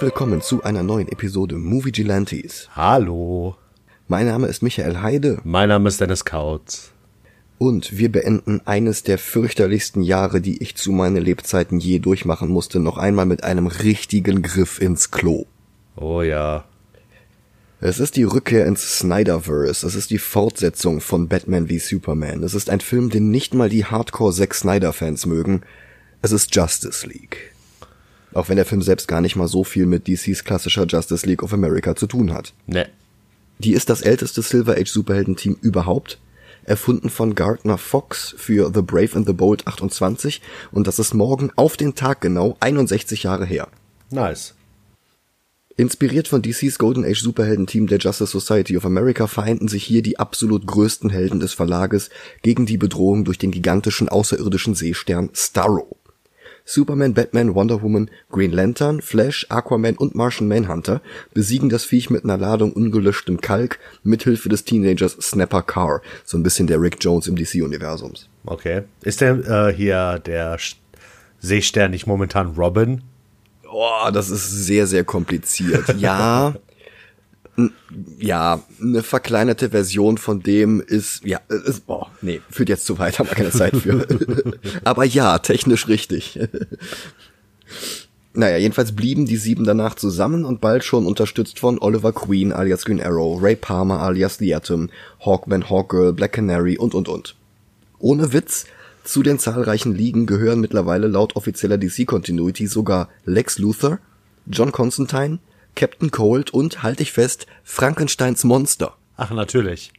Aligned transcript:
und 0.00 0.06
willkommen 0.06 0.40
zu 0.40 0.62
einer 0.62 0.82
neuen 0.82 1.08
Episode 1.08 1.56
Movie 1.56 1.92
Gilantes. 1.92 2.70
Hallo. 2.74 3.56
Mein 4.08 4.26
Name 4.26 4.46
ist 4.46 4.62
Michael 4.62 5.02
Heide. 5.02 5.40
Mein 5.44 5.68
Name 5.68 5.88
ist 5.88 6.00
Dennis 6.00 6.24
Kautz. 6.24 6.92
Und 7.58 7.98
wir 7.98 8.10
beenden 8.10 8.62
eines 8.64 9.02
der 9.02 9.18
fürchterlichsten 9.18 10.02
Jahre, 10.02 10.40
die 10.40 10.62
ich 10.62 10.74
zu 10.74 10.92
meinen 10.92 11.22
Lebzeiten 11.22 11.80
je 11.80 11.98
durchmachen 11.98 12.48
musste, 12.48 12.80
noch 12.80 12.96
einmal 12.96 13.26
mit 13.26 13.44
einem 13.44 13.66
richtigen 13.66 14.40
Griff 14.40 14.80
ins 14.80 15.10
Klo. 15.10 15.44
Oh 15.96 16.22
ja. 16.22 16.64
Es 17.80 17.98
ist 18.00 18.16
die 18.16 18.24
Rückkehr 18.24 18.66
ins 18.66 18.98
Snyderverse. 19.00 19.86
Es 19.86 19.94
ist 19.94 20.10
die 20.10 20.18
Fortsetzung 20.18 21.02
von 21.02 21.28
Batman 21.28 21.68
v 21.68 21.74
Superman. 21.78 22.42
Es 22.42 22.54
ist 22.54 22.70
ein 22.70 22.80
Film, 22.80 23.10
den 23.10 23.30
nicht 23.30 23.52
mal 23.52 23.68
die 23.68 23.84
Hardcore 23.84 24.32
Zack 24.32 24.54
Snyder 24.54 24.94
Fans 24.94 25.26
mögen. 25.26 25.60
Es 26.22 26.32
ist 26.32 26.54
Justice 26.54 27.06
League. 27.06 27.49
Auch 28.32 28.48
wenn 28.48 28.56
der 28.56 28.66
Film 28.66 28.82
selbst 28.82 29.08
gar 29.08 29.20
nicht 29.20 29.36
mal 29.36 29.48
so 29.48 29.64
viel 29.64 29.86
mit 29.86 30.06
DCs 30.06 30.44
klassischer 30.44 30.86
Justice 30.86 31.26
League 31.26 31.42
of 31.42 31.52
America 31.52 31.96
zu 31.96 32.06
tun 32.06 32.32
hat. 32.32 32.52
Ne. 32.66 32.88
Die 33.58 33.72
ist 33.72 33.90
das 33.90 34.00
älteste 34.00 34.42
Silver 34.42 34.76
Age 34.76 34.90
Superheldenteam 34.90 35.56
überhaupt 35.60 36.18
erfunden 36.64 37.10
von 37.10 37.34
Gardner 37.34 37.78
Fox 37.78 38.34
für 38.36 38.70
The 38.72 38.82
Brave 38.82 39.14
and 39.14 39.26
the 39.26 39.32
Bold 39.32 39.66
28 39.66 40.40
und 40.72 40.86
das 40.86 40.98
ist 40.98 41.14
morgen 41.14 41.50
auf 41.56 41.76
den 41.76 41.94
Tag 41.94 42.20
genau 42.20 42.56
61 42.60 43.22
Jahre 43.22 43.44
her. 43.44 43.68
Nice. 44.10 44.54
Inspiriert 45.76 46.28
von 46.28 46.42
DCs 46.42 46.78
Golden 46.78 47.04
Age 47.04 47.22
Superhelden-Team 47.22 47.86
der 47.86 47.98
Justice 47.98 48.30
Society 48.30 48.76
of 48.76 48.84
America 48.84 49.26
vereinten 49.26 49.66
sich 49.66 49.84
hier 49.84 50.02
die 50.02 50.18
absolut 50.18 50.66
größten 50.66 51.08
Helden 51.08 51.40
des 51.40 51.54
Verlages 51.54 52.10
gegen 52.42 52.66
die 52.66 52.76
Bedrohung 52.76 53.24
durch 53.24 53.38
den 53.38 53.50
gigantischen 53.50 54.08
außerirdischen 54.08 54.74
Seestern 54.74 55.30
Starro. 55.32 55.96
Superman, 56.70 57.14
Batman, 57.14 57.56
Wonder 57.56 57.82
Woman, 57.82 58.08
Green 58.30 58.52
Lantern, 58.52 59.02
Flash, 59.02 59.44
Aquaman 59.48 59.96
und 59.96 60.14
Martian 60.14 60.46
Manhunter 60.46 61.00
besiegen 61.34 61.68
das 61.68 61.84
Viech 61.84 62.10
mit 62.10 62.22
einer 62.22 62.38
Ladung 62.38 62.72
ungelöschtem 62.72 63.40
Kalk 63.40 63.80
mithilfe 64.04 64.48
des 64.48 64.62
Teenagers 64.64 65.16
Snapper 65.20 65.62
Carr, 65.62 66.00
so 66.24 66.38
ein 66.38 66.44
bisschen 66.44 66.68
der 66.68 66.80
Rick 66.80 66.98
Jones 67.00 67.26
im 67.26 67.34
DC-Universums. 67.34 68.28
Okay. 68.46 68.82
Ist 69.02 69.20
der 69.20 69.68
äh, 69.68 69.74
hier 69.74 70.20
der 70.24 70.58
Seestern 71.40 71.90
nicht 71.90 72.06
momentan 72.06 72.54
Robin? 72.56 73.02
Oh, 73.68 74.08
das 74.12 74.30
ist 74.30 74.48
sehr, 74.48 74.86
sehr 74.86 75.02
kompliziert. 75.02 75.96
Ja, 75.98 76.54
ja, 78.18 78.62
eine 78.80 79.02
verkleinerte 79.02 79.70
Version 79.70 80.18
von 80.18 80.42
dem 80.42 80.80
ist, 80.80 81.24
ja, 81.24 81.40
ist, 81.48 81.86
boah, 81.86 82.10
nee, 82.22 82.40
führt 82.50 82.68
jetzt 82.68 82.86
zu 82.86 82.98
weit, 82.98 83.18
haben 83.18 83.28
wir 83.28 83.36
keine 83.36 83.50
Zeit 83.50 83.76
für. 83.76 84.06
Aber 84.84 85.04
ja, 85.04 85.38
technisch 85.38 85.88
richtig. 85.88 86.38
Naja, 88.32 88.58
jedenfalls 88.58 88.92
blieben 88.92 89.26
die 89.26 89.36
sieben 89.36 89.64
danach 89.64 89.96
zusammen 89.96 90.44
und 90.44 90.60
bald 90.60 90.84
schon 90.84 91.06
unterstützt 91.06 91.58
von 91.58 91.80
Oliver 91.80 92.12
Queen 92.12 92.52
alias 92.52 92.84
Green 92.84 93.02
Arrow, 93.02 93.42
Ray 93.42 93.56
Palmer 93.56 94.00
alias 94.00 94.38
The 94.38 94.54
Atom, 94.54 94.88
Hawkman, 95.24 95.68
Hawkgirl, 95.68 96.12
Black 96.12 96.32
Canary 96.34 96.78
und 96.78 96.94
und 96.94 97.08
und. 97.08 97.34
Ohne 97.98 98.32
Witz, 98.32 98.66
zu 99.02 99.22
den 99.22 99.38
zahlreichen 99.38 99.94
Ligen 99.94 100.26
gehören 100.26 100.60
mittlerweile 100.60 101.08
laut 101.08 101.34
offizieller 101.34 101.78
DC-Continuity 101.78 102.66
sogar 102.68 103.08
Lex 103.24 103.58
Luthor, 103.58 103.98
John 104.46 104.70
Constantine, 104.70 105.38
Captain 105.74 106.10
Cold 106.10 106.50
und, 106.50 106.82
halte 106.82 107.02
ich 107.02 107.12
fest, 107.12 107.46
Frankensteins 107.64 108.44
Monster. 108.44 108.96
Ach, 109.16 109.30
natürlich. 109.30 109.92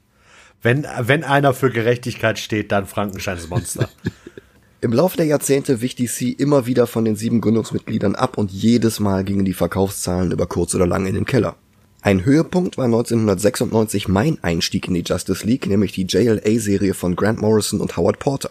Wenn, 0.61 0.85
wenn 0.99 1.23
einer 1.23 1.53
für 1.53 1.71
Gerechtigkeit 1.71 2.37
steht, 2.37 2.71
dann 2.71 2.85
Frankensteins 2.85 3.49
Monster. 3.49 3.89
Im 4.81 4.93
Laufe 4.93 5.17
der 5.17 5.27
Jahrzehnte 5.27 5.81
wich 5.81 5.95
DC 5.95 6.39
immer 6.39 6.65
wieder 6.65 6.87
von 6.87 7.05
den 7.05 7.15
sieben 7.15 7.39
Gründungsmitgliedern 7.39 8.15
ab 8.15 8.37
und 8.37 8.51
jedes 8.51 8.99
Mal 8.99 9.23
gingen 9.23 9.45
die 9.45 9.53
Verkaufszahlen 9.53 10.31
über 10.31 10.47
kurz 10.47 10.73
oder 10.73 10.87
lang 10.87 11.05
in 11.05 11.13
den 11.13 11.25
Keller. 11.25 11.55
Ein 12.01 12.25
Höhepunkt 12.25 12.79
war 12.79 12.85
1996 12.85 14.07
mein 14.07 14.43
Einstieg 14.43 14.87
in 14.87 14.95
die 14.95 15.03
Justice 15.05 15.45
League, 15.45 15.67
nämlich 15.67 15.91
die 15.91 16.07
JLA-Serie 16.07 16.95
von 16.95 17.15
Grant 17.15 17.39
Morrison 17.39 17.79
und 17.79 17.95
Howard 17.95 18.17
Porter. 18.17 18.49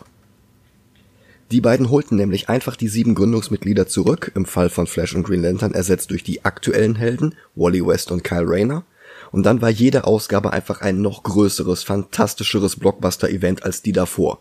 Die 1.51 1.61
beiden 1.61 1.91
holten 1.91 2.17
nämlich 2.17 2.49
einfach 2.49 2.77
die 2.77 2.87
sieben 2.87 3.17
Gründungsmitglieder 3.17 3.89
zurück, 3.89 4.31
im 4.37 4.47
Fall 4.47 4.71
von 4.71 4.87
Flash 4.87 5.17
und 5.17 5.25
Green 5.25 5.43
Lantern 5.43 5.75
ersetzt 5.75 6.11
durch 6.11 6.23
die 6.23 6.45
aktuellen 6.45 6.95
Helden, 6.95 7.35
Wally 7.57 7.85
West 7.85 8.13
und 8.13 8.23
Kyle 8.23 8.47
Rayner. 8.47 8.85
Und 9.33 9.45
dann 9.45 9.61
war 9.61 9.71
jede 9.71 10.05
Ausgabe 10.05 10.53
einfach 10.53 10.81
ein 10.81 11.01
noch 11.01 11.25
größeres, 11.25 11.83
fantastischeres 11.83 12.77
Blockbuster-Event 12.77 13.65
als 13.65 13.83
die 13.83 13.93
davor. 13.93 14.41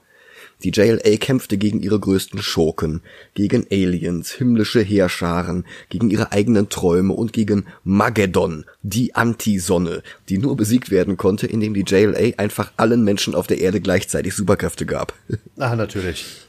Die 0.62 0.72
JLA 0.72 1.18
kämpfte 1.18 1.58
gegen 1.58 1.80
ihre 1.80 2.00
größten 2.00 2.42
Schurken, 2.42 3.02
gegen 3.34 3.66
Aliens, 3.72 4.32
himmlische 4.32 4.82
Heerscharen, 4.82 5.66
gegen 5.88 6.10
ihre 6.10 6.34
eigenen 6.34 6.70
Träume 6.70 7.14
und 7.14 7.32
gegen 7.34 7.66
Mageddon, 7.86 8.66
die 8.84 9.16
Antisonne, 9.16 10.04
die 10.28 10.38
nur 10.38 10.58
besiegt 10.58 10.92
werden 10.92 11.16
konnte, 11.18 11.48
indem 11.48 11.74
die 11.74 11.86
JLA 11.88 12.38
einfach 12.38 12.74
allen 12.76 13.04
Menschen 13.04 13.36
auf 13.36 13.48
der 13.48 13.60
Erde 13.60 13.80
gleichzeitig 13.80 14.36
Superkräfte 14.36 14.86
gab. 14.86 15.14
Ah, 15.58 15.76
natürlich. 15.76 16.49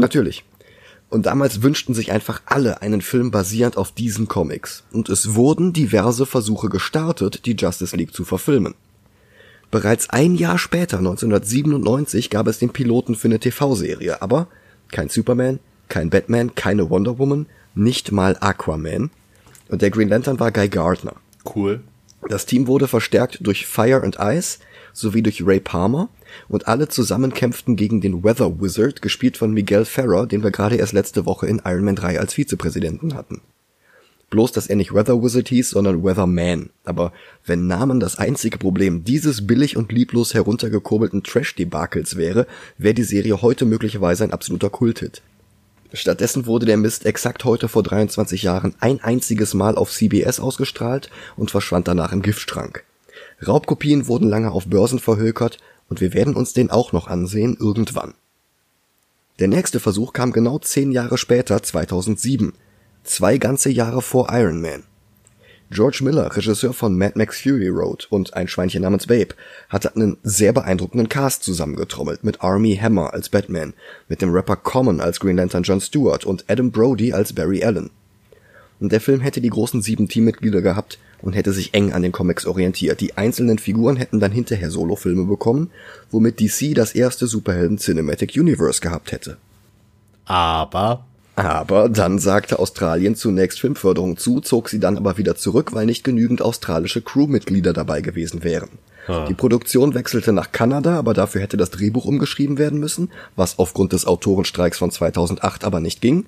Natürlich. 0.00 0.44
Und 1.10 1.26
damals 1.26 1.62
wünschten 1.62 1.94
sich 1.94 2.12
einfach 2.12 2.40
alle 2.46 2.82
einen 2.82 3.02
Film 3.02 3.30
basierend 3.30 3.76
auf 3.76 3.92
diesen 3.92 4.28
Comics. 4.28 4.84
Und 4.92 5.08
es 5.08 5.34
wurden 5.34 5.72
diverse 5.72 6.24
Versuche 6.24 6.68
gestartet, 6.68 7.46
die 7.46 7.56
Justice 7.56 7.96
League 7.96 8.14
zu 8.14 8.24
verfilmen. 8.24 8.74
Bereits 9.70 10.10
ein 10.10 10.34
Jahr 10.34 10.58
später, 10.58 10.98
1997, 10.98 12.30
gab 12.30 12.46
es 12.46 12.58
den 12.58 12.70
Piloten 12.70 13.14
für 13.14 13.28
eine 13.28 13.38
TV-Serie, 13.38 14.22
aber 14.22 14.48
kein 14.90 15.08
Superman, 15.08 15.60
kein 15.88 16.10
Batman, 16.10 16.54
keine 16.54 16.90
Wonder 16.90 17.18
Woman, 17.18 17.46
nicht 17.74 18.10
mal 18.10 18.36
Aquaman. 18.40 19.10
Und 19.68 19.82
der 19.82 19.90
Green 19.90 20.08
Lantern 20.08 20.40
war 20.40 20.50
Guy 20.50 20.68
Gardner. 20.68 21.14
Cool. 21.54 21.80
Das 22.28 22.46
Team 22.46 22.66
wurde 22.66 22.88
verstärkt 22.88 23.38
durch 23.42 23.66
Fire 23.66 24.02
and 24.02 24.16
Ice 24.20 24.58
sowie 24.92 25.22
durch 25.22 25.44
Ray 25.46 25.60
Palmer 25.60 26.08
und 26.48 26.68
alle 26.68 26.88
zusammen 26.88 27.32
kämpften 27.32 27.76
gegen 27.76 28.00
den 28.00 28.24
Weather 28.24 28.60
Wizard, 28.60 29.02
gespielt 29.02 29.36
von 29.36 29.52
Miguel 29.52 29.84
Ferrer, 29.84 30.26
den 30.26 30.42
wir 30.42 30.50
gerade 30.50 30.76
erst 30.76 30.92
letzte 30.92 31.26
Woche 31.26 31.46
in 31.46 31.62
Iron 31.64 31.84
Man 31.84 31.96
3 31.96 32.20
als 32.20 32.34
Vizepräsidenten 32.34 33.14
hatten. 33.14 33.40
Bloß, 34.30 34.52
dass 34.52 34.68
er 34.68 34.76
nicht 34.76 34.94
Weather 34.94 35.22
Wizard 35.22 35.48
hieß, 35.48 35.70
sondern 35.70 36.04
Weatherman. 36.04 36.70
Aber 36.84 37.12
wenn 37.44 37.66
Namen 37.66 37.98
das 37.98 38.16
einzige 38.18 38.58
Problem 38.58 39.02
dieses 39.02 39.46
billig 39.46 39.76
und 39.76 39.90
lieblos 39.90 40.34
heruntergekurbelten 40.34 41.24
Trash-Debakels 41.24 42.16
wäre, 42.16 42.46
wäre 42.78 42.94
die 42.94 43.02
Serie 43.02 43.42
heute 43.42 43.64
möglicherweise 43.64 44.22
ein 44.22 44.32
absoluter 44.32 44.70
Kulthit. 44.70 45.22
Stattdessen 45.92 46.46
wurde 46.46 46.66
der 46.66 46.76
Mist 46.76 47.04
exakt 47.04 47.44
heute 47.44 47.66
vor 47.68 47.82
23 47.82 48.44
Jahren 48.44 48.76
ein 48.78 49.00
einziges 49.02 49.54
Mal 49.54 49.74
auf 49.74 49.90
CBS 49.90 50.38
ausgestrahlt 50.38 51.10
und 51.36 51.50
verschwand 51.50 51.88
danach 51.88 52.12
im 52.12 52.22
Giftschrank. 52.22 52.84
Raubkopien 53.44 54.06
wurden 54.06 54.28
lange 54.28 54.52
auf 54.52 54.66
Börsen 54.66 55.00
verhökert 55.00 55.58
und 55.90 56.00
wir 56.00 56.14
werden 56.14 56.34
uns 56.34 56.54
den 56.54 56.70
auch 56.70 56.92
noch 56.92 57.08
ansehen 57.08 57.56
irgendwann. 57.60 58.14
Der 59.40 59.48
nächste 59.48 59.80
Versuch 59.80 60.14
kam 60.14 60.32
genau 60.32 60.58
zehn 60.58 60.92
Jahre 60.92 61.18
später, 61.18 61.62
2007, 61.62 62.54
zwei 63.04 63.36
ganze 63.36 63.70
Jahre 63.70 64.00
vor 64.00 64.28
Iron 64.30 64.62
Man. 64.62 64.84
George 65.72 66.00
Miller, 66.02 66.36
Regisseur 66.36 66.72
von 66.72 66.98
Mad 66.98 67.12
Max 67.16 67.40
Fury 67.40 67.68
Road 67.68 68.08
und 68.10 68.34
Ein 68.34 68.48
Schweinchen 68.48 68.82
namens 68.82 69.06
Babe, 69.06 69.34
hatte 69.68 69.94
einen 69.94 70.16
sehr 70.24 70.52
beeindruckenden 70.52 71.08
Cast 71.08 71.44
zusammengetrommelt 71.44 72.24
mit 72.24 72.40
Army 72.40 72.76
Hammer 72.76 73.12
als 73.12 73.28
Batman, 73.28 73.74
mit 74.08 74.20
dem 74.20 74.32
Rapper 74.32 74.56
Common 74.56 75.00
als 75.00 75.20
Green 75.20 75.36
Lantern 75.36 75.62
John 75.62 75.80
Stewart 75.80 76.24
und 76.24 76.44
Adam 76.48 76.72
Brody 76.72 77.12
als 77.12 77.32
Barry 77.32 77.62
Allen. 77.62 77.90
Und 78.80 78.90
der 78.90 79.00
Film 79.00 79.20
hätte 79.20 79.40
die 79.40 79.50
großen 79.50 79.80
sieben 79.80 80.08
Teammitglieder 80.08 80.60
gehabt 80.60 80.98
und 81.22 81.34
hätte 81.34 81.52
sich 81.52 81.74
eng 81.74 81.92
an 81.92 82.02
den 82.02 82.12
Comics 82.12 82.46
orientiert. 82.46 83.00
Die 83.00 83.16
einzelnen 83.16 83.58
Figuren 83.58 83.96
hätten 83.96 84.20
dann 84.20 84.32
hinterher 84.32 84.70
Solofilme 84.70 85.24
bekommen, 85.24 85.70
womit 86.10 86.40
DC 86.40 86.74
das 86.74 86.94
erste 86.94 87.26
Superhelden 87.26 87.78
Cinematic 87.78 88.36
Universe 88.36 88.80
gehabt 88.80 89.12
hätte. 89.12 89.36
Aber 90.24 91.04
aber 91.36 91.88
dann 91.88 92.18
sagte 92.18 92.58
Australien 92.58 93.14
zunächst 93.14 93.60
Filmförderung 93.60 94.18
zu, 94.18 94.40
zog 94.40 94.68
sie 94.68 94.78
dann 94.78 94.98
aber 94.98 95.16
wieder 95.16 95.36
zurück, 95.36 95.72
weil 95.72 95.86
nicht 95.86 96.04
genügend 96.04 96.42
australische 96.42 97.00
Crewmitglieder 97.00 97.72
dabei 97.72 98.02
gewesen 98.02 98.44
wären. 98.44 98.68
Ah. 99.06 99.24
Die 99.26 99.34
Produktion 99.34 99.94
wechselte 99.94 100.32
nach 100.32 100.52
Kanada, 100.52 100.98
aber 100.98 101.14
dafür 101.14 101.40
hätte 101.40 101.56
das 101.56 101.70
Drehbuch 101.70 102.04
umgeschrieben 102.04 102.58
werden 102.58 102.78
müssen, 102.78 103.10
was 103.36 103.58
aufgrund 103.58 103.92
des 103.92 104.06
Autorenstreiks 104.06 104.78
von 104.78 104.90
2008 104.90 105.64
aber 105.64 105.80
nicht 105.80 106.02
ging. 106.02 106.26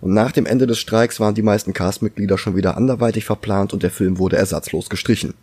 Und 0.00 0.14
nach 0.14 0.32
dem 0.32 0.46
Ende 0.46 0.66
des 0.66 0.78
Streiks 0.78 1.20
waren 1.20 1.34
die 1.34 1.42
meisten 1.42 1.72
Castmitglieder 1.72 2.38
schon 2.38 2.56
wieder 2.56 2.76
anderweitig 2.76 3.24
verplant 3.24 3.72
und 3.72 3.82
der 3.82 3.90
Film 3.90 4.18
wurde 4.18 4.36
ersatzlos 4.36 4.88
gestrichen. 4.88 5.34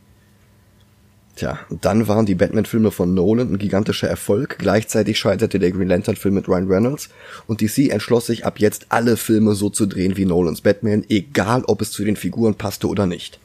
Tja, 1.35 1.59
dann 1.81 2.07
waren 2.07 2.25
die 2.25 2.35
Batman-Filme 2.35 2.91
von 2.91 3.13
Nolan 3.13 3.51
ein 3.51 3.57
gigantischer 3.57 4.07
Erfolg, 4.07 4.57
gleichzeitig 4.57 5.19
scheiterte 5.19 5.59
der 5.59 5.71
Green 5.71 5.89
Lantern-Film 5.89 6.33
mit 6.33 6.47
Ryan 6.47 6.67
Reynolds 6.67 7.09
und 7.45 7.59
DC 7.59 7.89
entschloss 7.89 8.27
sich 8.27 8.45
ab 8.45 8.59
jetzt 8.59 8.85
alle 8.87 9.17
Filme 9.17 9.53
so 9.53 9.69
zu 9.69 9.85
drehen 9.85 10.15
wie 10.15 10.23
Nolans 10.23 10.61
Batman, 10.61 11.03
egal 11.09 11.65
ob 11.65 11.81
es 11.81 11.91
zu 11.91 12.05
den 12.05 12.15
Figuren 12.15 12.55
passte 12.55 12.87
oder 12.87 13.05
nicht. 13.05 13.39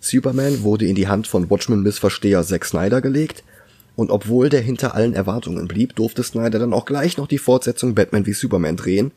Superman 0.00 0.64
wurde 0.64 0.86
in 0.86 0.96
die 0.96 1.06
Hand 1.06 1.28
von 1.28 1.48
Watchmen-Missversteher 1.48 2.42
Zack 2.42 2.64
Snyder 2.64 3.00
gelegt 3.00 3.44
und 3.94 4.10
obwohl 4.10 4.48
der 4.48 4.60
hinter 4.60 4.96
allen 4.96 5.14
Erwartungen 5.14 5.68
blieb, 5.68 5.94
durfte 5.94 6.24
Snyder 6.24 6.58
dann 6.58 6.72
auch 6.72 6.86
gleich 6.86 7.18
noch 7.18 7.28
die 7.28 7.38
Fortsetzung 7.38 7.94
Batman 7.94 8.26
wie 8.26 8.32
Superman 8.32 8.76
drehen 8.76 9.12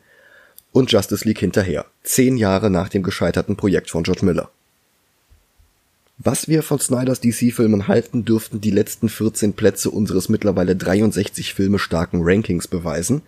und 0.76 0.92
Justice 0.92 1.26
League 1.26 1.38
hinterher, 1.38 1.86
zehn 2.02 2.36
Jahre 2.36 2.68
nach 2.68 2.90
dem 2.90 3.02
gescheiterten 3.02 3.56
Projekt 3.56 3.88
von 3.88 4.02
George 4.02 4.26
Miller. 4.26 4.50
Was 6.18 6.48
wir 6.48 6.62
von 6.62 6.78
Snyders 6.78 7.22
DC-Filmen 7.22 7.88
halten, 7.88 8.26
dürften 8.26 8.60
die 8.60 8.70
letzten 8.70 9.08
14 9.08 9.54
Plätze 9.54 9.90
unseres 9.90 10.28
mittlerweile 10.28 10.76
63 10.76 11.54
Filme 11.54 11.78
starken 11.78 12.20
Rankings 12.22 12.68
beweisen, 12.68 13.22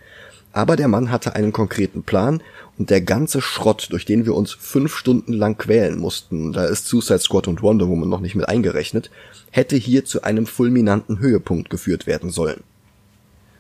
aber 0.53 0.77
der 0.77 0.89
Mann 0.89 1.11
hatte 1.11 1.37
einen 1.37 1.53
konkreten 1.53 2.03
Plan 2.03 2.43
und 2.77 2.91
der 2.91 3.01
ganze 3.01 3.41
Schrott, 3.41 3.87
durch 3.93 4.05
den 4.05 4.27
wir 4.27 4.35
uns 4.35 4.53
fünf 4.53 4.95
Stunden 4.95 5.33
lang 5.33 5.57
quälen 5.57 5.99
mussten, 5.99 6.53
da 6.53 6.67
ist 6.67 6.87
Suicide 6.87 7.21
Squad 7.21 7.49
und 7.49 7.63
Wonder 7.63 7.89
Woman 7.89 8.11
noch 8.11 8.21
nicht 8.21 8.35
mit 8.35 8.47
eingerechnet, 8.47 9.11
hätte 9.53 9.77
hier 9.77 10.05
zu 10.05 10.21
einem 10.21 10.45
fulminanten 10.45 11.19
Höhepunkt 11.19 11.71
geführt 11.71 12.07
werden 12.07 12.29
sollen. 12.29 12.63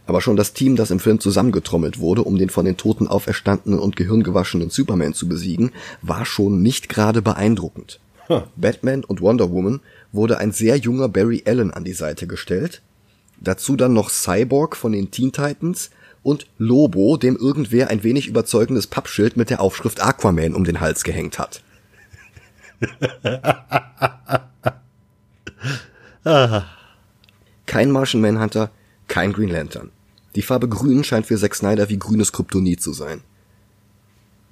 Aber 0.08 0.22
schon 0.22 0.37
das 0.37 0.55
Team, 0.55 0.75
das 0.75 0.90
im 0.90 1.00
Film 1.00 1.20
zusammengetrommelt 1.20 1.99
wurde, 1.99 2.22
um 2.25 2.38
den 2.38 2.49
von 2.49 2.64
den 2.64 2.78
Toten 2.78 3.06
auferstandenen 3.08 3.78
und 3.78 3.94
gehirngewaschenen 3.94 4.70
Superman 4.70 5.12
zu 5.12 5.28
besiegen, 5.28 5.72
war 6.00 6.25
schon 6.25 6.62
nicht 6.62 6.88
gerade 6.88 7.20
beeindruckend. 7.20 8.00
Huh. 8.26 8.44
Batman 8.56 9.05
und 9.05 9.20
Wonder 9.20 9.50
Woman 9.50 9.81
wurde 10.10 10.38
ein 10.38 10.52
sehr 10.52 10.76
junger 10.76 11.10
Barry 11.10 11.43
Allen 11.46 11.75
an 11.75 11.84
die 11.84 11.93
Seite 11.93 12.26
gestellt. 12.26 12.81
Dazu 13.38 13.76
dann 13.76 13.93
noch 13.93 14.08
Cyborg 14.08 14.76
von 14.76 14.93
den 14.93 15.10
Teen 15.10 15.31
Titans 15.31 15.90
und 16.22 16.46
Lobo, 16.56 17.19
dem 17.19 17.37
irgendwer 17.37 17.90
ein 17.90 18.02
wenig 18.02 18.28
überzeugendes 18.28 18.87
Pappschild 18.87 19.37
mit 19.37 19.50
der 19.50 19.61
Aufschrift 19.61 20.02
Aquaman 20.02 20.54
um 20.54 20.64
den 20.64 20.81
Hals 20.81 21.04
gehängt 21.04 21.38
hat. 21.38 21.61
kein 27.66 27.90
Martian 27.90 28.22
Manhunter, 28.22 28.70
kein 29.06 29.34
Green 29.34 29.50
Lantern. 29.50 29.90
Die 30.38 30.43
Farbe 30.43 30.69
Grün 30.69 31.02
scheint 31.02 31.26
für 31.26 31.37
Zack 31.37 31.56
Snyder 31.56 31.88
wie 31.88 31.99
grünes 31.99 32.31
Kryptonit 32.31 32.81
zu 32.81 32.93
sein. 32.93 33.23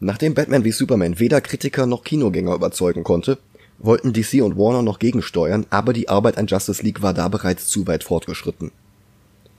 Nachdem 0.01 0.35
Batman 0.35 0.65
wie 0.65 0.73
Superman 0.73 1.21
weder 1.21 1.41
Kritiker 1.41 1.87
noch 1.87 2.03
Kinogänger 2.03 2.57
überzeugen 2.57 3.05
konnte, 3.05 3.39
wollten 3.79 4.13
DC 4.13 4.43
und 4.43 4.59
Warner 4.59 4.83
noch 4.83 4.99
gegensteuern, 4.99 5.65
aber 5.71 5.93
die 5.93 6.09
Arbeit 6.09 6.39
an 6.39 6.49
Justice 6.49 6.83
League 6.83 7.03
war 7.03 7.15
da 7.15 7.29
bereits 7.29 7.69
zu 7.69 7.87
weit 7.87 8.03
fortgeschritten. 8.03 8.73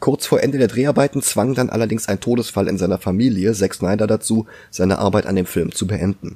Kurz 0.01 0.25
vor 0.25 0.43
Ende 0.43 0.57
der 0.57 0.67
Dreharbeiten 0.67 1.21
zwang 1.21 1.55
dann 1.55 1.69
allerdings 1.69 2.09
ein 2.09 2.19
Todesfall 2.19 2.67
in 2.67 2.77
seiner 2.77 2.97
Familie 2.97 3.53
Zack 3.53 3.75
Snyder 3.75 4.05
dazu, 4.05 4.47
seine 4.69 4.99
Arbeit 4.99 5.27
an 5.27 5.37
dem 5.37 5.45
Film 5.45 5.71
zu 5.71 5.87
beenden. 5.87 6.35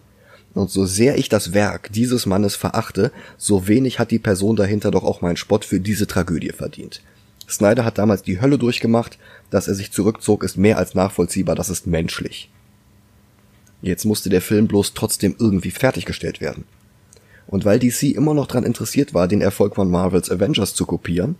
Und 0.54 0.72
so 0.72 0.86
sehr 0.86 1.18
ich 1.18 1.28
das 1.28 1.54
Werk 1.54 1.92
dieses 1.92 2.26
Mannes 2.26 2.56
verachte, 2.56 3.12
so 3.38 3.68
wenig 3.68 4.00
hat 4.00 4.12
die 4.12 4.20
Person 4.20 4.56
dahinter 4.56 4.90
doch 4.90 5.04
auch 5.04 5.20
mein 5.20 5.36
Spott 5.36 5.66
für 5.66 5.82
diese 5.82 6.08
Tragödie 6.08 6.54
verdient. 6.54 7.02
Snyder 7.52 7.84
hat 7.84 7.98
damals 7.98 8.24
die 8.24 8.40
Hölle 8.40 8.58
durchgemacht, 8.58 9.18
dass 9.52 9.68
er 9.68 9.76
sich 9.76 9.92
zurückzog, 9.92 10.44
ist 10.44 10.58
mehr 10.58 10.80
als 10.80 10.96
nachvollziehbar, 10.96 11.56
das 11.56 11.70
ist 11.70 11.86
menschlich. 11.86 12.50
Jetzt 13.84 14.06
musste 14.06 14.30
der 14.30 14.42
Film 14.42 14.68
bloß 14.68 14.94
trotzdem 14.94 15.36
irgendwie 15.38 15.72
fertiggestellt 15.72 16.42
werden. 16.42 16.64
Und 17.48 17.66
weil 17.66 17.80
DC 17.80 18.04
immer 18.16 18.34
noch 18.34 18.48
daran 18.48 18.64
interessiert 18.64 19.14
war, 19.14 19.28
den 19.28 19.42
Erfolg 19.42 19.76
von 19.76 19.92
Marvels 19.92 20.32
Avengers 20.32 20.74
zu 20.74 20.86
kopieren, 20.86 21.36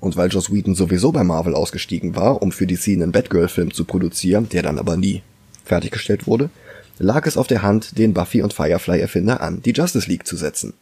und 0.00 0.16
weil 0.16 0.28
Joss 0.30 0.52
Whedon 0.52 0.74
sowieso 0.74 1.12
bei 1.12 1.24
Marvel 1.24 1.54
ausgestiegen 1.54 2.14
war, 2.14 2.42
um 2.42 2.52
für 2.52 2.66
DC 2.66 2.88
einen 2.88 3.10
Batgirl-Film 3.10 3.72
zu 3.72 3.86
produzieren, 3.86 4.50
der 4.50 4.62
dann 4.62 4.78
aber 4.78 4.98
nie 4.98 5.22
fertiggestellt 5.64 6.26
wurde, 6.26 6.50
lag 6.98 7.26
es 7.26 7.38
auf 7.38 7.46
der 7.46 7.62
Hand, 7.62 7.96
den 7.96 8.12
Buffy 8.12 8.42
und 8.42 8.52
Firefly-Erfinder 8.52 9.40
an, 9.40 9.62
die 9.62 9.72
Justice 9.72 10.08
League 10.08 10.26
zu 10.26 10.36
setzen. 10.36 10.74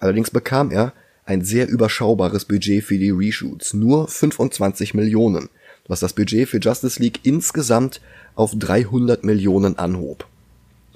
Allerdings 0.00 0.30
bekam 0.30 0.70
er 0.70 0.94
ein 1.26 1.44
sehr 1.44 1.68
überschaubares 1.68 2.44
Budget 2.44 2.84
für 2.84 2.98
die 2.98 3.10
Reshoots, 3.10 3.74
nur 3.74 4.08
25 4.08 4.94
Millionen, 4.94 5.48
was 5.88 6.00
das 6.00 6.12
Budget 6.12 6.48
für 6.48 6.58
Justice 6.58 7.00
League 7.02 7.20
insgesamt 7.24 8.00
auf 8.36 8.52
300 8.56 9.24
Millionen 9.24 9.78
anhob. 9.78 10.26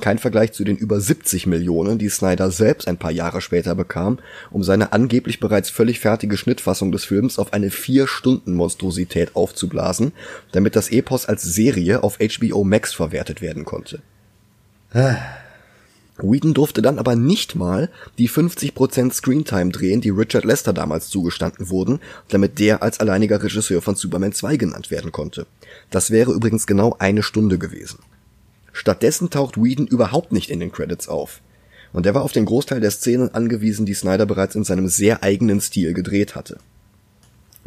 Kein 0.01 0.19
Vergleich 0.19 0.53
zu 0.53 0.65
den 0.65 0.77
über 0.77 0.99
70 0.99 1.47
Millionen, 1.47 1.99
die 1.99 2.09
Snyder 2.09 2.51
selbst 2.51 2.89
ein 2.89 2.97
paar 2.97 3.11
Jahre 3.11 3.43
später 3.43 3.75
bekam, 3.75 4.19
um 4.51 4.63
seine 4.63 4.93
angeblich 4.93 5.41
bereits 5.41 5.69
völlig 5.69 6.01
fertige 6.01 6.39
Schnittfassung 6.39 6.91
des 6.91 7.05
Films 7.05 7.39
auf 7.39 7.53
eine 7.53 7.71
vier 7.71 8.07
Stunden 8.07 8.55
Monstrosität 8.55 9.37
aufzublasen, 9.37 10.13
damit 10.53 10.75
das 10.75 10.91
Epos 10.91 11.27
als 11.27 11.43
Serie 11.43 12.03
auf 12.03 12.19
HBO 12.19 12.65
Max 12.65 12.95
verwertet 12.95 13.43
werden 13.43 13.67
konnte. 13.67 14.01
Whedon 16.23 16.55
durfte 16.55 16.83
dann 16.83 16.99
aber 16.99 17.17
nicht 17.17 17.55
mal 17.55 17.91
die 18.19 18.29
50% 18.29 19.13
Screentime 19.13 19.71
drehen, 19.71 20.01
die 20.01 20.11
Richard 20.11 20.45
Lester 20.45 20.73
damals 20.73 21.09
zugestanden 21.09 21.71
wurden, 21.71 22.01
damit 22.29 22.59
der 22.59 22.83
als 22.83 23.01
alleiniger 23.01 23.43
Regisseur 23.43 23.83
von 23.83 23.97
Superman 23.97 24.33
2 24.33 24.57
genannt 24.57 24.91
werden 24.91 25.13
konnte. 25.13 25.47
Das 25.91 26.11
wäre 26.11 26.33
übrigens 26.33 26.67
genau 26.67 26.97
eine 26.99 27.23
Stunde 27.23 27.59
gewesen. 27.59 27.99
Stattdessen 28.73 29.31
taucht 29.31 29.57
Whedon 29.57 29.87
überhaupt 29.87 30.33
nicht 30.33 30.51
in 30.51 30.61
den 30.61 30.73
Credits 30.73 31.09
auf. 31.09 31.41
Und 31.93 32.07
er 32.07 32.15
war 32.15 32.23
auf 32.23 32.33
den 32.33 32.45
Großteil 32.45 32.81
der 32.81 32.93
Szenen 32.93 33.35
angewiesen, 33.35 33.85
die 33.85 33.95
Snyder 33.95 34.27
bereits 34.27 34.55
in 34.55 34.65
seinem 34.65 34.89
sehr 34.89 35.23
eigenen 35.23 35.61
Stil 35.61 35.93
gedreht 35.93 36.37
hatte. 36.37 36.59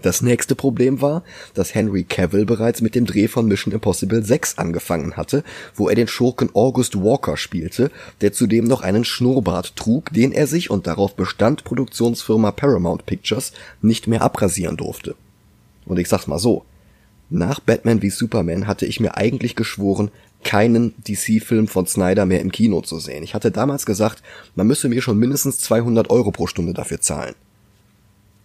Das 0.02 0.22
nächste 0.22 0.56
Problem 0.56 1.02
war, 1.02 1.24
dass 1.54 1.76
Henry 1.76 2.04
Cavill 2.04 2.46
bereits 2.46 2.82
mit 2.82 2.96
dem 2.96 3.06
Dreh 3.06 3.28
von 3.28 3.48
Mission 3.48 3.74
Impossible 3.74 4.24
6 4.24 4.58
angefangen 4.58 5.16
hatte, 5.16 5.44
wo 5.76 5.88
er 5.88 5.96
den 5.96 6.08
Schurken 6.08 6.50
August 6.54 6.98
Walker 7.02 7.38
spielte, 7.38 7.90
der 8.20 8.34
zudem 8.34 8.66
noch 8.66 8.82
einen 8.82 9.06
Schnurrbart 9.06 9.76
trug, 9.76 10.12
den 10.12 10.32
er 10.32 10.48
sich 10.48 10.70
und 10.70 10.88
darauf 10.88 11.16
bestand 11.16 11.64
Produktionsfirma 11.64 12.52
Paramount 12.52 13.06
Pictures 13.06 13.54
nicht 13.82 14.08
mehr 14.08 14.22
abrasieren 14.22 14.76
durfte. 14.76 15.16
Und 15.86 16.00
ich 16.00 16.10
sag's 16.10 16.28
mal 16.28 16.40
so, 16.40 16.66
nach 17.30 17.60
Batman 17.60 18.02
wie 18.02 18.10
Superman 18.10 18.68
hatte 18.68 18.86
ich 18.86 19.00
mir 19.00 19.16
eigentlich 19.16 19.56
geschworen, 19.56 20.12
keinen 20.44 20.94
DC-Film 21.08 21.68
von 21.68 21.88
Snyder 21.88 22.26
mehr 22.26 22.42
im 22.42 22.52
Kino 22.52 22.82
zu 22.82 23.00
sehen. 23.00 23.24
Ich 23.24 23.34
hatte 23.34 23.52
damals 23.52 23.86
gesagt, 23.86 24.22
man 24.56 24.68
müsse 24.68 24.90
mir 24.90 25.02
schon 25.02 25.18
mindestens 25.18 25.60
200 25.60 26.10
Euro 26.10 26.32
pro 26.32 26.48
Stunde 26.48 26.74
dafür 26.74 27.00
zahlen. 27.00 27.36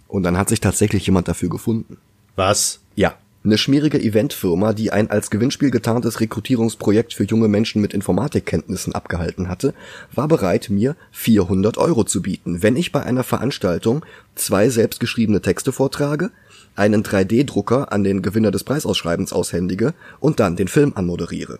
Und 0.09 0.23
dann 0.23 0.39
hat 0.39 0.49
sich 0.49 0.61
tatsächlich 0.61 1.07
jemand 1.07 1.29
dafür 1.29 1.49
gefunden. 1.49 1.99
Was? 2.35 2.81
Ja. 2.97 3.15
Eine 3.45 3.57
schmierige 3.57 4.01
Eventfirma, 4.01 4.73
die 4.73 4.91
ein 4.91 5.11
als 5.11 5.31
Gewinnspiel 5.31 5.71
getarntes 5.71 6.19
Rekrutierungsprojekt 6.19 7.15
für 7.15 7.25
junge 7.25 7.47
Menschen 7.47 7.81
mit 7.81 7.95
Informatikkenntnissen 7.95 8.95
abgehalten 8.95 9.49
hatte, 9.49 9.75
war 10.13 10.27
bereit, 10.27 10.71
mir 10.71 10.97
400 11.13 11.79
Euro 11.79 12.03
zu 12.03 12.21
bieten, 12.21 12.63
wenn 12.63 12.77
ich 12.77 12.91
bei 12.91 13.03
einer 13.05 13.23
Veranstaltung 13.23 14.05
zwei 14.35 14.69
selbstgeschriebene 14.69 15.41
Texte 15.41 15.71
vortrage, 15.71 16.31
einen 16.75 17.05
3D-Drucker 17.05 17.93
an 17.93 18.03
den 18.03 18.23
Gewinner 18.23 18.51
des 18.51 18.65
Preisausschreibens 18.65 19.33
aushändige 19.33 19.95
und 20.19 20.41
dann 20.41 20.57
den 20.57 20.69
Film 20.69 20.93
anmoderiere. 20.97 21.59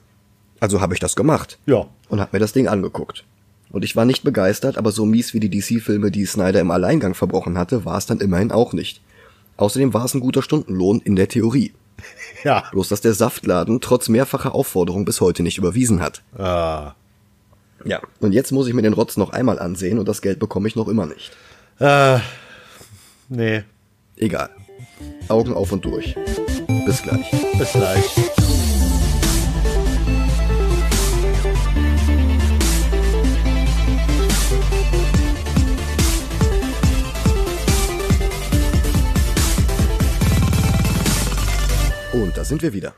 Also 0.61 0.81
habe 0.81 0.95
ich 0.95 1.01
das 1.01 1.17
gemacht. 1.17 1.59
Ja. 1.67 1.87
Und 2.09 2.21
hab 2.21 2.33
mir 2.33 2.41
das 2.41 2.53
Ding 2.53 2.67
angeguckt. 2.67 3.25
Und 3.71 3.85
ich 3.85 3.97
war 3.97 4.05
nicht 4.05 4.23
begeistert, 4.23 4.79
aber 4.79 4.93
so 4.93 5.05
mies 5.05 5.35
wie 5.35 5.41
die 5.41 5.51
DC-Filme, 5.51 6.11
die 6.11 6.25
Snyder 6.25 6.61
im 6.61 6.71
Alleingang 6.71 7.15
verbrochen 7.15 7.59
hatte, 7.59 7.85
war 7.85 7.99
es 7.99 8.07
dann 8.07 8.21
immerhin 8.21 8.51
auch 8.51 8.73
nicht. 8.73 9.03
Außerdem 9.57 9.93
war 9.93 10.05
es 10.05 10.15
ein 10.15 10.21
guter 10.21 10.43
Stundenlohn 10.43 11.01
in 11.01 11.17
der 11.17 11.29
Theorie. 11.29 11.73
Ja. 12.45 12.63
Bloß, 12.71 12.89
dass 12.89 13.01
der 13.01 13.15
Saftladen 13.15 13.81
trotz 13.81 14.09
mehrfacher 14.09 14.55
Aufforderung 14.55 15.05
bis 15.05 15.21
heute 15.21 15.43
nicht 15.43 15.59
überwiesen 15.59 16.01
hat. 16.01 16.23
Ah. 16.39 16.95
Ja. 17.85 18.01
Und 18.21 18.31
jetzt 18.31 18.53
muss 18.53 18.69
ich 18.69 18.75
mir 18.75 18.83
den 18.83 18.93
Rotz 18.93 19.17
noch 19.17 19.31
einmal 19.31 19.59
ansehen 19.59 19.99
und 19.99 20.07
das 20.07 20.23
Geld 20.23 20.39
bekomme 20.39 20.69
ich 20.69 20.77
noch 20.77 20.87
immer 20.87 21.07
nicht. 21.07 21.33
Äh, 21.81 22.19
nee. 23.29 23.65
Egal. 24.17 24.51
Augen 25.29 25.53
auf 25.53 25.73
und 25.73 25.85
durch. 25.85 26.15
Bis 26.87 27.03
gleich. 27.03 27.31
Bis 27.59 27.73
gleich. 27.73 28.28
Da 42.39 42.45
sind 42.45 42.63
wir 42.63 42.73
wieder. 42.73 42.95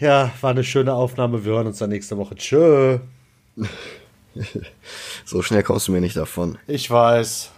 Ja, 0.00 0.32
war 0.40 0.50
eine 0.50 0.64
schöne 0.64 0.94
Aufnahme. 0.94 1.44
Wir 1.44 1.52
hören 1.52 1.66
uns 1.66 1.76
dann 1.76 1.90
nächste 1.90 2.16
Woche. 2.16 2.36
Tschö. 2.36 2.98
so 5.26 5.42
schnell 5.42 5.62
kommst 5.62 5.88
du 5.88 5.92
mir 5.92 6.00
nicht 6.00 6.16
davon. 6.16 6.56
Ich 6.66 6.90
weiß. 6.90 7.50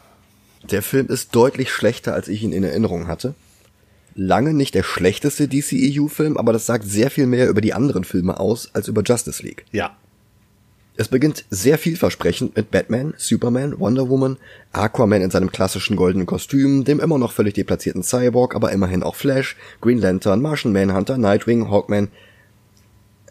Der 0.64 0.82
Film 0.82 1.06
ist 1.06 1.36
deutlich 1.36 1.70
schlechter, 1.70 2.14
als 2.14 2.26
ich 2.26 2.42
ihn 2.42 2.52
in 2.52 2.64
Erinnerung 2.64 3.06
hatte. 3.06 3.34
Lange 4.16 4.54
nicht 4.54 4.74
der 4.74 4.82
schlechteste 4.82 5.46
DCEU-Film, 5.46 6.36
aber 6.36 6.52
das 6.52 6.66
sagt 6.66 6.84
sehr 6.84 7.12
viel 7.12 7.26
mehr 7.26 7.48
über 7.48 7.60
die 7.60 7.74
anderen 7.74 8.02
Filme 8.02 8.40
aus 8.40 8.74
als 8.74 8.88
über 8.88 9.02
Justice 9.02 9.40
League. 9.40 9.64
Ja. 9.70 9.96
Es 11.00 11.08
beginnt 11.08 11.46
sehr 11.48 11.78
vielversprechend 11.78 12.56
mit 12.56 12.70
Batman, 12.70 13.14
Superman, 13.16 13.80
Wonder 13.80 14.10
Woman, 14.10 14.36
Aquaman 14.72 15.22
in 15.22 15.30
seinem 15.30 15.50
klassischen 15.50 15.96
goldenen 15.96 16.26
Kostüm, 16.26 16.84
dem 16.84 17.00
immer 17.00 17.16
noch 17.16 17.32
völlig 17.32 17.54
deplatzierten 17.54 18.02
Cyborg, 18.02 18.54
aber 18.54 18.70
immerhin 18.70 19.02
auch 19.02 19.14
Flash, 19.14 19.56
Green 19.80 19.96
Lantern, 19.96 20.42
Martian 20.42 20.74
Manhunter, 20.74 21.16
Nightwing, 21.16 21.70
Hawkman. 21.70 22.08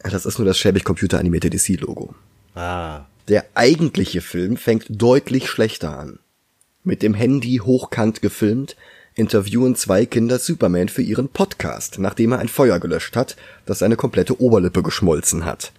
Das 0.02 0.26
ist 0.26 0.40
nur 0.40 0.48
das 0.48 0.58
schäbig 0.58 0.84
computeranimierte 0.84 1.52
DC-Logo. 1.52 2.16
Ah. 2.56 3.06
Der 3.28 3.46
eigentliche 3.54 4.22
Film 4.22 4.58
fängt 4.58 4.88
deutlich 4.90 5.48
schlechter 5.48 5.96
an. 5.96 6.18
Mit 6.84 7.04
dem 7.04 7.14
Handy 7.14 7.62
hochkant 7.64 8.24
gefilmt, 8.24 8.78
interviewen 9.14 9.76
zwei 9.76 10.08
Kinder 10.08 10.40
Superman 10.40 10.90
für 10.90 11.04
ihren 11.04 11.30
Podcast, 11.30 12.00
nachdem 12.00 12.32
er 12.32 12.40
ein 12.40 12.48
Feuer 12.48 12.80
gelöscht 12.80 13.16
hat, 13.16 13.36
das 13.68 13.78
seine 13.78 13.96
komplette 13.96 14.42
Oberlippe 14.42 14.82
geschmolzen 14.82 15.46
hat. 15.46 15.72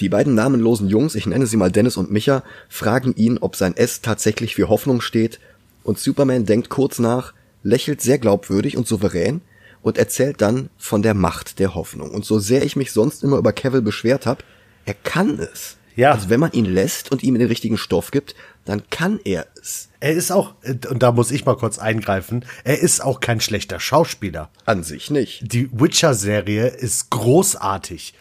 Die 0.00 0.08
beiden 0.08 0.34
namenlosen 0.34 0.88
Jungs, 0.88 1.14
ich 1.14 1.26
nenne 1.26 1.46
sie 1.46 1.56
mal 1.56 1.70
Dennis 1.70 1.96
und 1.96 2.10
Micha, 2.10 2.42
fragen 2.68 3.14
ihn, 3.14 3.38
ob 3.38 3.56
sein 3.56 3.76
S 3.76 4.00
tatsächlich 4.00 4.54
für 4.54 4.68
Hoffnung 4.68 5.00
steht, 5.00 5.40
und 5.82 5.98
Superman 5.98 6.46
denkt 6.46 6.70
kurz 6.70 6.98
nach, 6.98 7.34
lächelt 7.62 8.00
sehr 8.00 8.18
glaubwürdig 8.18 8.76
und 8.76 8.88
souverän 8.88 9.42
und 9.82 9.98
erzählt 9.98 10.40
dann 10.40 10.70
von 10.78 11.02
der 11.02 11.14
Macht 11.14 11.58
der 11.58 11.74
Hoffnung. 11.74 12.10
Und 12.10 12.24
so 12.24 12.38
sehr 12.38 12.64
ich 12.64 12.74
mich 12.74 12.92
sonst 12.92 13.22
immer 13.22 13.36
über 13.36 13.52
Cavill 13.52 13.82
beschwert 13.82 14.24
habe, 14.26 14.42
er 14.86 14.94
kann 14.94 15.38
es. 15.38 15.76
Ja. 15.96 16.12
Also 16.12 16.28
wenn 16.28 16.40
man 16.40 16.52
ihn 16.52 16.64
lässt 16.64 17.12
und 17.12 17.22
ihm 17.22 17.38
den 17.38 17.46
richtigen 17.46 17.76
Stoff 17.76 18.10
gibt, 18.10 18.34
dann 18.64 18.82
kann 18.90 19.20
er 19.24 19.46
es. 19.60 19.88
Er 20.00 20.12
ist 20.12 20.32
auch, 20.32 20.54
und 20.90 21.02
da 21.02 21.12
muss 21.12 21.30
ich 21.30 21.44
mal 21.44 21.56
kurz 21.56 21.78
eingreifen, 21.78 22.44
er 22.64 22.80
ist 22.80 23.02
auch 23.02 23.20
kein 23.20 23.40
schlechter 23.40 23.78
Schauspieler. 23.78 24.50
An 24.64 24.82
sich 24.82 25.10
nicht. 25.10 25.52
Die 25.52 25.70
Witcher-Serie 25.72 26.66
ist 26.66 27.10
großartig. 27.10 28.14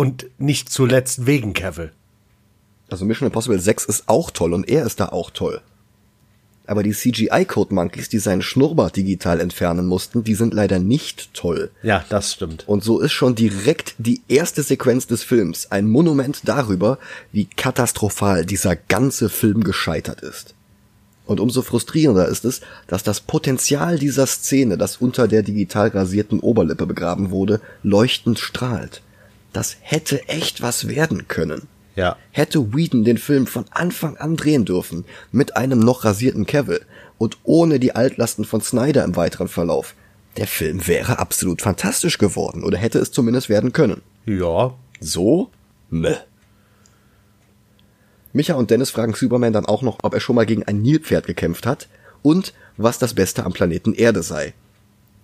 Und 0.00 0.30
nicht 0.38 0.70
zuletzt 0.70 1.26
wegen 1.26 1.52
Cavill. 1.52 1.92
Also 2.88 3.04
Mission 3.04 3.26
Impossible 3.26 3.60
6 3.60 3.84
ist 3.84 4.04
auch 4.08 4.30
toll 4.30 4.54
und 4.54 4.66
er 4.66 4.86
ist 4.86 4.98
da 4.98 5.10
auch 5.10 5.28
toll. 5.28 5.60
Aber 6.66 6.82
die 6.82 6.92
CGI-Code-Monkeys, 6.94 8.08
die 8.08 8.18
seinen 8.18 8.40
Schnurrbart 8.40 8.96
digital 8.96 9.40
entfernen 9.40 9.84
mussten, 9.84 10.24
die 10.24 10.34
sind 10.34 10.54
leider 10.54 10.78
nicht 10.78 11.34
toll. 11.34 11.70
Ja, 11.82 12.02
das 12.08 12.32
stimmt. 12.32 12.66
Und 12.66 12.82
so 12.82 12.98
ist 12.98 13.12
schon 13.12 13.34
direkt 13.34 13.94
die 13.98 14.22
erste 14.26 14.62
Sequenz 14.62 15.06
des 15.06 15.22
Films 15.22 15.70
ein 15.70 15.86
Monument 15.86 16.40
darüber, 16.46 16.98
wie 17.30 17.44
katastrophal 17.44 18.46
dieser 18.46 18.76
ganze 18.76 19.28
Film 19.28 19.64
gescheitert 19.64 20.22
ist. 20.22 20.54
Und 21.26 21.40
umso 21.40 21.60
frustrierender 21.60 22.26
ist 22.26 22.46
es, 22.46 22.62
dass 22.86 23.02
das 23.02 23.20
Potenzial 23.20 23.98
dieser 23.98 24.26
Szene, 24.26 24.78
das 24.78 24.96
unter 24.96 25.28
der 25.28 25.42
digital 25.42 25.88
rasierten 25.88 26.40
Oberlippe 26.40 26.86
begraben 26.86 27.30
wurde, 27.30 27.60
leuchtend 27.82 28.38
strahlt. 28.38 29.02
Das 29.52 29.76
hätte 29.80 30.28
echt 30.28 30.62
was 30.62 30.88
werden 30.88 31.28
können. 31.28 31.68
Ja. 31.96 32.16
Hätte 32.30 32.72
Whedon 32.74 33.04
den 33.04 33.18
Film 33.18 33.46
von 33.46 33.64
Anfang 33.70 34.16
an 34.16 34.36
drehen 34.36 34.64
dürfen, 34.64 35.04
mit 35.32 35.56
einem 35.56 35.80
noch 35.80 36.04
rasierten 36.04 36.46
Cavill 36.46 36.80
und 37.18 37.38
ohne 37.42 37.80
die 37.80 37.94
Altlasten 37.94 38.44
von 38.44 38.60
Snyder 38.60 39.04
im 39.04 39.16
weiteren 39.16 39.48
Verlauf, 39.48 39.94
der 40.36 40.46
Film 40.46 40.86
wäre 40.86 41.18
absolut 41.18 41.60
fantastisch 41.60 42.18
geworden 42.18 42.62
oder 42.64 42.78
hätte 42.78 42.98
es 42.98 43.10
zumindest 43.10 43.48
werden 43.48 43.72
können. 43.72 44.02
Ja. 44.24 44.74
So? 45.00 45.50
Meh. 45.90 46.16
Micha 48.32 48.54
und 48.54 48.70
Dennis 48.70 48.90
fragen 48.90 49.14
Superman 49.14 49.52
dann 49.52 49.66
auch 49.66 49.82
noch, 49.82 49.98
ob 50.02 50.14
er 50.14 50.20
schon 50.20 50.36
mal 50.36 50.46
gegen 50.46 50.62
ein 50.62 50.82
Nilpferd 50.82 51.26
gekämpft 51.26 51.66
hat 51.66 51.88
und 52.22 52.54
was 52.76 52.98
das 52.98 53.14
Beste 53.14 53.44
am 53.44 53.52
Planeten 53.52 53.92
Erde 53.92 54.22
sei. 54.22 54.54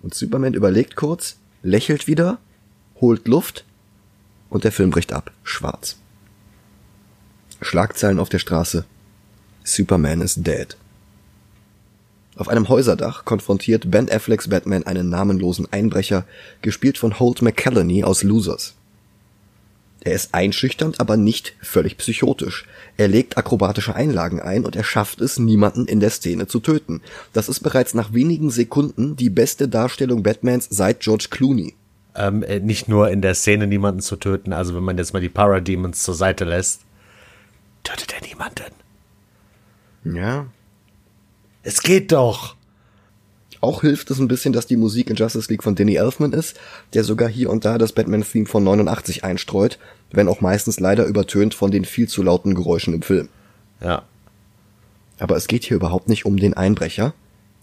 Und 0.03 0.13
Superman 0.13 0.53
überlegt 0.53 0.97
kurz, 0.97 1.37
lächelt 1.63 2.07
wieder, 2.07 2.37
holt 2.99 3.27
Luft 3.27 3.65
und 4.49 4.63
der 4.63 4.71
Film 4.71 4.89
bricht 4.89 5.13
ab. 5.13 5.31
Schwarz. 5.43 5.97
Schlagzeilen 7.61 8.19
auf 8.19 8.29
der 8.29 8.39
Straße. 8.39 8.85
Superman 9.63 10.21
is 10.21 10.35
dead. 10.35 10.77
Auf 12.37 12.49
einem 12.49 12.69
Häuserdach 12.69 13.25
konfrontiert 13.25 13.89
Ben 13.89 14.09
Afflecks 14.11 14.47
Batman 14.47 14.83
einen 14.83 15.09
namenlosen 15.09 15.71
Einbrecher, 15.71 16.25
gespielt 16.61 16.99
von 16.99 17.19
Holt 17.19 17.41
McCallany 17.41 18.03
aus 18.03 18.21
Losers. 18.21 18.75
Er 20.01 20.13
ist 20.13 20.33
einschüchternd, 20.33 20.99
aber 20.99 21.17
nicht 21.17 21.53
völlig 21.61 21.97
psychotisch. 21.97 22.65
Er 22.95 23.07
legt 23.07 23.37
akrobatische 23.37 23.95
Einlagen 23.95 24.39
ein 24.39 24.65
und 24.65 24.75
er 24.75 24.83
schafft 24.83 25.19
es, 25.19 25.39
niemanden 25.39 25.85
in 25.87 25.99
der 25.99 26.11
Szene 26.11 26.47
zu 26.47 26.59
töten. 26.59 27.01
Das 27.33 27.49
ist 27.49 27.61
bereits 27.61 27.93
nach 27.93 28.13
wenigen 28.13 28.51
Sekunden 28.51 29.15
die 29.15 29.31
beste 29.31 29.67
Darstellung 29.67 30.23
Batmans 30.23 30.67
seit 30.69 30.99
George 30.99 31.27
Clooney. 31.31 31.73
Ähm, 32.17 32.41
äh, 32.43 32.59
nicht 32.59 32.87
nur 32.87 33.11
in 33.11 33.21
der 33.21 33.35
Szene 33.35 33.67
niemanden 33.67 34.01
zu 34.01 34.15
töten, 34.15 34.51
also 34.51 34.75
wenn 34.75 34.83
man 34.83 34.97
jetzt 34.97 35.13
mal 35.13 35.21
die 35.21 35.29
Parademons 35.29 36.01
zur 36.01 36.15
Seite 36.15 36.45
lässt, 36.45 36.81
tötet 37.83 38.13
er 38.13 38.27
niemanden. 38.27 38.73
Ja. 40.03 40.47
Es 41.63 41.81
geht 41.81 42.11
doch. 42.11 42.55
Auch 43.61 43.81
hilft 43.81 44.11
es 44.11 44.19
ein 44.19 44.27
bisschen, 44.27 44.53
dass 44.53 44.67
die 44.67 44.77
Musik 44.77 45.09
in 45.09 45.15
Justice 45.15 45.49
League 45.49 45.63
von 45.63 45.75
Danny 45.75 45.95
Elfman 45.95 46.33
ist, 46.33 46.59
der 46.93 47.03
sogar 47.03 47.27
hier 47.27 47.49
und 47.49 47.65
da 47.65 47.77
das 47.77 47.91
Batman-Theme 47.91 48.45
von 48.45 48.63
89 48.63 49.23
einstreut, 49.23 49.79
wenn 50.11 50.27
auch 50.27 50.41
meistens 50.41 50.79
leider 50.79 51.05
übertönt 51.05 51.53
von 51.53 51.71
den 51.71 51.85
viel 51.85 52.07
zu 52.07 52.23
lauten 52.23 52.55
Geräuschen 52.55 52.93
im 52.93 53.01
Film. 53.01 53.29
Ja. 53.81 54.03
Aber 55.19 55.35
es 55.35 55.47
geht 55.47 55.65
hier 55.65 55.77
überhaupt 55.77 56.07
nicht 56.07 56.25
um 56.25 56.37
den 56.37 56.53
Einbrecher. 56.53 57.13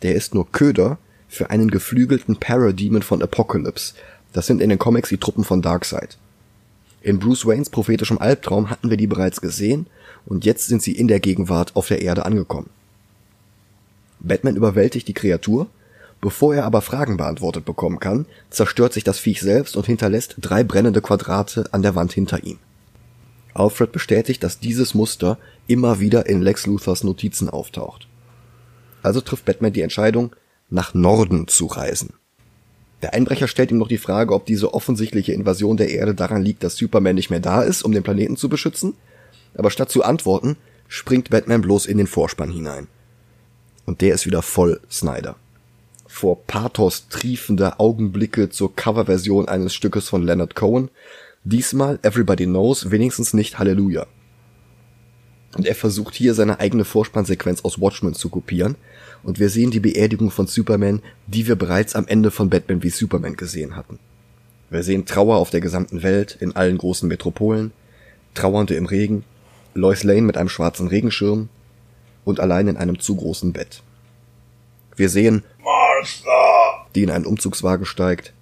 Der 0.03 0.15
ist 0.15 0.35
nur 0.35 0.51
Köder 0.51 0.99
für 1.29 1.51
einen 1.51 1.71
geflügelten 1.71 2.37
Parademon 2.37 3.03
von 3.03 3.23
Apocalypse. 3.23 3.95
Das 4.35 4.47
sind 4.47 4.61
in 4.61 4.69
den 4.69 4.79
Comics 4.79 5.09
die 5.09 5.17
Truppen 5.17 5.45
von 5.45 5.63
Darkseid. 5.63 6.19
In 7.01 7.21
Bruce 7.21 7.47
Waynes 7.47 7.71
prophetischem 7.71 8.19
Albtraum 8.19 8.69
hatten 8.69 8.91
wir 8.91 8.97
die 8.97 9.07
bereits 9.07 9.41
gesehen 9.41 9.87
und 10.27 10.45
jetzt 10.45 10.67
sind 10.67 10.83
sie 10.83 10.93
in 10.93 11.07
der 11.07 11.21
Gegenwart 11.21 11.77
auf 11.77 11.87
der 11.87 12.03
Erde 12.03 12.27
angekommen. 12.27 12.69
Batman 14.19 14.57
überwältigt 14.57 15.07
die 15.07 15.15
Kreatur, 15.15 15.69
bevor 16.21 16.55
er 16.55 16.65
aber 16.65 16.81
Fragen 16.81 17.17
beantwortet 17.17 17.65
bekommen 17.65 18.01
kann, 18.01 18.27
zerstört 18.51 18.93
sich 18.93 19.05
das 19.05 19.21
Viech 19.21 19.41
selbst 19.41 19.77
und 19.77 19.87
hinterlässt 19.87 20.35
drei 20.39 20.65
brennende 20.65 21.01
Quadrate 21.01 21.73
an 21.73 21.83
der 21.83 21.95
Wand 21.95 22.13
hinter 22.13 22.43
ihm. 22.43 22.59
Alfred 23.53 23.93
bestätigt, 23.93 24.43
dass 24.43 24.59
dieses 24.59 24.95
Muster 24.95 25.39
immer 25.69 26.01
wieder 26.01 26.27
in 26.27 26.43
Lex 26.43 26.67
Luthers 26.67 27.05
Notizen 27.05 27.49
auftaucht. 27.49 28.09
Also 29.03 29.21
trifft 29.21 29.45
Batman 29.45 29.73
die 29.73 29.83
Entscheidung, 29.83 30.35
nach 30.71 30.93
Norden 30.93 31.47
zu 31.47 31.67
reisen. 31.67 32.15
Der 33.05 33.13
Einbrecher 33.13 33.49
stellt 33.49 33.71
ihm 33.71 33.77
noch 33.77 33.89
die 33.89 33.99
Frage, 33.99 34.33
ob 34.33 34.47
diese 34.47 34.73
offensichtliche 34.73 35.35
Invasion 35.35 35.77
der 35.77 35.91
Erde 35.91 36.15
daran 36.15 36.41
liegt, 36.41 36.65
dass 36.65 36.77
Superman 36.77 37.15
nicht 37.15 37.29
mehr 37.29 37.39
da 37.39 37.61
ist, 37.61 37.83
um 37.83 37.93
den 37.93 38.03
Planeten 38.03 38.39
zu 38.39 38.49
beschützen, 38.49 38.95
aber 39.55 39.71
statt 39.71 39.91
zu 39.91 40.03
antworten, 40.05 40.57
springt 40.89 41.29
Batman 41.29 41.61
bloß 41.61 41.85
in 41.85 41.99
den 41.99 42.07
Vorspann 42.07 42.51
hinein. 42.51 42.87
Und 43.85 44.01
der 44.01 44.15
ist 44.15 44.25
wieder 44.25 44.41
voll 44.41 44.81
Snyder. 44.91 45.37
Vor 46.07 46.47
Pathos 46.47 47.09
triefende 47.11 47.79
Augenblicke 47.79 48.49
zur 48.49 48.75
Coverversion 48.75 49.49
eines 49.49 49.75
Stückes 49.75 50.09
von 50.09 50.23
Leonard 50.23 50.55
Cohen. 50.55 50.89
Diesmal 51.45 51.99
Everybody 52.01 52.47
Knows, 52.47 52.91
wenigstens 52.91 53.35
nicht 53.35 53.59
Halleluja. 53.59 54.07
Und 55.59 55.67
er 55.67 55.75
versucht 55.75 56.15
hier 56.15 56.33
seine 56.33 56.59
eigene 56.59 56.87
Vorspannsequenz 56.87 57.67
aus 57.67 57.79
Watchmen 57.79 58.15
zu 58.15 58.31
kopieren. 58.31 58.77
Und 59.25 59.41
wir 59.41 59.49
sehen 59.49 59.71
die 59.71 59.81
Beerdigung 59.81 60.31
von 60.31 60.47
Superman, 60.47 61.03
die 61.27 61.47
wir 61.47 61.57
bereits 61.57 61.95
am 61.95 62.07
Ende 62.07 62.31
von 62.31 62.51
Batman 62.51 62.83
wie 62.83 62.91
Superman 62.91 63.37
gesehen 63.37 63.75
hatten. 63.75 63.99
Wir 64.69 64.83
sehen 64.83 65.07
Trauer 65.07 65.37
auf 65.37 65.51
der 65.51 65.61
gesamten 65.61 66.03
Welt, 66.03 66.37
in 66.41 66.55
allen 66.55 66.77
großen 66.77 67.09
Metropolen, 67.09 67.73
Trauernde 68.35 68.75
im 68.75 68.87
Regen, 68.87 69.25
Lois 69.73 70.03
Lane 70.05 70.23
mit 70.23 70.37
einem 70.37 70.49
schwarzen 70.51 70.89
Regenschirm 70.89 71.49
und 72.25 72.39
allein 72.39 72.69
in 72.69 72.77
einem 72.77 72.99
zu 73.01 73.17
großen 73.17 73.53
Bett. 73.53 73.83
Wir 74.95 75.09
sehen 75.09 75.43
Martha, 75.63 76.87
die 76.95 77.03
in 77.03 77.11
einen 77.11 77.27
Umzugswagen 77.27 77.87
steigt, 77.87 78.34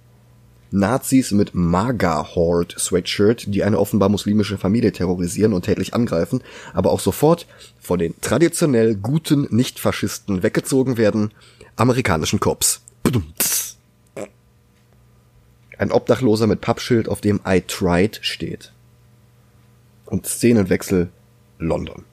Nazis 0.73 1.31
mit 1.31 1.53
Maga 1.53 2.35
Horde 2.35 2.75
Sweatshirt, 2.79 3.45
die 3.53 3.63
eine 3.63 3.77
offenbar 3.77 4.09
muslimische 4.09 4.57
Familie 4.57 4.91
terrorisieren 4.91 5.53
und 5.53 5.65
tätlich 5.65 5.93
angreifen, 5.93 6.41
aber 6.73 6.91
auch 6.91 6.99
sofort 6.99 7.45
von 7.79 7.99
den 7.99 8.19
traditionell 8.21 8.95
guten 8.95 9.47
Nicht-Faschisten 9.51 10.41
weggezogen 10.41 10.97
werden, 10.97 11.31
amerikanischen 11.75 12.39
Cops. 12.39 12.81
Ein 15.77 15.91
Obdachloser 15.91 16.47
mit 16.47 16.61
Pappschild, 16.61 17.07
auf 17.07 17.21
dem 17.21 17.39
I 17.47 17.61
tried 17.61 18.19
steht. 18.23 18.71
Und 20.07 20.25
Szenenwechsel 20.25 21.09
London. 21.59 22.03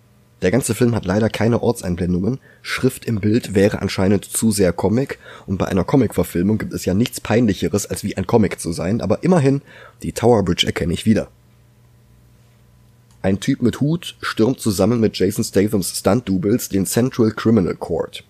Der 0.42 0.50
ganze 0.50 0.74
Film 0.74 0.94
hat 0.94 1.04
leider 1.04 1.28
keine 1.28 1.62
Ortseinblendungen, 1.62 2.38
Schrift 2.62 3.04
im 3.04 3.20
Bild 3.20 3.54
wäre 3.54 3.82
anscheinend 3.82 4.24
zu 4.24 4.50
sehr 4.50 4.72
Comic, 4.72 5.18
und 5.46 5.58
bei 5.58 5.66
einer 5.66 5.84
Comic-Verfilmung 5.84 6.56
gibt 6.56 6.72
es 6.72 6.86
ja 6.86 6.94
nichts 6.94 7.20
peinlicheres, 7.20 7.86
als 7.86 8.04
wie 8.04 8.16
ein 8.16 8.26
Comic 8.26 8.58
zu 8.58 8.72
sein, 8.72 9.02
aber 9.02 9.22
immerhin, 9.22 9.60
die 10.02 10.12
Tower 10.12 10.42
Bridge 10.42 10.66
erkenne 10.66 10.94
ich 10.94 11.04
wieder. 11.04 11.28
Ein 13.22 13.38
Typ 13.38 13.60
mit 13.60 13.82
Hut 13.82 14.16
stürmt 14.22 14.60
zusammen 14.60 14.98
mit 14.98 15.18
Jason 15.18 15.44
Stathams 15.44 15.98
Stunt-Doubles 15.98 16.70
den 16.70 16.86
Central 16.86 17.32
Criminal 17.32 17.74
Court. 17.74 18.24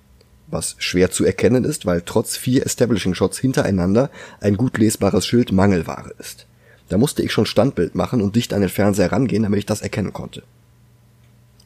Was 0.48 0.74
schwer 0.78 1.12
zu 1.12 1.24
erkennen 1.24 1.62
ist, 1.62 1.86
weil 1.86 2.02
trotz 2.04 2.36
vier 2.36 2.66
Establishing-Shots 2.66 3.38
hintereinander 3.38 4.10
ein 4.40 4.56
gut 4.56 4.78
lesbares 4.78 5.28
Schild 5.28 5.52
Mangelware 5.52 6.12
ist. 6.18 6.46
Da 6.88 6.98
musste 6.98 7.22
ich 7.22 7.30
schon 7.30 7.46
Standbild 7.46 7.94
machen 7.94 8.20
und 8.20 8.34
dicht 8.34 8.52
an 8.52 8.62
den 8.62 8.68
Fernseher 8.68 9.12
rangehen, 9.12 9.44
damit 9.44 9.60
ich 9.60 9.66
das 9.66 9.80
erkennen 9.80 10.12
konnte. 10.12 10.42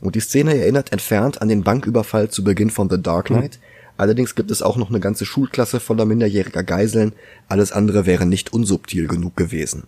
Und 0.00 0.14
die 0.14 0.20
Szene 0.20 0.56
erinnert 0.58 0.92
entfernt 0.92 1.40
an 1.40 1.48
den 1.48 1.64
Banküberfall 1.64 2.30
zu 2.30 2.44
Beginn 2.44 2.70
von 2.70 2.90
The 2.90 3.00
Dark 3.00 3.26
Knight. 3.26 3.58
Allerdings 3.96 4.34
gibt 4.34 4.50
es 4.50 4.62
auch 4.62 4.76
noch 4.76 4.90
eine 4.90 5.00
ganze 5.00 5.24
Schulklasse 5.24 5.80
voller 5.80 6.04
minderjähriger 6.04 6.64
Geiseln. 6.64 7.12
Alles 7.48 7.72
andere 7.72 8.06
wäre 8.06 8.26
nicht 8.26 8.52
unsubtil 8.52 9.06
genug 9.06 9.36
gewesen. 9.36 9.84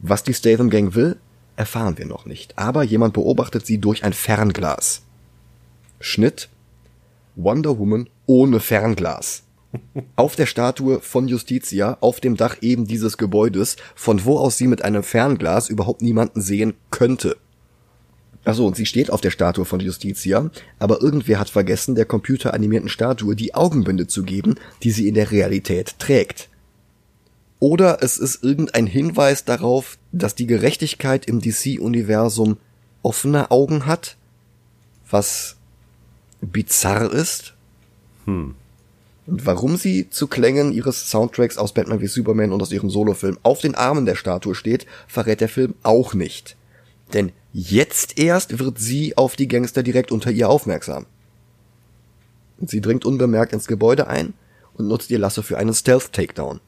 Was 0.00 0.22
die 0.22 0.34
Statham 0.34 0.70
Gang 0.70 0.94
will, 0.94 1.16
erfahren 1.56 1.98
wir 1.98 2.06
noch 2.06 2.26
nicht. 2.26 2.58
Aber 2.58 2.82
jemand 2.82 3.14
beobachtet 3.14 3.66
sie 3.66 3.78
durch 3.78 4.04
ein 4.04 4.12
Fernglas. 4.12 5.02
Schnitt. 6.00 6.48
Wonder 7.36 7.78
Woman 7.78 8.08
ohne 8.26 8.60
Fernglas. 8.60 9.42
auf 10.16 10.36
der 10.36 10.46
Statue 10.46 11.00
von 11.00 11.28
Justitia 11.28 11.98
auf 12.00 12.20
dem 12.20 12.36
Dach 12.36 12.56
eben 12.60 12.86
dieses 12.86 13.18
Gebäudes, 13.18 13.76
von 13.94 14.24
wo 14.24 14.38
aus 14.38 14.56
sie 14.56 14.66
mit 14.66 14.82
einem 14.82 15.02
Fernglas 15.02 15.68
überhaupt 15.68 16.02
niemanden 16.02 16.40
sehen 16.40 16.74
könnte. 16.90 17.36
Achso, 18.44 18.66
und 18.66 18.76
sie 18.76 18.86
steht 18.86 19.10
auf 19.10 19.22
der 19.22 19.30
Statue 19.30 19.64
von 19.64 19.80
Justitia, 19.80 20.50
aber 20.78 21.00
irgendwer 21.00 21.38
hat 21.38 21.48
vergessen, 21.48 21.94
der 21.94 22.04
computeranimierten 22.04 22.90
Statue 22.90 23.34
die 23.34 23.54
Augenbinde 23.54 24.06
zu 24.06 24.22
geben, 24.22 24.56
die 24.82 24.90
sie 24.90 25.08
in 25.08 25.14
der 25.14 25.30
Realität 25.30 25.98
trägt. 25.98 26.50
Oder 27.58 28.02
es 28.02 28.18
ist 28.18 28.44
irgendein 28.44 28.86
Hinweis 28.86 29.46
darauf, 29.46 29.96
dass 30.12 30.34
die 30.34 30.46
Gerechtigkeit 30.46 31.24
im 31.26 31.40
DC-Universum 31.40 32.58
offene 33.02 33.50
Augen 33.50 33.86
hat, 33.86 34.16
was 35.10 35.56
bizarr 36.42 37.10
ist. 37.10 37.54
Hm. 38.26 38.54
Und 39.26 39.46
warum 39.46 39.78
sie 39.78 40.10
zu 40.10 40.26
Klängen 40.26 40.72
ihres 40.72 41.10
Soundtracks 41.10 41.56
aus 41.56 41.72
Batman 41.72 42.02
wie 42.02 42.06
Superman 42.06 42.52
und 42.52 42.60
aus 42.60 42.72
ihrem 42.72 42.90
Solofilm 42.90 43.38
auf 43.42 43.60
den 43.60 43.74
Armen 43.74 44.04
der 44.04 44.16
Statue 44.16 44.54
steht, 44.54 44.86
verrät 45.08 45.40
der 45.40 45.48
Film 45.48 45.74
auch 45.82 46.12
nicht. 46.12 46.56
Denn 47.14 47.32
jetzt 47.54 48.18
erst 48.18 48.58
wird 48.58 48.78
sie 48.78 49.16
auf 49.16 49.34
die 49.34 49.48
Gangster 49.48 49.82
direkt 49.82 50.12
unter 50.12 50.30
ihr 50.30 50.50
aufmerksam. 50.50 51.06
Sie 52.60 52.82
dringt 52.82 53.06
unbemerkt 53.06 53.54
ins 53.54 53.66
Gebäude 53.66 54.06
ein 54.06 54.34
und 54.74 54.88
nutzt 54.88 55.10
ihr 55.10 55.18
Lasso 55.18 55.40
für 55.40 55.56
einen 55.56 55.72
Stealth-Takedown. 55.72 56.60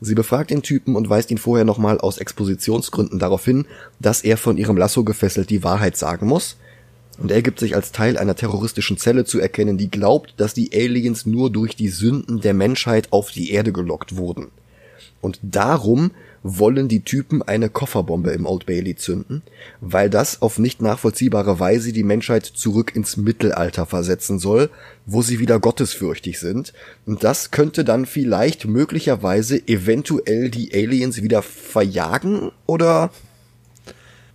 Sie 0.00 0.14
befragt 0.14 0.50
den 0.50 0.62
Typen 0.62 0.96
und 0.96 1.10
weist 1.10 1.30
ihn 1.30 1.36
vorher 1.36 1.66
nochmal 1.66 1.98
aus 1.98 2.16
Expositionsgründen 2.16 3.18
darauf 3.18 3.44
hin, 3.44 3.66
dass 3.98 4.22
er 4.22 4.38
von 4.38 4.56
ihrem 4.56 4.78
Lasso 4.78 5.04
gefesselt 5.04 5.50
die 5.50 5.62
Wahrheit 5.62 5.98
sagen 5.98 6.26
muss– 6.26 6.56
und 7.20 7.30
er 7.30 7.42
gibt 7.42 7.60
sich 7.60 7.76
als 7.76 7.92
Teil 7.92 8.16
einer 8.16 8.34
terroristischen 8.34 8.96
Zelle 8.96 9.24
zu 9.24 9.38
erkennen, 9.38 9.76
die 9.76 9.90
glaubt, 9.90 10.34
dass 10.38 10.54
die 10.54 10.70
Aliens 10.72 11.26
nur 11.26 11.50
durch 11.50 11.76
die 11.76 11.88
Sünden 11.88 12.40
der 12.40 12.54
Menschheit 12.54 13.08
auf 13.12 13.30
die 13.30 13.50
Erde 13.50 13.72
gelockt 13.72 14.16
wurden. 14.16 14.48
Und 15.20 15.38
darum 15.42 16.12
wollen 16.42 16.88
die 16.88 17.02
Typen 17.02 17.42
eine 17.42 17.68
Kofferbombe 17.68 18.30
im 18.30 18.46
Old 18.46 18.66
Bailey 18.66 18.96
zünden, 18.96 19.42
weil 19.80 20.08
das 20.08 20.40
auf 20.40 20.58
nicht 20.58 20.80
nachvollziehbare 20.80 21.60
Weise 21.60 21.92
die 21.92 22.02
Menschheit 22.02 22.46
zurück 22.46 22.96
ins 22.96 23.16
Mittelalter 23.16 23.86
versetzen 23.86 24.38
soll, 24.38 24.70
wo 25.04 25.22
sie 25.22 25.38
wieder 25.38 25.60
gottesfürchtig 25.60 26.38
sind. 26.38 26.72
Und 27.04 27.24
das 27.24 27.50
könnte 27.50 27.84
dann 27.84 28.06
vielleicht 28.06 28.66
möglicherweise 28.66 29.66
eventuell 29.68 30.50
die 30.50 30.72
Aliens 30.72 31.22
wieder 31.22 31.42
verjagen, 31.42 32.52
oder? 32.66 33.10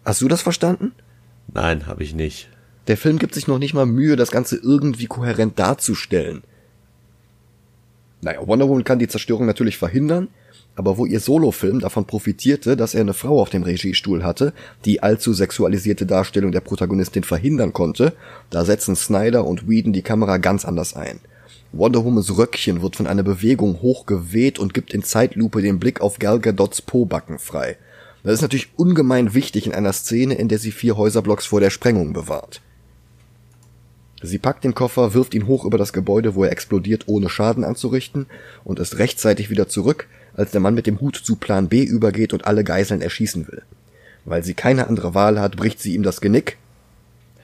Hast 0.03 0.21
du 0.21 0.27
das 0.27 0.43
verstanden? 0.43 0.91
Nein, 1.53 1.87
habe 1.87 2.03
ich 2.03 2.13
nicht. 2.13 2.49
Der 2.87 2.97
Film 2.97 3.17
gibt 3.17 3.33
sich 3.33 3.47
noch 3.47 3.57
nicht 3.57 3.73
mal 3.73 3.87
Mühe, 3.87 4.15
das 4.15 4.29
Ganze 4.29 4.57
irgendwie 4.57 5.07
kohärent 5.07 5.57
darzustellen. 5.57 6.43
Naja, 8.21 8.45
Wonder 8.45 8.69
Woman 8.69 8.83
kann 8.83 8.99
die 8.99 9.07
Zerstörung 9.07 9.45
natürlich 9.47 9.77
verhindern, 9.77 10.27
aber 10.75 10.97
wo 10.97 11.05
ihr 11.05 11.19
Solofilm 11.19 11.79
davon 11.79 12.05
profitierte, 12.05 12.75
dass 12.75 12.93
er 12.93 13.01
eine 13.01 13.13
Frau 13.13 13.41
auf 13.41 13.49
dem 13.49 13.63
Regiestuhl 13.63 14.23
hatte, 14.23 14.53
die 14.83 15.01
allzu 15.01 15.33
sexualisierte 15.33 16.05
Darstellung 16.05 16.51
der 16.51 16.61
Protagonistin 16.61 17.23
verhindern 17.23 17.73
konnte, 17.73 18.13
da 18.49 18.65
setzen 18.65 18.95
Snyder 18.95 19.45
und 19.45 19.69
Whedon 19.69 19.93
die 19.93 20.01
Kamera 20.01 20.37
ganz 20.37 20.65
anders 20.65 20.95
ein. 20.95 21.19
Wonder 21.71 22.05
Womans 22.05 22.37
Röckchen 22.37 22.81
wird 22.81 22.95
von 22.95 23.07
einer 23.07 23.23
Bewegung 23.23 23.81
hochgeweht 23.81 24.59
und 24.59 24.73
gibt 24.73 24.93
in 24.93 25.03
Zeitlupe 25.03 25.61
den 25.61 25.79
Blick 25.79 26.01
auf 26.01 26.19
Gal 26.19 26.39
Gadots 26.39 26.81
Pobacken 26.81 27.39
frei. 27.39 27.77
Das 28.23 28.35
ist 28.35 28.41
natürlich 28.41 28.69
ungemein 28.75 29.33
wichtig 29.33 29.67
in 29.67 29.73
einer 29.73 29.93
Szene, 29.93 30.35
in 30.35 30.47
der 30.47 30.57
sie 30.57 30.71
vier 30.71 30.97
Häuserblocks 30.97 31.45
vor 31.45 31.59
der 31.59 31.69
Sprengung 31.69 32.13
bewahrt. 32.13 32.61
Sie 34.21 34.39
packt 34.39 34.63
den 34.63 34.73
Koffer, 34.73 35.13
wirft 35.13 35.35
ihn 35.35 35.45
hoch 35.45 35.65
über 35.65 35.77
das 35.77 35.93
Gebäude, 35.93 36.33
wo 36.33 36.43
er 36.43 36.51
explodiert, 36.51 37.03
ohne 37.07 37.29
Schaden 37.29 37.63
anzurichten, 37.63 38.25
und 38.63 38.79
ist 38.79 38.97
rechtzeitig 38.97 39.49
wieder 39.49 39.67
zurück, 39.67 40.07
als 40.35 40.51
der 40.51 40.61
Mann 40.61 40.75
mit 40.75 40.87
dem 40.87 40.99
Hut 41.01 41.15
zu 41.15 41.35
Plan 41.35 41.69
B 41.69 41.83
übergeht 41.83 42.33
und 42.33 42.45
alle 42.45 42.63
Geiseln 42.63 43.01
erschießen 43.01 43.47
will. 43.47 43.61
Weil 44.25 44.43
sie 44.43 44.53
keine 44.53 44.87
andere 44.87 45.13
Wahl 45.13 45.39
hat, 45.39 45.55
bricht 45.55 45.79
sie 45.79 45.93
ihm 45.93 46.03
das 46.03 46.21
Genick. 46.21 46.57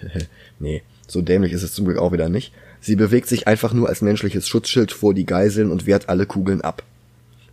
nee, 0.60 0.82
so 1.08 1.22
dämlich 1.22 1.54
ist 1.54 1.64
es 1.64 1.74
zum 1.74 1.86
Glück 1.86 1.98
auch 1.98 2.12
wieder 2.12 2.30
nicht. 2.30 2.54
Sie 2.80 2.96
bewegt 2.96 3.28
sich 3.28 3.48
einfach 3.48 3.74
nur 3.74 3.90
als 3.90 4.02
menschliches 4.02 4.48
Schutzschild 4.48 4.92
vor 4.92 5.14
die 5.14 5.26
Geiseln 5.26 5.72
und 5.72 5.86
wehrt 5.86 6.10
alle 6.10 6.26
Kugeln 6.26 6.62
ab. 6.62 6.84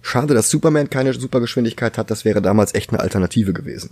Schade, 0.01 0.33
dass 0.33 0.49
Superman 0.49 0.89
keine 0.89 1.13
Supergeschwindigkeit 1.13 1.99
hat, 1.99 2.11
das 2.11 2.25
wäre 2.25 2.41
damals 2.41 2.75
echt 2.75 2.91
eine 2.91 3.01
Alternative 3.01 3.53
gewesen. 3.53 3.91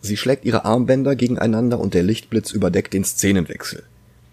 Sie 0.00 0.16
schlägt 0.16 0.44
ihre 0.44 0.64
Armbänder 0.64 1.14
gegeneinander 1.14 1.78
und 1.78 1.94
der 1.94 2.02
Lichtblitz 2.02 2.52
überdeckt 2.52 2.94
den 2.94 3.04
Szenenwechsel. 3.04 3.82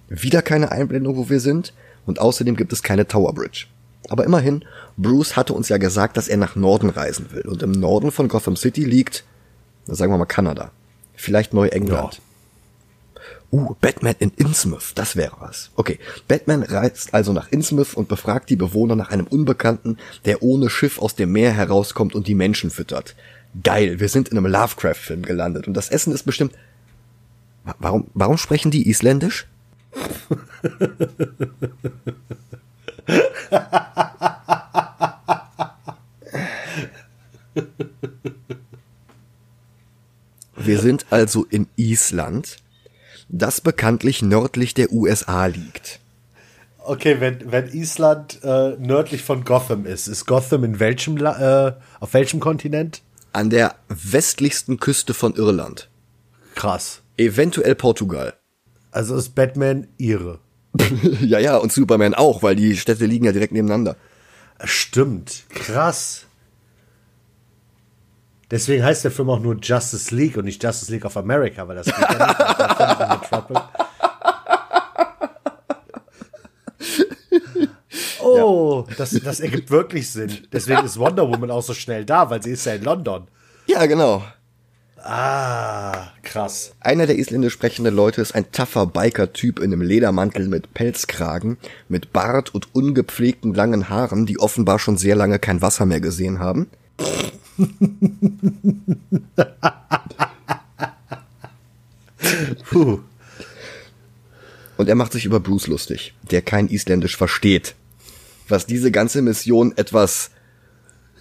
Wieder 0.10 0.42
keine 0.42 0.72
Einblendung, 0.72 1.18
wo 1.18 1.30
wir 1.30 1.40
sind, 1.40 1.74
und 2.06 2.20
außerdem 2.20 2.56
gibt 2.56 2.74
es 2.74 2.84
keine 2.84 3.08
Tower 3.08 3.34
Bridge. 3.34 3.66
Aber 4.10 4.26
immerhin, 4.26 4.66
Bruce 4.98 5.36
hatte 5.36 5.54
uns 5.54 5.70
ja 5.70 5.78
gesagt, 5.78 6.18
dass 6.18 6.28
er 6.28 6.38
nach 6.38 6.56
Norden 6.56 6.90
reisen 6.90 7.32
will. 7.32 7.44
Und 7.44 7.64
im 7.64 7.72
Norden 7.72 8.12
von 8.12 8.28
Gotham 8.28 8.56
City 8.56 8.84
liegt, 8.84 9.24
sagen 9.86 10.12
wir 10.12 10.18
mal 10.18 10.26
Kanada. 10.26 10.72
Vielleicht 11.16 11.54
Neuengland. 11.54 12.16
Ja. 12.16 12.20
Uh, 13.52 13.76
Batman 13.80 14.16
in 14.18 14.32
Innsmouth, 14.36 14.94
das 14.96 15.16
wäre 15.16 15.38
was. 15.40 15.70
Okay, 15.76 16.00
Batman 16.28 16.64
reist 16.64 17.14
also 17.14 17.34
nach 17.34 17.52
Innsmouth 17.52 17.94
und 17.94 18.08
befragt 18.08 18.50
die 18.50 18.56
Bewohner 18.56 18.96
nach 18.96 19.12
einem 19.12 19.28
Unbekannten, 19.28 19.98
der 20.26 20.42
ohne 20.42 20.72
Schiff 20.72 21.00
aus 21.00 21.16
dem 21.16 21.32
Meer 21.32 21.52
herauskommt 21.52 22.16
und 22.16 22.28
die 22.28 22.34
Menschen 22.34 22.72
füttert 22.72 23.16
geil, 23.62 24.00
wir 24.00 24.10
sind 24.10 24.30
in 24.30 24.38
einem 24.38 24.52
Lovecraft-Film 24.52 25.24
gelandet 25.24 25.68
und 25.68 25.76
das 25.76 25.90
Essen 25.90 26.14
ist 26.14 26.24
bestimmt. 26.24 26.54
Warum, 27.80 28.08
warum 28.14 28.38
sprechen 28.38 28.72
die 28.72 28.90
Isländisch? 28.90 29.48
Wir 40.56 40.80
sind 40.80 41.06
also 41.10 41.46
in 41.50 41.68
Island, 41.76 42.58
das 43.28 43.60
bekanntlich 43.62 44.22
nördlich 44.22 44.74
der 44.74 44.92
USA 44.92 45.46
liegt. 45.48 46.00
Okay, 46.80 47.20
wenn, 47.20 47.52
wenn 47.52 47.68
Island 47.68 48.40
äh, 48.44 48.76
nördlich 48.78 49.24
von 49.24 49.44
Gotham 49.46 49.86
ist, 49.86 50.08
ist 50.08 50.26
Gotham 50.26 50.64
in 50.64 50.80
welchem 50.80 51.18
äh, 51.18 51.74
auf 52.00 52.14
welchem 52.14 52.40
Kontinent? 52.40 53.02
an 53.34 53.50
der 53.50 53.76
westlichsten 53.90 54.80
Küste 54.80 55.14
von 55.14 55.36
Irland. 55.36 55.90
Krass. 56.56 57.02
Eventuell 57.18 57.76
Portugal. 57.76 58.34
Also 58.92 59.16
ist 59.16 59.36
Batman 59.36 59.88
ihre. 59.98 60.40
ja, 61.22 61.40
ja, 61.40 61.58
und 61.58 61.72
Superman 61.72 62.14
auch, 62.14 62.44
weil 62.44 62.56
die 62.56 62.76
Städte 62.78 63.06
liegen 63.06 63.26
ja 63.26 63.32
direkt 63.32 63.54
nebeneinander. 63.54 63.96
Stimmt. 64.64 65.44
Krass. 65.50 66.26
Deswegen 68.50 68.84
heißt 68.84 69.04
der 69.04 69.12
Film 69.12 69.30
auch 69.30 69.40
nur 69.40 69.58
Justice 69.62 70.14
League 70.14 70.38
und 70.38 70.46
nicht 70.46 70.64
Justice 70.64 70.92
League 70.92 71.06
of 71.06 71.18
America, 71.18 71.68
weil 71.68 71.76
das 71.76 71.86
geht 71.88 71.96
ja 71.98 73.18
nicht. 73.48 73.62
Oh, 78.26 78.86
ja. 78.88 78.96
das, 78.96 79.12
das 79.12 79.40
ergibt 79.42 79.70
wirklich 79.70 80.10
Sinn. 80.10 80.48
Deswegen 80.52 80.86
ist 80.86 80.98
Wonder 80.98 81.28
Woman 81.28 81.52
auch 81.52 81.62
so 81.62 81.74
schnell 81.74 82.06
da, 82.06 82.30
weil 82.30 82.42
sie 82.42 82.52
ist 82.52 82.66
ja 82.66 82.74
in 82.74 82.84
London. 82.84 83.28
Ja, 83.68 83.86
genau. 83.86 84.24
Ah, 85.04 86.08
krass. 86.24 86.74
Einer 86.80 87.06
der 87.06 87.18
isländisch 87.18 87.54
sprechenden 87.54 87.94
Leute 87.94 88.22
ist 88.22 88.34
ein 88.34 88.52
taffer 88.52 88.86
Biker-Typ 88.86 89.60
in 89.60 89.74
einem 89.74 89.82
Ledermantel 89.82 90.48
mit 90.48 90.74
Pelzkragen, 90.74 91.58
mit 91.90 92.14
Bart 92.14 92.56
und 92.56 92.74
ungepflegten 92.74 93.54
langen 93.54 93.90
Haaren, 93.90 94.26
die 94.26 94.40
offenbar 94.40 94.80
schon 94.80 94.98
sehr 94.98 95.16
lange 95.16 95.40
kein 95.40 95.62
Wasser 95.62 95.86
mehr 95.86 96.00
gesehen 96.00 96.40
haben. 96.40 96.68
Puh. 102.70 103.00
Und 104.78 104.90
er 104.90 104.96
macht 104.96 105.12
sich 105.12 105.26
über 105.26 105.40
Bruce 105.40 105.68
lustig, 105.68 106.14
der 106.32 106.42
kein 106.42 106.68
Isländisch 106.68 107.18
versteht 107.18 107.76
was 108.48 108.66
diese 108.66 108.92
ganze 108.92 109.22
Mission 109.22 109.74
etwas 109.78 110.32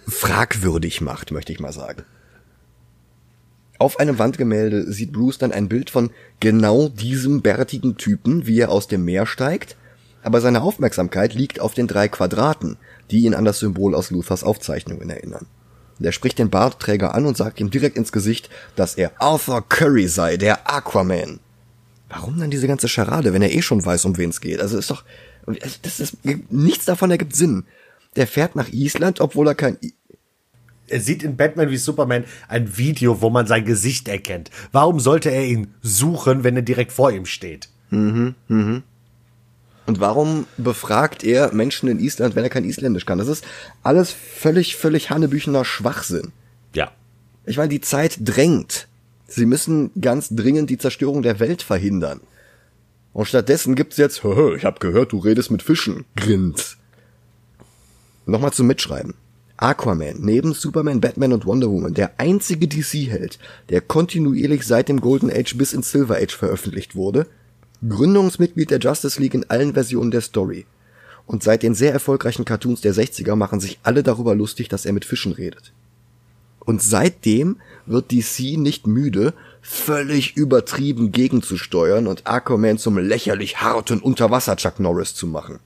fragwürdig 0.07 1.01
macht, 1.01 1.31
möchte 1.31 1.51
ich 1.51 1.59
mal 1.59 1.73
sagen. 1.73 2.03
Auf 3.83 3.99
einem 3.99 4.17
Wandgemälde 4.17 4.89
sieht 4.93 5.11
Bruce 5.11 5.39
dann 5.39 5.51
ein 5.51 5.67
Bild 5.67 5.89
von 5.89 6.11
genau 6.39 6.87
diesem 6.87 7.41
bärtigen 7.41 7.97
Typen, 7.97 8.47
wie 8.47 8.61
er 8.61 8.71
aus 8.71 8.87
dem 8.87 9.03
Meer 9.03 9.25
steigt, 9.25 9.75
aber 10.21 10.39
seine 10.39 10.61
Aufmerksamkeit 10.61 11.33
liegt 11.33 11.59
auf 11.59 11.73
den 11.73 11.87
drei 11.87 12.07
Quadraten, 12.07 12.77
die 13.11 13.25
ihn 13.25 13.33
an 13.33 13.43
das 13.43 13.59
Symbol 13.59 13.93
aus 13.93 14.09
Luthers 14.09 14.45
Aufzeichnungen 14.45 15.09
erinnern. 15.09 15.47
Er 16.01 16.13
spricht 16.13 16.39
den 16.39 16.49
Bartträger 16.49 17.13
an 17.13 17.25
und 17.25 17.35
sagt 17.35 17.59
ihm 17.59 17.71
direkt 17.71 17.97
ins 17.97 18.13
Gesicht, 18.13 18.49
dass 18.77 18.95
er 18.95 19.11
Arthur 19.19 19.67
Curry 19.67 20.07
sei, 20.07 20.37
der 20.37 20.71
Aquaman. 20.73 21.41
Warum 22.07 22.39
dann 22.39 22.51
diese 22.51 22.67
ganze 22.69 22.87
Scharade, 22.87 23.33
wenn 23.33 23.41
er 23.41 23.53
eh 23.53 23.61
schon 23.61 23.83
weiß, 23.83 24.05
um 24.05 24.15
wen 24.15 24.29
es 24.29 24.39
geht? 24.39 24.61
Also 24.61 24.77
ist 24.77 24.91
doch, 24.91 25.03
das 25.81 25.99
ist, 25.99 26.19
nichts 26.49 26.85
davon 26.85 27.11
ergibt 27.11 27.35
Sinn. 27.35 27.65
Der 28.15 28.27
fährt 28.27 28.55
nach 28.55 28.69
Island, 28.69 29.19
obwohl 29.19 29.49
er 29.49 29.55
kein 29.55 29.77
er 30.93 31.01
sieht 31.01 31.23
in 31.23 31.35
Batman 31.35 31.69
wie 31.69 31.77
Superman 31.77 32.25
ein 32.47 32.77
Video, 32.77 33.21
wo 33.21 33.29
man 33.29 33.47
sein 33.47 33.65
Gesicht 33.65 34.07
erkennt. 34.07 34.51
Warum 34.71 34.99
sollte 34.99 35.29
er 35.29 35.45
ihn 35.45 35.73
suchen, 35.81 36.43
wenn 36.43 36.55
er 36.55 36.61
direkt 36.61 36.91
vor 36.91 37.11
ihm 37.11 37.25
steht? 37.25 37.69
Mhm, 37.89 38.35
mhm. 38.47 38.83
Und 39.85 39.99
warum 39.99 40.45
befragt 40.57 41.23
er 41.23 41.53
Menschen 41.53 41.89
in 41.89 41.99
Island, 41.99 42.35
wenn 42.35 42.43
er 42.43 42.49
kein 42.49 42.63
Isländisch 42.63 43.05
kann? 43.05 43.17
Das 43.17 43.27
ist 43.27 43.45
alles 43.81 44.11
völlig, 44.11 44.77
völlig 44.77 45.09
hannebüchener 45.09 45.65
Schwachsinn. 45.65 46.31
Ja. 46.73 46.91
Ich 47.45 47.57
meine, 47.57 47.69
die 47.69 47.81
Zeit 47.81 48.17
drängt. 48.21 48.87
Sie 49.27 49.45
müssen 49.45 49.91
ganz 49.99 50.29
dringend 50.29 50.69
die 50.69 50.77
Zerstörung 50.77 51.21
der 51.21 51.39
Welt 51.39 51.63
verhindern. 51.63 52.21
Und 53.11 53.27
stattdessen 53.27 53.75
gibt's 53.75 53.97
jetzt, 53.97 54.21
ich 54.57 54.63
hab 54.63 54.79
gehört, 54.79 55.11
du 55.11 55.17
redest 55.17 55.51
mit 55.51 55.63
Fischen. 55.63 56.05
Grins. 56.15 56.77
Nochmal 58.25 58.53
zum 58.53 58.67
Mitschreiben. 58.67 59.15
Aquaman, 59.63 60.17
neben 60.19 60.53
Superman, 60.53 60.99
Batman 60.99 61.31
und 61.31 61.45
Wonder 61.45 61.71
Woman, 61.71 61.93
der 61.93 62.19
einzige 62.19 62.67
DC-Held, 62.67 63.39
der 63.69 63.79
kontinuierlich 63.79 64.67
seit 64.67 64.89
dem 64.89 64.99
Golden 64.99 65.31
Age 65.31 65.55
bis 65.55 65.71
ins 65.71 65.89
Silver 65.89 66.17
Age 66.17 66.35
veröffentlicht 66.35 66.97
wurde, 66.97 67.27
Gründungsmitglied 67.87 68.71
der 68.71 68.79
Justice 68.79 69.21
League 69.21 69.35
in 69.35 69.49
allen 69.49 69.73
Versionen 69.73 70.11
der 70.11 70.19
Story. 70.19 70.65
Und 71.27 71.43
seit 71.43 71.63
den 71.63 71.75
sehr 71.75 71.93
erfolgreichen 71.93 72.43
Cartoons 72.43 72.81
der 72.81 72.93
60er 72.93 73.37
machen 73.37 73.61
sich 73.61 73.79
alle 73.83 74.03
darüber 74.03 74.35
lustig, 74.35 74.67
dass 74.67 74.85
er 74.85 74.91
mit 74.91 75.05
Fischen 75.05 75.31
redet. 75.31 75.71
Und 76.59 76.81
seitdem 76.81 77.55
wird 77.85 78.11
DC 78.11 78.57
nicht 78.57 78.85
müde, 78.85 79.33
völlig 79.61 80.35
übertrieben 80.35 81.13
gegenzusteuern 81.13 82.07
und 82.07 82.27
Aquaman 82.27 82.77
zum 82.77 82.97
lächerlich 82.97 83.61
harten 83.61 83.99
Unterwasser 83.99 84.57
Chuck 84.57 84.81
Norris 84.81 85.15
zu 85.15 85.25
machen. 85.25 85.59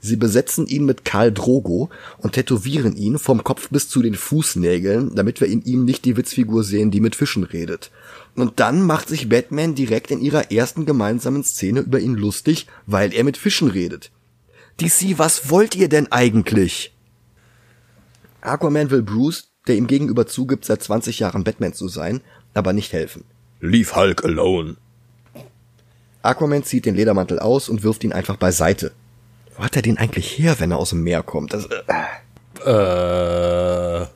Sie 0.00 0.16
besetzen 0.16 0.66
ihn 0.66 0.86
mit 0.86 1.04
Karl 1.04 1.30
Drogo 1.30 1.90
und 2.18 2.32
tätowieren 2.32 2.96
ihn 2.96 3.18
vom 3.18 3.44
Kopf 3.44 3.68
bis 3.68 3.88
zu 3.88 4.00
den 4.00 4.14
Fußnägeln, 4.14 5.14
damit 5.14 5.40
wir 5.40 5.48
in 5.48 5.62
ihm 5.62 5.84
nicht 5.84 6.06
die 6.06 6.16
Witzfigur 6.16 6.64
sehen, 6.64 6.90
die 6.90 7.00
mit 7.00 7.14
Fischen 7.14 7.44
redet. 7.44 7.90
Und 8.34 8.60
dann 8.60 8.82
macht 8.82 9.08
sich 9.08 9.28
Batman 9.28 9.74
direkt 9.74 10.10
in 10.10 10.20
ihrer 10.20 10.50
ersten 10.50 10.86
gemeinsamen 10.86 11.44
Szene 11.44 11.80
über 11.80 12.00
ihn 12.00 12.14
lustig, 12.14 12.66
weil 12.86 13.12
er 13.12 13.24
mit 13.24 13.36
Fischen 13.36 13.68
redet. 13.68 14.10
DC, 14.80 15.18
was 15.18 15.50
wollt 15.50 15.76
ihr 15.76 15.90
denn 15.90 16.10
eigentlich? 16.10 16.94
Aquaman 18.40 18.90
will 18.90 19.02
Bruce, 19.02 19.50
der 19.66 19.76
ihm 19.76 19.86
gegenüber 19.86 20.26
zugibt, 20.26 20.64
seit 20.64 20.82
20 20.82 21.18
Jahren 21.18 21.44
Batman 21.44 21.74
zu 21.74 21.88
sein, 21.88 22.22
aber 22.54 22.72
nicht 22.72 22.94
helfen. 22.94 23.24
Leave 23.60 23.94
Hulk 23.94 24.24
alone. 24.24 24.76
Aquaman 26.22 26.64
zieht 26.64 26.86
den 26.86 26.94
Ledermantel 26.94 27.38
aus 27.38 27.68
und 27.68 27.82
wirft 27.82 28.04
ihn 28.04 28.12
einfach 28.12 28.36
beiseite. 28.36 28.92
Wo 29.60 29.64
hat 29.64 29.76
er 29.76 29.82
den 29.82 29.98
eigentlich 29.98 30.38
her, 30.38 30.58
wenn 30.58 30.70
er 30.70 30.78
aus 30.78 30.88
dem 30.88 31.02
Meer 31.02 31.22
kommt? 31.22 31.52
Das, 31.52 31.66
äh. 31.66 32.64
Äh. 32.64 34.06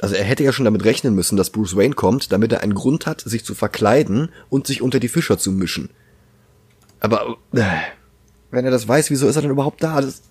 Also 0.00 0.14
er 0.14 0.22
hätte 0.22 0.44
ja 0.44 0.52
schon 0.52 0.64
damit 0.64 0.84
rechnen 0.84 1.16
müssen, 1.16 1.36
dass 1.36 1.50
Bruce 1.50 1.74
Wayne 1.74 1.96
kommt, 1.96 2.30
damit 2.30 2.52
er 2.52 2.60
einen 2.60 2.74
Grund 2.74 3.06
hat, 3.06 3.20
sich 3.20 3.44
zu 3.44 3.56
verkleiden 3.56 4.28
und 4.48 4.68
sich 4.68 4.80
unter 4.80 5.00
die 5.00 5.08
Fischer 5.08 5.38
zu 5.38 5.50
mischen. 5.50 5.90
Aber 7.00 7.36
äh, 7.50 7.64
wenn 8.52 8.64
er 8.64 8.70
das 8.70 8.86
weiß, 8.86 9.10
wieso 9.10 9.26
ist 9.26 9.34
er 9.34 9.42
denn 9.42 9.50
überhaupt 9.50 9.82
da? 9.82 10.00
Das, 10.00 10.22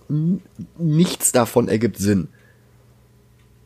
nichts 0.78 1.34
davon 1.34 1.68
ergibt 1.68 1.98
Sinn. 1.98 2.30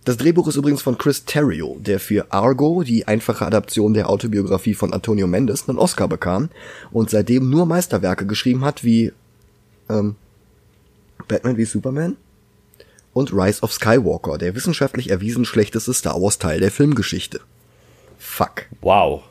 Das 0.06 0.18
Drehbuch 0.18 0.48
ist 0.48 0.56
übrigens 0.56 0.82
von 0.82 0.98
Chris 0.98 1.24
Terrio, 1.26 1.78
der 1.80 2.00
für 2.00 2.34
Argo, 2.34 2.82
die 2.82 3.08
einfache 3.08 3.46
Adaption 3.46 3.94
der 3.94 4.10
Autobiografie 4.10 4.74
von 4.74 4.92
Antonio 4.92 5.28
Mendes, 5.28 5.70
einen 5.70 5.78
Oscar 5.78 6.08
bekam 6.08 6.50
und 6.90 7.12
seitdem 7.12 7.48
nur 7.52 7.68
Meisterwerke 7.68 8.26
geschrieben 8.26 8.66
hat 8.66 8.84
wie 8.84 9.14
ähm, 9.88 10.16
Batman 11.32 11.56
wie 11.56 11.64
Superman 11.64 12.18
und 13.14 13.32
Rise 13.32 13.62
of 13.64 13.72
Skywalker, 13.72 14.38
der 14.38 14.54
wissenschaftlich 14.54 15.10
erwiesen 15.10 15.46
schlechteste 15.46 15.94
Star 15.94 16.22
Wars 16.22 16.40
Teil 16.40 16.60
der 16.60 16.72
Filmgeschichte. 16.72 17.40
Fuck. 18.20 18.66
Wow. 18.82 19.24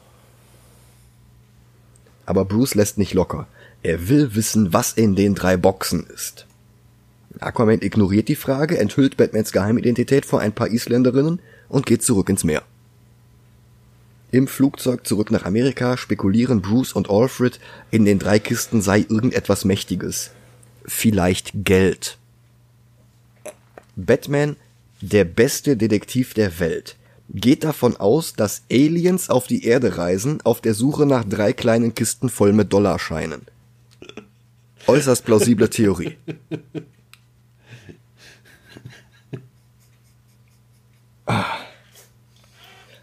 Aber 2.25 2.47
Bruce 2.47 2.75
lässt 2.75 2.97
nicht 2.97 3.13
locker. 3.13 3.47
Er 3.83 4.09
will 4.09 4.35
wissen, 4.35 4.73
was 4.73 4.95
in 4.95 5.15
den 5.15 5.35
drei 5.35 5.59
Boxen 5.59 6.07
ist. 6.07 6.47
Aquaman 7.39 7.83
ignoriert 7.83 8.29
die 8.29 8.35
Frage, 8.35 8.79
enthüllt 8.79 9.19
Batmans 9.19 9.53
Geheimidentität 9.53 10.25
vor 10.25 10.41
ein 10.41 10.55
paar 10.55 10.69
Isländerinnen 10.69 11.41
und 11.69 11.85
geht 11.85 12.03
zurück 12.03 12.31
ins 12.31 12.45
Meer. 12.45 12.63
Im 14.31 14.47
Flugzeug 14.47 15.07
zurück 15.07 15.31
nach 15.31 15.45
Amerika 15.45 15.99
spekulieren 15.99 16.63
Bruce 16.63 16.95
und 16.95 17.11
Alfred, 17.11 17.61
in 17.91 18.07
den 18.07 18.19
drei 18.19 18.39
Kisten 18.39 18.81
sei 18.81 19.01
irgendetwas 19.01 19.67
Mächtiges. 19.67 20.31
Vielleicht 20.93 21.53
Geld. 21.55 22.19
Batman, 23.95 24.57
der 25.01 25.25
beste 25.25 25.77
Detektiv 25.77 26.35
der 26.35 26.59
Welt, 26.59 26.97
geht 27.31 27.63
davon 27.65 27.97
aus, 27.97 28.35
dass 28.35 28.65
Aliens 28.71 29.31
auf 29.31 29.47
die 29.47 29.65
Erde 29.65 29.97
reisen, 29.97 30.43
auf 30.43 30.61
der 30.61 30.75
Suche 30.75 31.07
nach 31.07 31.25
drei 31.25 31.53
kleinen 31.55 31.95
Kisten 31.95 32.29
voll 32.29 32.53
mit 32.53 32.73
Dollarscheinen. 32.73 33.43
Äußerst 34.89 35.25
plausible 35.25 35.71
Theorie. 35.71 36.19
Ah. 41.25 41.61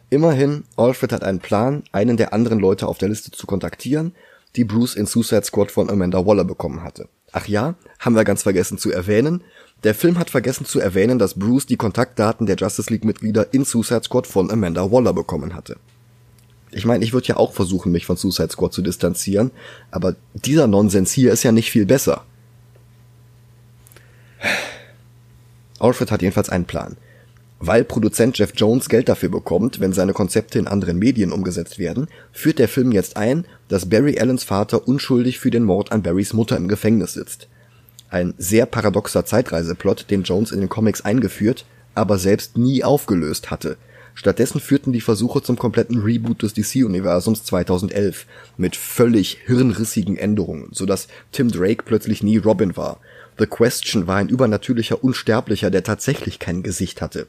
Immerhin, 0.09 0.65
Alfred 0.75 1.13
hat 1.13 1.23
einen 1.23 1.39
Plan, 1.39 1.83
einen 1.93 2.17
der 2.17 2.33
anderen 2.33 2.59
Leute 2.59 2.85
auf 2.85 2.97
der 2.97 3.09
Liste 3.09 3.31
zu 3.31 3.47
kontaktieren, 3.47 4.13
die 4.57 4.65
Bruce 4.65 4.95
in 4.95 5.05
Suicide 5.05 5.45
Squad 5.45 5.71
von 5.71 5.89
Amanda 5.89 6.25
Waller 6.25 6.43
bekommen 6.43 6.83
hatte. 6.83 7.07
Ach 7.39 7.47
ja, 7.47 7.75
haben 7.99 8.15
wir 8.15 8.23
ganz 8.23 8.41
vergessen 8.41 8.79
zu 8.79 8.91
erwähnen. 8.91 9.43
Der 9.83 9.93
Film 9.93 10.17
hat 10.17 10.31
vergessen 10.31 10.65
zu 10.65 10.79
erwähnen, 10.79 11.19
dass 11.19 11.35
Bruce 11.35 11.67
die 11.67 11.77
Kontaktdaten 11.77 12.47
der 12.47 12.55
Justice 12.55 12.91
League 12.91 13.05
Mitglieder 13.05 13.53
in 13.53 13.63
Suicide 13.63 14.01
Squad 14.03 14.25
von 14.25 14.49
Amanda 14.49 14.91
Waller 14.91 15.13
bekommen 15.13 15.53
hatte. 15.53 15.77
Ich 16.71 16.83
meine, 16.83 17.05
ich 17.05 17.13
würde 17.13 17.27
ja 17.27 17.37
auch 17.37 17.53
versuchen, 17.53 17.91
mich 17.91 18.07
von 18.07 18.17
Suicide 18.17 18.49
Squad 18.49 18.73
zu 18.73 18.81
distanzieren, 18.81 19.51
aber 19.91 20.15
dieser 20.33 20.65
Nonsens 20.65 21.11
hier 21.11 21.31
ist 21.31 21.43
ja 21.43 21.51
nicht 21.51 21.69
viel 21.69 21.85
besser. 21.85 22.25
Alfred 25.79 26.09
hat 26.09 26.23
jedenfalls 26.23 26.49
einen 26.49 26.65
Plan. 26.65 26.97
Weil 27.59 27.83
Produzent 27.83 28.37
Jeff 28.37 28.53
Jones 28.55 28.87
Geld 28.87 29.09
dafür 29.09 29.29
bekommt, 29.29 29.79
wenn 29.79 29.91
seine 29.91 30.13
Konzepte 30.13 30.59
in 30.59 30.67
anderen 30.67 30.99
Medien 30.99 31.31
umgesetzt 31.31 31.79
werden, 31.79 32.07
führt 32.31 32.59
der 32.59 32.67
Film 32.67 32.91
jetzt 32.91 33.17
ein, 33.17 33.45
dass 33.67 33.89
Barry 33.89 34.19
Allens 34.19 34.43
Vater 34.43 34.87
unschuldig 34.87 35.39
für 35.39 35.49
den 35.49 35.63
Mord 35.63 35.91
an 35.91 36.03
Barrys 36.03 36.33
Mutter 36.33 36.55
im 36.55 36.67
Gefängnis 36.67 37.13
sitzt. 37.13 37.47
Ein 38.09 38.35
sehr 38.37 38.67
paradoxer 38.67 39.25
Zeitreiseplot, 39.25 40.09
den 40.11 40.23
Jones 40.23 40.51
in 40.51 40.59
den 40.59 40.69
Comics 40.69 41.01
eingeführt, 41.01 41.65
aber 41.95 42.19
selbst 42.19 42.57
nie 42.57 42.83
aufgelöst 42.83 43.49
hatte. 43.49 43.77
Stattdessen 44.13 44.59
führten 44.59 44.93
die 44.93 45.01
Versuche 45.01 45.43
zum 45.43 45.59
kompletten 45.59 45.99
Reboot 45.99 46.41
des 46.41 46.53
DC-Universums 46.53 47.43
2011 47.43 48.25
mit 48.57 48.75
völlig 48.75 49.37
hirnrissigen 49.45 50.17
Änderungen, 50.17 50.69
sodass 50.71 51.07
Tim 51.31 51.51
Drake 51.51 51.83
plötzlich 51.85 52.23
nie 52.23 52.37
Robin 52.37 52.75
war. 52.77 52.99
The 53.37 53.45
Question 53.45 54.07
war 54.07 54.15
ein 54.15 54.29
übernatürlicher 54.29 55.03
Unsterblicher, 55.03 55.69
der 55.69 55.83
tatsächlich 55.83 56.39
kein 56.39 56.63
Gesicht 56.63 57.01
hatte. 57.01 57.27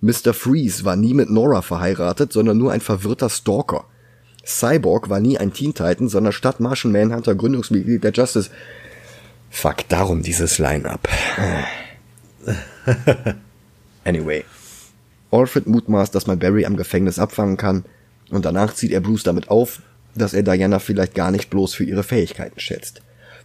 Mr. 0.00 0.34
Freeze 0.34 0.84
war 0.84 0.96
nie 0.96 1.14
mit 1.14 1.30
Nora 1.30 1.62
verheiratet, 1.62 2.32
sondern 2.32 2.58
nur 2.58 2.72
ein 2.72 2.80
verwirrter 2.80 3.30
Stalker. 3.30 3.84
Cyborg 4.44 5.08
war 5.08 5.20
nie 5.20 5.38
ein 5.38 5.52
Teen 5.52 5.74
Titan, 5.74 6.08
sondern 6.08 6.32
statt 6.32 6.60
Martian 6.60 6.92
Manhunter 6.92 7.34
Gründungsmitglied 7.34 8.04
der 8.04 8.12
Justice. 8.12 8.50
Fuck, 9.50 9.88
darum 9.88 10.22
dieses 10.22 10.58
Line-Up. 10.58 11.08
anyway. 14.04 14.44
Alfred 15.30 15.66
mutmaßt, 15.66 16.14
dass 16.14 16.26
man 16.26 16.38
Barry 16.38 16.64
am 16.66 16.76
Gefängnis 16.76 17.18
abfangen 17.18 17.56
kann, 17.56 17.84
und 18.30 18.44
danach 18.44 18.74
zieht 18.74 18.92
er 18.92 19.00
Bruce 19.00 19.22
damit 19.22 19.48
auf, 19.48 19.82
dass 20.14 20.34
er 20.34 20.42
Diana 20.42 20.78
vielleicht 20.78 21.14
gar 21.14 21.30
nicht 21.30 21.50
bloß 21.50 21.74
für 21.74 21.84
ihre 21.84 22.02
Fähigkeiten 22.02 22.60
schätzt. 22.60 23.02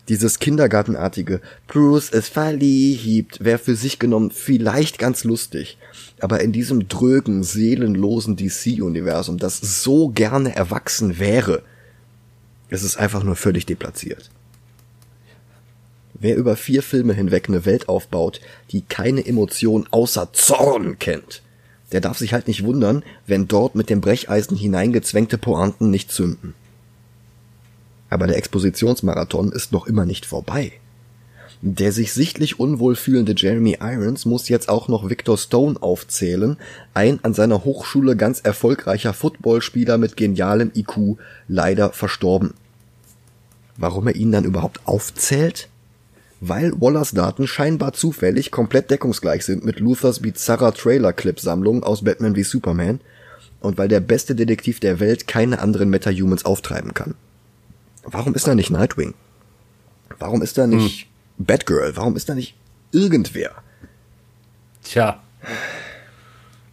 Dieses 0.09 0.39
kindergartenartige 0.39 1.41
Bruce 1.67 2.09
ist 2.09 2.29
verliebt 2.29 3.43
wäre 3.43 3.59
für 3.59 3.75
sich 3.75 3.99
genommen 3.99 4.31
vielleicht 4.31 4.97
ganz 4.97 5.23
lustig, 5.23 5.77
aber 6.19 6.41
in 6.41 6.51
diesem 6.51 6.87
drögen, 6.87 7.43
seelenlosen 7.43 8.35
DC-Universum, 8.35 9.37
das 9.37 9.59
so 9.83 10.09
gerne 10.09 10.55
erwachsen 10.55 11.19
wäre, 11.19 11.63
ist 12.69 12.83
es 12.83 12.97
einfach 12.97 13.23
nur 13.23 13.35
völlig 13.35 13.65
deplatziert. 13.65 14.31
Wer 16.13 16.35
über 16.35 16.55
vier 16.55 16.83
Filme 16.83 17.13
hinweg 17.13 17.47
eine 17.47 17.65
Welt 17.65 17.89
aufbaut, 17.89 18.41
die 18.71 18.81
keine 18.81 19.25
Emotion 19.25 19.87
außer 19.91 20.33
Zorn 20.33 20.99
kennt, 20.99 21.41
der 21.91 22.01
darf 22.01 22.17
sich 22.17 22.33
halt 22.33 22.47
nicht 22.47 22.63
wundern, 22.63 23.03
wenn 23.27 23.47
dort 23.47 23.75
mit 23.75 23.89
dem 23.89 24.01
Brecheisen 24.01 24.55
hineingezwängte 24.55 25.37
Pointen 25.37 25.89
nicht 25.89 26.11
zünden. 26.11 26.53
Aber 28.11 28.27
der 28.27 28.37
Expositionsmarathon 28.37 29.51
ist 29.51 29.71
noch 29.71 29.87
immer 29.87 30.05
nicht 30.05 30.27
vorbei. 30.27 30.73
Der 31.61 31.91
sich 31.91 32.11
sichtlich 32.11 32.59
unwohl 32.59 32.95
fühlende 32.95 33.33
Jeremy 33.37 33.77
Irons 33.79 34.25
muss 34.25 34.49
jetzt 34.49 34.67
auch 34.67 34.87
noch 34.87 35.09
Victor 35.09 35.37
Stone 35.37 35.81
aufzählen, 35.81 36.57
ein 36.93 37.23
an 37.23 37.33
seiner 37.33 37.63
Hochschule 37.63 38.17
ganz 38.17 38.41
erfolgreicher 38.41 39.13
Footballspieler 39.13 39.97
mit 39.97 40.17
genialem 40.17 40.71
IQ, 40.75 41.17
leider 41.47 41.93
verstorben. 41.93 42.53
Warum 43.77 44.07
er 44.07 44.15
ihn 44.15 44.31
dann 44.31 44.43
überhaupt 44.43 44.81
aufzählt? 44.85 45.69
Weil 46.41 46.73
Wallers 46.81 47.11
Daten 47.11 47.47
scheinbar 47.47 47.93
zufällig 47.93 48.51
komplett 48.51 48.91
deckungsgleich 48.91 49.45
sind 49.45 49.63
mit 49.63 49.79
Luthers 49.79 50.19
bizarrer 50.19 50.73
Trailer-Clip-Sammlung 50.73 51.83
aus 51.83 52.03
Batman 52.03 52.35
wie 52.35 52.43
Superman 52.43 52.99
und 53.61 53.77
weil 53.77 53.87
der 53.87 54.01
beste 54.01 54.35
Detektiv 54.35 54.81
der 54.81 54.99
Welt 54.99 55.27
keine 55.27 55.59
anderen 55.59 55.89
Metahumans 55.89 56.43
auftreiben 56.43 56.93
kann. 56.93 57.13
Warum 58.03 58.33
ist 58.33 58.47
er 58.47 58.55
nicht 58.55 58.69
Nightwing? 58.69 59.13
Warum 60.19 60.41
ist 60.41 60.57
da 60.57 60.67
nicht 60.67 61.07
hm. 61.37 61.45
Batgirl? 61.45 61.95
Warum 61.95 62.15
ist 62.15 62.29
da 62.29 62.35
nicht 62.35 62.55
irgendwer? 62.91 63.51
Tja. 64.83 65.21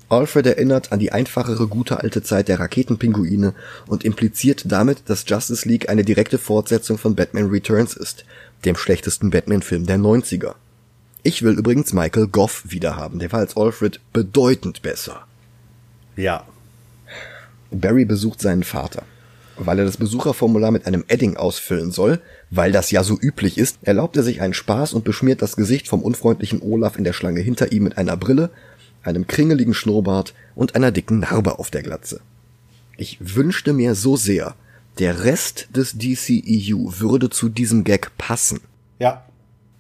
Alfred 0.09 0.47
erinnert 0.47 0.91
an 0.91 0.99
die 0.99 1.13
einfachere 1.13 1.69
gute 1.69 2.01
alte 2.01 2.23
Zeit 2.23 2.49
der 2.49 2.61
Raketenpinguine 2.61 3.55
und 3.87 4.05
impliziert 4.05 4.63
damit, 4.67 5.03
dass 5.07 5.25
Justice 5.27 5.69
League 5.69 5.91
eine 5.91 6.03
direkte 6.03 6.39
Fortsetzung 6.39 6.97
von 6.97 7.15
Batman 7.15 7.51
Returns 7.51 7.95
ist, 7.95 8.25
dem 8.65 8.77
schlechtesten 8.77 9.31
Batman-Film 9.31 9.85
der 9.87 9.99
90er. 9.99 10.55
Ich 11.23 11.43
will 11.43 11.59
übrigens 11.59 11.93
Michael 11.93 12.29
Goff 12.29 12.63
wiederhaben, 12.65 13.19
der 13.19 13.33
war 13.33 13.41
als 13.41 13.57
Alfred 13.57 14.01
bedeutend 14.15 14.81
besser. 14.81 15.27
Ja. 16.17 16.47
Barry 17.71 18.07
besucht 18.07 18.41
seinen 18.41 18.65
Vater. 18.65 19.03
Weil 19.59 19.81
er 19.81 19.85
das 19.85 19.97
Besucherformular 19.97 20.71
mit 20.71 20.87
einem 20.87 21.05
Edding 21.09 21.37
ausfüllen 21.37 21.91
soll, 21.91 22.21
weil 22.51 22.71
das 22.73 22.91
ja 22.91 23.03
so 23.03 23.19
üblich 23.21 23.59
ist, 23.59 23.79
erlaubt 23.83 24.17
er 24.17 24.23
sich 24.23 24.41
einen 24.41 24.55
Spaß 24.55 24.93
und 24.93 25.05
beschmiert 25.05 25.43
das 25.43 25.57
Gesicht 25.57 25.89
vom 25.89 26.03
unfreundlichen 26.03 26.63
Olaf 26.63 26.97
in 26.97 27.05
der 27.05 27.13
Schlange 27.13 27.41
hinter 27.41 27.73
ihm 27.73 27.85
mit 27.85 27.99
einer 27.99 28.17
Brille, 28.17 28.51
einem 29.03 29.27
kringeligen 29.27 29.75
Schnurrbart 29.75 30.35
und 30.55 30.77
einer 30.77 30.93
dicken 30.93 31.21
Narbe 31.21 31.59
auf 31.59 31.71
der 31.71 31.83
Glatze. 31.83 32.21
Ich 32.97 33.19
wünschte 33.21 33.73
mir 33.73 33.95
so 33.95 34.17
sehr, 34.17 34.55
der 34.99 35.25
Rest 35.25 35.69
des 35.75 35.97
DCEU 35.97 36.93
würde 36.99 37.31
zu 37.31 37.49
diesem 37.49 37.85
Gag 37.85 38.11
passen. 38.19 38.61
Ja. 38.99 39.25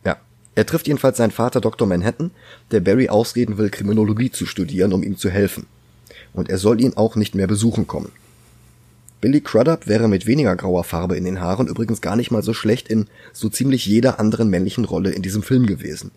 Ja. 0.04 0.18
Er 0.54 0.66
trifft 0.66 0.86
jedenfalls 0.86 1.16
seinen 1.16 1.32
Vater 1.32 1.60
Dr. 1.60 1.88
Manhattan, 1.88 2.30
der 2.70 2.80
Barry 2.80 3.08
ausreden 3.08 3.58
will, 3.58 3.70
Kriminologie 3.70 4.30
zu 4.30 4.46
studieren, 4.46 4.92
um 4.92 5.02
ihm 5.02 5.16
zu 5.16 5.30
helfen. 5.30 5.66
Und 6.32 6.48
er 6.48 6.58
soll 6.58 6.80
ihn 6.80 6.96
auch 6.96 7.16
nicht 7.16 7.34
mehr 7.34 7.48
besuchen 7.48 7.86
kommen. 7.86 8.12
Billy 9.20 9.40
Crudup 9.40 9.88
wäre 9.88 10.06
mit 10.06 10.26
weniger 10.26 10.54
grauer 10.54 10.84
Farbe 10.84 11.16
in 11.16 11.24
den 11.24 11.40
Haaren 11.40 11.66
übrigens 11.66 12.00
gar 12.00 12.14
nicht 12.14 12.30
mal 12.30 12.42
so 12.42 12.54
schlecht 12.54 12.88
in 12.88 13.06
so 13.32 13.48
ziemlich 13.48 13.84
jeder 13.84 14.20
anderen 14.20 14.48
männlichen 14.48 14.84
Rolle 14.84 15.10
in 15.10 15.22
diesem 15.22 15.42
Film 15.42 15.66
gewesen. 15.66 16.12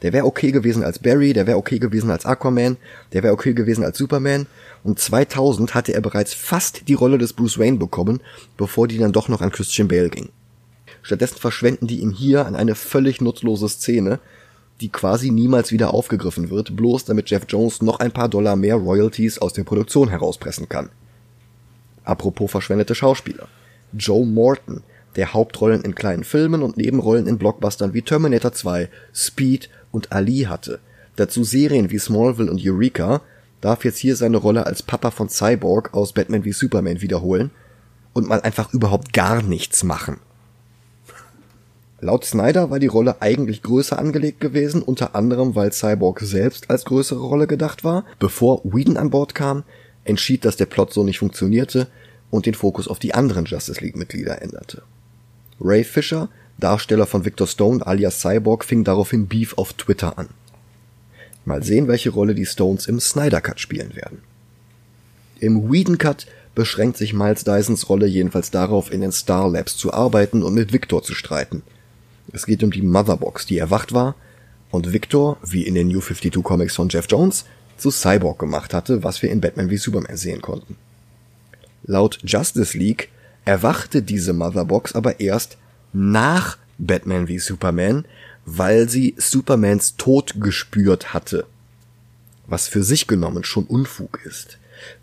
Der 0.00 0.14
wäre 0.14 0.24
okay 0.24 0.50
gewesen 0.50 0.82
als 0.82 0.98
Barry, 0.98 1.34
der 1.34 1.46
wäre 1.46 1.58
okay 1.58 1.78
gewesen 1.78 2.10
als 2.10 2.24
Aquaman, 2.24 2.78
der 3.12 3.22
wäre 3.22 3.34
okay 3.34 3.52
gewesen 3.52 3.84
als 3.84 3.98
Superman. 3.98 4.46
Und 4.82 4.98
2000 4.98 5.74
hatte 5.74 5.92
er 5.92 6.00
bereits 6.00 6.32
fast 6.32 6.88
die 6.88 6.94
Rolle 6.94 7.18
des 7.18 7.34
Bruce 7.34 7.58
Wayne 7.58 7.76
bekommen, 7.76 8.20
bevor 8.56 8.88
die 8.88 8.98
dann 8.98 9.12
doch 9.12 9.28
noch 9.28 9.42
an 9.42 9.50
Christian 9.50 9.88
Bale 9.88 10.08
ging. 10.08 10.30
Stattdessen 11.02 11.38
verschwenden 11.38 11.86
die 11.86 12.00
ihn 12.00 12.12
hier 12.12 12.46
an 12.46 12.56
eine 12.56 12.74
völlig 12.74 13.20
nutzlose 13.20 13.68
Szene, 13.68 14.20
die 14.80 14.88
quasi 14.88 15.30
niemals 15.30 15.72
wieder 15.72 15.92
aufgegriffen 15.92 16.48
wird, 16.48 16.76
bloß 16.76 17.04
damit 17.04 17.28
Jeff 17.28 17.44
Jones 17.48 17.82
noch 17.82 17.98
ein 17.98 18.12
paar 18.12 18.28
Dollar 18.28 18.56
mehr 18.56 18.76
Royalties 18.76 19.38
aus 19.38 19.52
der 19.52 19.64
Produktion 19.64 20.08
herauspressen 20.08 20.68
kann. 20.68 20.90
Apropos 22.08 22.50
verschwendete 22.50 22.94
Schauspieler. 22.94 23.48
Joe 23.92 24.24
Morton, 24.24 24.82
der 25.16 25.34
Hauptrollen 25.34 25.82
in 25.82 25.94
kleinen 25.94 26.24
Filmen 26.24 26.62
und 26.62 26.78
Nebenrollen 26.78 27.26
in 27.26 27.36
Blockbustern 27.36 27.92
wie 27.92 28.00
Terminator 28.00 28.52
2, 28.52 28.88
Speed 29.12 29.68
und 29.92 30.10
Ali 30.10 30.46
hatte. 30.48 30.80
Dazu 31.16 31.44
Serien 31.44 31.90
wie 31.90 31.98
Smallville 31.98 32.50
und 32.50 32.62
Eureka, 32.64 33.20
darf 33.60 33.84
jetzt 33.84 33.98
hier 33.98 34.16
seine 34.16 34.38
Rolle 34.38 34.64
als 34.64 34.82
Papa 34.82 35.10
von 35.10 35.28
Cyborg 35.28 35.92
aus 35.92 36.14
Batman 36.14 36.46
wie 36.46 36.52
Superman 36.52 37.02
wiederholen 37.02 37.50
und 38.14 38.26
mal 38.26 38.40
einfach 38.40 38.72
überhaupt 38.72 39.12
gar 39.12 39.42
nichts 39.42 39.84
machen. 39.84 40.18
Laut 42.00 42.24
Snyder 42.24 42.70
war 42.70 42.78
die 42.78 42.86
Rolle 42.86 43.20
eigentlich 43.20 43.62
größer 43.62 43.98
angelegt 43.98 44.40
gewesen, 44.40 44.80
unter 44.80 45.14
anderem 45.14 45.54
weil 45.56 45.72
Cyborg 45.72 46.20
selbst 46.20 46.70
als 46.70 46.86
größere 46.86 47.20
Rolle 47.20 47.46
gedacht 47.46 47.84
war. 47.84 48.04
Bevor 48.18 48.62
Whedon 48.64 48.96
an 48.96 49.10
Bord 49.10 49.34
kam, 49.34 49.64
entschied, 50.08 50.44
dass 50.44 50.56
der 50.56 50.66
Plot 50.66 50.92
so 50.92 51.04
nicht 51.04 51.18
funktionierte 51.18 51.88
und 52.30 52.46
den 52.46 52.54
Fokus 52.54 52.88
auf 52.88 52.98
die 52.98 53.14
anderen 53.14 53.44
Justice 53.44 53.80
League 53.80 53.96
Mitglieder 53.96 54.42
änderte. 54.42 54.82
Ray 55.60 55.84
Fisher 55.84 56.28
Darsteller 56.58 57.06
von 57.06 57.24
Victor 57.24 57.46
Stone 57.46 57.86
alias 57.86 58.20
Cyborg 58.20 58.64
fing 58.64 58.82
daraufhin 58.82 59.28
Beef 59.28 59.54
auf 59.56 59.72
Twitter 59.74 60.18
an. 60.18 60.28
Mal 61.44 61.62
sehen, 61.62 61.86
welche 61.86 62.10
Rolle 62.10 62.34
die 62.34 62.46
Stones 62.46 62.86
im 62.88 62.98
Snyder 63.00 63.40
Cut 63.40 63.60
spielen 63.60 63.94
werden. 63.94 64.18
Im 65.38 65.70
Whedon 65.70 65.98
Cut 65.98 66.26
beschränkt 66.56 66.96
sich 66.96 67.14
Miles 67.14 67.44
Dysons 67.44 67.88
Rolle 67.88 68.06
jedenfalls 68.06 68.50
darauf, 68.50 68.92
in 68.92 69.00
den 69.00 69.12
Star 69.12 69.48
Labs 69.48 69.76
zu 69.76 69.92
arbeiten 69.92 70.42
und 70.42 70.54
mit 70.54 70.72
Victor 70.72 71.02
zu 71.02 71.14
streiten. 71.14 71.62
Es 72.32 72.44
geht 72.44 72.64
um 72.64 72.72
die 72.72 72.82
Motherbox, 72.82 73.46
die 73.46 73.58
erwacht 73.58 73.92
war 73.92 74.16
und 74.72 74.92
Victor, 74.92 75.38
wie 75.44 75.62
in 75.62 75.76
den 75.76 75.88
New 75.88 76.00
52 76.00 76.42
Comics 76.42 76.74
von 76.74 76.88
Jeff 76.88 77.06
Jones, 77.08 77.44
zu 77.78 77.90
Cyborg 77.90 78.38
gemacht 78.38 78.74
hatte, 78.74 79.02
was 79.02 79.22
wir 79.22 79.30
in 79.30 79.40
Batman 79.40 79.70
wie 79.70 79.76
Superman 79.76 80.16
sehen 80.16 80.42
konnten. 80.42 80.76
Laut 81.84 82.18
Justice 82.22 82.76
League 82.76 83.10
erwachte 83.44 84.02
diese 84.02 84.32
Motherbox 84.32 84.94
aber 84.94 85.20
erst 85.20 85.56
nach 85.92 86.58
Batman 86.78 87.28
wie 87.28 87.38
Superman, 87.38 88.04
weil 88.44 88.88
sie 88.88 89.14
Supermans 89.16 89.96
Tod 89.96 90.34
gespürt 90.40 91.14
hatte. 91.14 91.46
Was 92.46 92.68
für 92.68 92.82
sich 92.82 93.06
genommen 93.06 93.44
schon 93.44 93.64
Unfug 93.64 94.20
ist. 94.24 94.58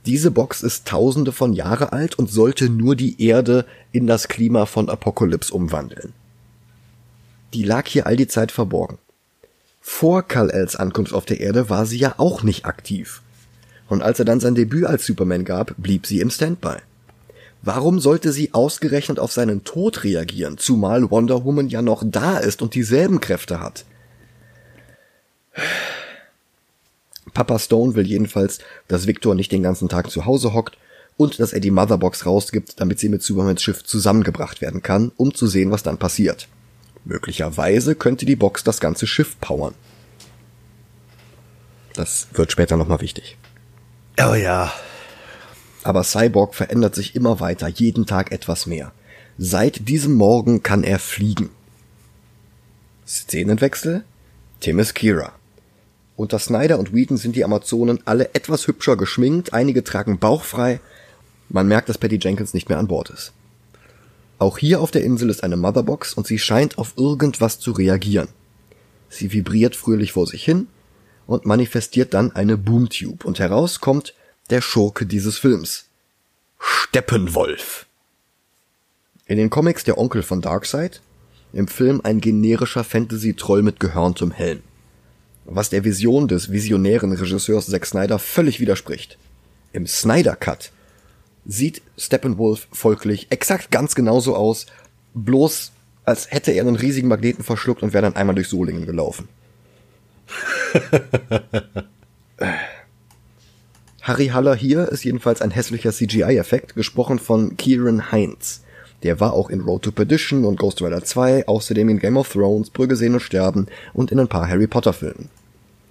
Diese 0.05 0.31
Box 0.31 0.63
ist 0.63 0.87
tausende 0.87 1.31
von 1.31 1.53
Jahre 1.53 1.91
alt 1.91 2.15
und 2.15 2.31
sollte 2.31 2.69
nur 2.69 2.95
die 2.95 3.21
Erde 3.21 3.65
in 3.91 4.07
das 4.07 4.27
Klima 4.27 4.65
von 4.65 4.89
Apokalypse 4.89 5.53
umwandeln. 5.53 6.13
Die 7.53 7.63
lag 7.63 7.87
hier 7.87 8.07
all 8.07 8.15
die 8.15 8.27
Zeit 8.27 8.51
verborgen. 8.51 8.97
Vor 9.87 10.23
Kal-Els 10.23 10.75
Ankunft 10.75 11.13
auf 11.13 11.25
der 11.25 11.39
Erde 11.39 11.69
war 11.69 11.85
sie 11.85 11.99
ja 11.99 12.15
auch 12.17 12.41
nicht 12.41 12.65
aktiv. 12.65 13.21
Und 13.87 14.01
als 14.01 14.17
er 14.17 14.25
dann 14.25 14.39
sein 14.39 14.55
Debüt 14.55 14.87
als 14.87 15.05
Superman 15.05 15.45
gab, 15.45 15.75
blieb 15.77 16.07
sie 16.07 16.21
im 16.21 16.31
Standby. 16.31 16.77
Warum 17.61 17.99
sollte 17.99 18.33
sie 18.33 18.53
ausgerechnet 18.53 19.19
auf 19.19 19.31
seinen 19.31 19.63
Tod 19.63 20.03
reagieren, 20.03 20.57
zumal 20.57 21.11
Wonder 21.11 21.45
Woman 21.45 21.69
ja 21.69 21.83
noch 21.83 22.03
da 22.03 22.39
ist 22.39 22.63
und 22.63 22.73
dieselben 22.73 23.21
Kräfte 23.21 23.61
hat? 23.61 23.85
Papa 27.33 27.59
Stone 27.59 27.93
will 27.93 28.07
jedenfalls, 28.07 28.57
dass 28.87 29.07
Victor 29.07 29.35
nicht 29.35 29.51
den 29.51 29.63
ganzen 29.63 29.87
Tag 29.87 30.09
zu 30.09 30.25
Hause 30.25 30.53
hockt 30.53 30.77
und 31.15 31.39
dass 31.39 31.53
er 31.53 31.59
die 31.59 31.71
Motherbox 31.71 32.25
rausgibt, 32.25 32.81
damit 32.81 32.99
sie 32.99 33.07
mit 33.07 33.21
Supermans 33.21 33.61
Schiff 33.61 33.83
zusammengebracht 33.83 34.61
werden 34.61 34.81
kann, 34.81 35.11
um 35.15 35.33
zu 35.33 35.45
sehen, 35.45 35.69
was 35.69 35.83
dann 35.83 35.99
passiert. 35.99 36.49
Möglicherweise 37.05 37.95
könnte 37.95 38.25
die 38.25 38.35
Box 38.35 38.63
das 38.63 38.79
ganze 38.79 39.07
Schiff 39.07 39.39
powern. 39.39 39.75
Das 41.93 42.27
wird 42.33 42.51
später 42.51 42.75
nochmal 42.75 43.01
wichtig. 43.01 43.37
Oh 44.19 44.33
ja, 44.33 44.73
aber 45.85 46.03
Cyborg 46.03 46.55
verändert 46.55 46.95
sich 46.95 47.15
immer 47.15 47.39
weiter, 47.39 47.67
jeden 47.67 48.07
Tag 48.07 48.31
etwas 48.31 48.65
mehr. 48.65 48.91
Seit 49.37 49.87
diesem 49.87 50.15
Morgen 50.15 50.63
kann 50.63 50.83
er 50.83 50.97
fliegen. 50.97 51.51
Szenenwechsel? 53.07 54.03
Tim 54.61 54.79
ist 54.79 54.95
Kira. 54.95 55.31
Unter 56.15 56.39
Snyder 56.39 56.79
und 56.79 56.91
Whedon 56.91 57.17
sind 57.17 57.35
die 57.35 57.43
Amazonen 57.43 57.99
alle 58.05 58.33
etwas 58.33 58.65
hübscher 58.65 58.97
geschminkt, 58.97 59.53
einige 59.53 59.83
tragen 59.83 60.17
bauchfrei. 60.17 60.79
Man 61.49 61.67
merkt, 61.67 61.87
dass 61.87 61.99
Patty 61.99 62.17
Jenkins 62.19 62.55
nicht 62.55 62.67
mehr 62.67 62.79
an 62.79 62.87
Bord 62.87 63.11
ist. 63.11 63.31
Auch 64.37 64.57
hier 64.57 64.81
auf 64.81 64.91
der 64.91 65.03
Insel 65.03 65.29
ist 65.29 65.43
eine 65.43 65.57
Motherbox 65.57 66.13
und 66.13 66.27
sie 66.27 66.39
scheint 66.39 66.77
auf 66.77 66.93
irgendwas 66.97 67.59
zu 67.59 67.71
reagieren. 67.71 68.27
Sie 69.09 69.31
vibriert 69.31 69.75
fröhlich 69.75 70.11
vor 70.11 70.27
sich 70.27 70.43
hin 70.43 70.67
und 71.25 71.45
manifestiert 71.45 72.13
dann 72.13 72.35
eine 72.35 72.57
Boomtube 72.57 73.25
und 73.25 73.39
heraus 73.39 73.79
kommt 73.79 74.13
der 74.49 74.61
Schurke 74.61 75.05
dieses 75.05 75.37
Films. 75.37 75.85
Steppenwolf. 76.59 77.85
In 79.25 79.37
den 79.37 79.49
Comics 79.49 79.83
der 79.83 79.97
Onkel 79.97 80.21
von 80.21 80.41
Darkseid, 80.41 81.01
im 81.53 81.67
Film 81.67 82.01
ein 82.03 82.19
generischer 82.19 82.83
Fantasy-Troll 82.83 83.61
mit 83.61 83.79
gehörntem 83.79 84.31
Helm. 84.31 84.61
Was 85.45 85.69
der 85.69 85.83
Vision 85.83 86.27
des 86.27 86.51
visionären 86.51 87.13
Regisseurs 87.13 87.67
Zack 87.67 87.85
Snyder 87.85 88.19
völlig 88.19 88.59
widerspricht. 88.59 89.17
Im 89.71 89.87
Snyder 89.87 90.35
Cut 90.35 90.71
sieht 91.45 91.81
Steppenwolf 91.97 92.67
folglich 92.71 93.27
exakt 93.31 93.71
ganz 93.71 93.95
genauso 93.95 94.35
aus, 94.35 94.65
bloß 95.13 95.71
als 96.03 96.31
hätte 96.31 96.51
er 96.51 96.63
einen 96.63 96.75
riesigen 96.75 97.07
Magneten 97.07 97.43
verschluckt 97.43 97.81
und 97.83 97.93
wäre 97.93 98.03
dann 98.03 98.15
einmal 98.15 98.35
durch 98.35 98.47
Solingen 98.49 98.85
gelaufen. 98.85 99.27
Harry 104.01 104.27
Haller 104.27 104.55
hier 104.55 104.89
ist 104.89 105.03
jedenfalls 105.03 105.41
ein 105.41 105.49
hässlicher 105.51 105.91
CGI-Effekt, 105.91 106.75
gesprochen 106.75 107.17
von 107.17 107.57
Kieran 107.57 108.11
Heinz. 108.11 108.61
Der 109.01 109.19
war 109.19 109.33
auch 109.33 109.49
in 109.49 109.61
Road 109.61 109.83
to 109.83 109.91
Perdition 109.91 110.45
und 110.45 110.59
Ghost 110.59 110.81
Rider 110.81 111.03
2, 111.03 111.47
außerdem 111.47 111.89
in 111.89 111.99
Game 111.99 112.17
of 112.17 112.31
Thrones, 112.31 112.69
Brügge 112.69 112.95
sehen 112.95 113.13
und 113.13 113.19
sterben 113.21 113.67
und 113.93 114.11
in 114.11 114.19
ein 114.19 114.27
paar 114.27 114.47
Harry 114.47 114.67
Potter 114.67 114.93
Filmen. 114.93 115.29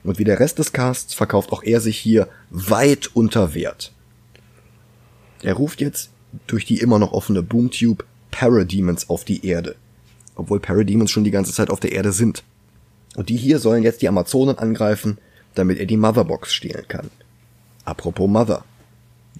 Und 0.04 0.18
wie 0.18 0.24
der 0.24 0.38
Rest 0.38 0.58
des 0.58 0.72
Casts 0.72 1.14
verkauft 1.14 1.52
auch 1.52 1.62
er 1.62 1.80
sich 1.80 1.98
hier 1.98 2.28
weit 2.50 3.10
unter 3.14 3.54
Wert. 3.54 3.92
Er 5.44 5.54
ruft 5.54 5.80
jetzt 5.82 6.10
durch 6.46 6.64
die 6.64 6.80
immer 6.80 6.98
noch 6.98 7.12
offene 7.12 7.42
Boomtube 7.42 8.04
Parademons 8.30 9.10
auf 9.10 9.24
die 9.24 9.46
Erde. 9.46 9.76
Obwohl 10.34 10.58
Parademons 10.58 11.10
schon 11.10 11.22
die 11.22 11.30
ganze 11.30 11.52
Zeit 11.52 11.70
auf 11.70 11.80
der 11.80 11.92
Erde 11.92 12.12
sind. 12.12 12.42
Und 13.14 13.28
die 13.28 13.36
hier 13.36 13.58
sollen 13.58 13.82
jetzt 13.82 14.02
die 14.02 14.08
Amazonen 14.08 14.58
angreifen, 14.58 15.18
damit 15.54 15.78
er 15.78 15.86
die 15.86 15.98
Motherbox 15.98 16.52
stehlen 16.52 16.88
kann. 16.88 17.10
Apropos 17.84 18.28
Mother. 18.28 18.64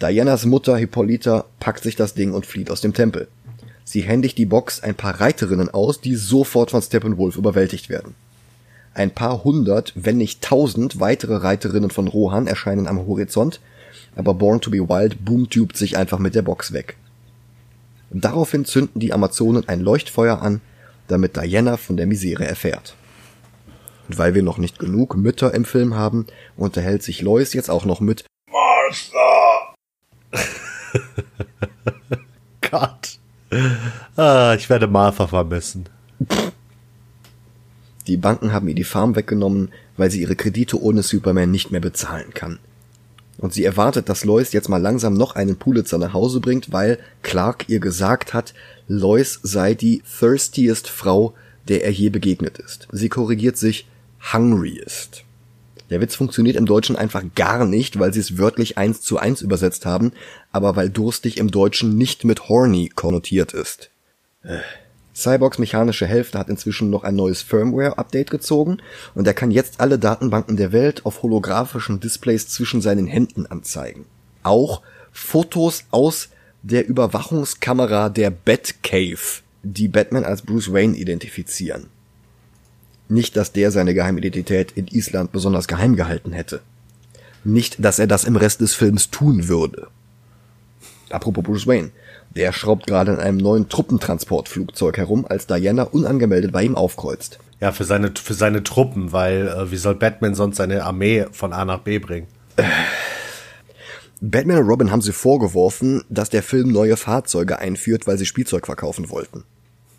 Dianas 0.01 0.45
Mutter 0.45 0.77
Hippolyta 0.77 1.47
packt 1.59 1.83
sich 1.83 1.97
das 1.97 2.15
Ding 2.15 2.33
und 2.33 2.47
flieht 2.47 2.71
aus 2.71 2.83
dem 2.83 2.93
Tempel. 2.93 3.27
Sie 3.85 4.03
händigt 4.03 4.37
die 4.37 4.47
Box 4.47 4.83
ein 4.83 4.95
paar 4.95 5.21
Reiterinnen 5.21 5.71
aus, 5.71 6.01
die 6.01 6.17
sofort 6.17 6.71
von 6.71 6.83
Steppenwolf 6.83 7.37
überwältigt 7.37 7.89
werden. 7.89 8.15
Ein 8.93 9.11
paar 9.11 9.43
hundert, 9.43 9.93
wenn 9.97 10.19
nicht 10.19 10.43
tausend 10.43 11.01
weitere 11.01 11.37
Reiterinnen 11.37 11.91
von 11.91 12.09
Rohan 12.09 12.47
erscheinen 12.47 12.87
am 12.87 13.07
Horizont, 13.07 13.61
aber 14.17 14.35
Born 14.35 14.61
to 14.61 14.71
be 14.71 14.89
Wild 14.89 15.25
boomtubt 15.25 15.77
sich 15.77 15.97
einfach 15.97 16.19
mit 16.19 16.35
der 16.35 16.43
Box 16.43 16.73
weg. 16.73 16.97
Daraufhin 18.11 18.65
zünden 18.65 19.01
die 19.01 19.13
Amazonen 19.13 19.69
ein 19.69 19.81
Leuchtfeuer 19.81 20.41
an, 20.41 20.61
damit 21.09 21.37
Diana 21.37 21.77
von 21.77 21.97
der 21.97 22.07
Misere 22.07 22.47
erfährt. 22.47 22.95
Und 24.09 24.19
weil 24.19 24.35
wir 24.35 24.43
noch 24.43 24.59
nicht 24.59 24.79
genug 24.79 25.17
Mütter 25.17 25.55
im 25.55 25.65
Film 25.65 25.95
haben, 25.95 26.27
unterhält 26.57 27.03
sich 27.03 27.23
Lois 27.23 27.55
jetzt 27.55 27.71
auch 27.71 27.85
noch 27.85 28.01
mit 28.01 28.25
Martha. 28.51 29.75
Gott. 32.71 33.19
Ah, 34.17 34.55
ich 34.57 34.71
werde 34.71 34.87
Martha 34.87 35.27
vermissen. 35.27 35.89
Die 38.07 38.17
Banken 38.17 38.53
haben 38.53 38.69
ihr 38.69 38.75
die 38.75 38.85
Farm 38.85 39.17
weggenommen, 39.17 39.73
weil 39.97 40.11
sie 40.11 40.21
ihre 40.21 40.37
Kredite 40.37 40.81
ohne 40.81 41.03
Superman 41.03 41.51
nicht 41.51 41.71
mehr 41.71 41.81
bezahlen 41.81 42.35
kann. 42.35 42.59
Und 43.45 43.53
sie 43.53 43.65
erwartet, 43.65 44.09
dass 44.09 44.25
Lois 44.25 44.53
jetzt 44.53 44.71
mal 44.71 44.81
langsam 44.81 45.13
noch 45.13 45.35
einen 45.35 45.57
Pulitzer 45.57 45.99
nach 45.99 46.15
Hause 46.15 46.41
bringt, 46.41 46.73
weil 46.73 46.99
Clark 47.21 47.67
ihr 47.69 47.79
gesagt 47.79 48.33
hat, 48.33 48.55
Lois 48.89 49.39
sei 49.43 49.75
die 49.75 50.03
thirstiest 50.19 50.89
Frau, 50.89 51.35
der 51.69 51.85
er 51.85 51.93
je 51.93 52.09
begegnet 52.09 52.57
ist. 52.57 52.89
Sie 52.91 53.11
korrigiert 53.11 53.59
sich, 53.59 53.87
hungriest. 54.33 55.25
Der 55.91 56.01
Witz 56.01 56.15
funktioniert 56.15 56.57
im 56.57 56.65
Deutschen 56.65 56.97
einfach 56.97 57.23
gar 57.35 57.67
nicht, 57.67 57.99
weil 57.99 58.15
sie 58.15 58.21
es 58.21 58.39
wörtlich 58.39 58.79
eins 58.79 59.03
zu 59.03 59.19
eins 59.19 59.43
übersetzt 59.43 59.85
haben, 59.85 60.13
aber 60.51 60.75
weil 60.75 60.89
durstig 60.89 61.37
im 61.37 61.51
Deutschen 61.51 61.99
nicht 61.99 62.25
mit 62.25 62.49
horny 62.49 62.89
konnotiert 62.89 63.53
ist. 63.53 63.91
Äh. 64.43 64.61
Cyborgs 65.15 65.59
mechanische 65.59 66.07
Hälfte 66.07 66.39
hat 66.39 66.49
inzwischen 66.49 66.91
noch 66.91 67.05
ein 67.05 67.15
neues 67.15 67.43
Firmware-Update 67.43 68.31
gezogen 68.31 68.79
und 69.15 69.27
er 69.27 69.35
kann 69.35 69.51
jetzt 69.51 69.81
alle 69.81 69.99
Datenbanken 69.99 70.57
der 70.57 70.73
Welt 70.73 71.07
auf 71.07 71.23
holographischen 71.23 72.01
Displays 72.01 72.49
zwischen 72.49 72.81
seinen 72.81 73.07
Händen 73.07 73.47
anzeigen. 73.47 74.07
Auch 74.43 74.83
Fotos 75.13 75.85
aus 75.93 76.31
der 76.63 76.89
Überwachungskamera 76.89 78.09
der 78.09 78.31
Batcave, 78.31 79.43
die 79.63 79.87
Batman 79.87 80.25
als 80.25 80.43
Bruce 80.43 80.73
Wayne 80.73 80.97
identifizieren. 80.97 81.87
Nicht, 83.09 83.37
dass 83.37 83.53
der 83.53 83.71
seine 83.71 83.95
Geheimidentität 83.95 84.73
in 84.73 84.89
Island 84.89 85.31
besonders 85.31 85.69
geheim 85.69 85.95
gehalten 85.95 86.33
hätte. 86.33 86.61
Nicht, 87.45 87.85
dass 87.85 87.99
er 87.99 88.07
das 88.07 88.25
im 88.25 88.37
Rest 88.37 88.63
des 88.63 88.75
Films 88.75 89.11
tun 89.11 89.47
würde. 89.47 89.89
Apropos 91.11 91.45
Bruce 91.45 91.67
Wayne. 91.67 91.91
Der 92.37 92.53
schraubt 92.53 92.87
gerade 92.87 93.13
in 93.13 93.21
einem 93.21 93.39
neuen 93.39 93.69
Truppentransportflugzeug 93.69 94.97
herum, 94.97 95.25
als 95.29 95.47
Diana 95.47 95.85
unangemeldet 95.85 96.53
bei 96.53 96.65
ihm 96.65 96.75
aufkreuzt. 96.75 97.39
Ja, 97.61 97.73
für 97.73 97.85
seine, 97.85 98.13
für 98.15 98.35
seine 98.35 98.63
Truppen, 98.63 99.13
weil 99.13 99.49
äh, 99.49 99.71
wie 99.71 99.77
soll 99.77 99.95
Batman 99.95 100.35
sonst 100.35 100.57
seine 100.57 100.85
Armee 100.85 101.27
von 101.31 101.53
A 101.53 101.65
nach 101.65 101.81
B 101.81 101.99
bringen? 101.99 102.27
Batman 104.21 104.59
und 104.59 104.69
Robin 104.69 104.91
haben 104.91 105.03
sie 105.03 105.13
vorgeworfen, 105.13 106.03
dass 106.09 106.31
der 106.31 106.43
Film 106.43 106.73
neue 106.73 106.97
Fahrzeuge 106.97 107.59
einführt, 107.59 108.07
weil 108.07 108.19
sie 108.19 108.27
Spielzeug 108.27 108.67
verkaufen 108.67 109.11
wollten. 109.11 109.45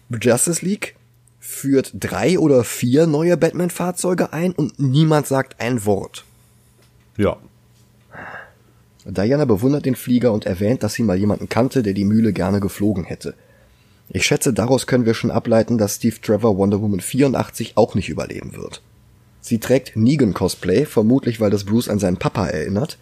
Justice 0.09 0.65
League 0.65 0.95
führt 1.39 1.91
drei 1.93 2.39
oder 2.39 2.63
vier 2.63 3.07
neue 3.07 3.37
Batman-Fahrzeuge 3.37 4.33
ein 4.33 4.51
und 4.51 4.79
niemand 4.79 5.27
sagt 5.27 5.61
ein 5.61 5.85
Wort. 5.85 6.25
Ja. 7.17 7.37
Diana 9.05 9.45
bewundert 9.45 9.85
den 9.85 9.95
Flieger 9.95 10.33
und 10.33 10.45
erwähnt, 10.45 10.81
dass 10.81 10.95
sie 10.95 11.03
mal 11.03 11.17
jemanden 11.17 11.47
kannte, 11.47 11.83
der 11.83 11.93
die 11.93 12.05
Mühle 12.05 12.33
gerne 12.33 12.59
geflogen 12.59 13.03
hätte. 13.03 13.35
Ich 14.09 14.25
schätze, 14.25 14.51
daraus 14.51 14.87
können 14.87 15.05
wir 15.05 15.13
schon 15.13 15.29
ableiten, 15.31 15.77
dass 15.77 15.95
Steve 15.95 16.19
Trevor 16.21 16.57
Wonder 16.57 16.81
Woman 16.81 16.99
84 16.99 17.73
auch 17.75 17.93
nicht 17.95 18.09
überleben 18.09 18.55
wird. 18.55 18.81
Sie 19.41 19.59
trägt 19.59 19.95
Negan-Cosplay, 19.95 20.85
vermutlich 20.85 21.39
weil 21.39 21.51
das 21.51 21.65
Bruce 21.65 21.87
an 21.87 21.99
seinen 21.99 22.17
Papa 22.17 22.47
erinnert, 22.47 22.97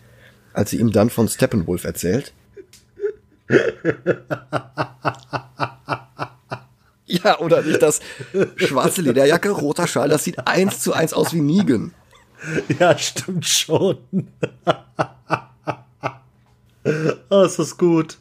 als 0.54 0.72
sie 0.72 0.78
ihm 0.78 0.92
dann 0.92 1.10
von 1.10 1.30
Steppenwolf 1.30 1.86
erzählt. 1.86 2.34
ja, 7.06 7.39
oder 7.39 7.62
nicht 7.62 7.82
das 7.82 8.02
schwarze 8.58 9.02
Lederjacke, 9.02 9.52
roter 9.52 9.88
Schal, 9.88 10.10
das 10.10 10.26
sieht 10.26 10.48
eins 10.48 10.82
zu 10.82 10.92
eins 10.92 11.13
aus 11.13 11.34
wie 11.34 11.42
Negan. 11.42 11.94
Ja, 12.78 12.98
stimmt 12.98 13.46
schon. 13.46 13.98
oh, 17.30 17.43
ist 17.43 17.60
das 17.60 17.78
gut. 17.78 18.17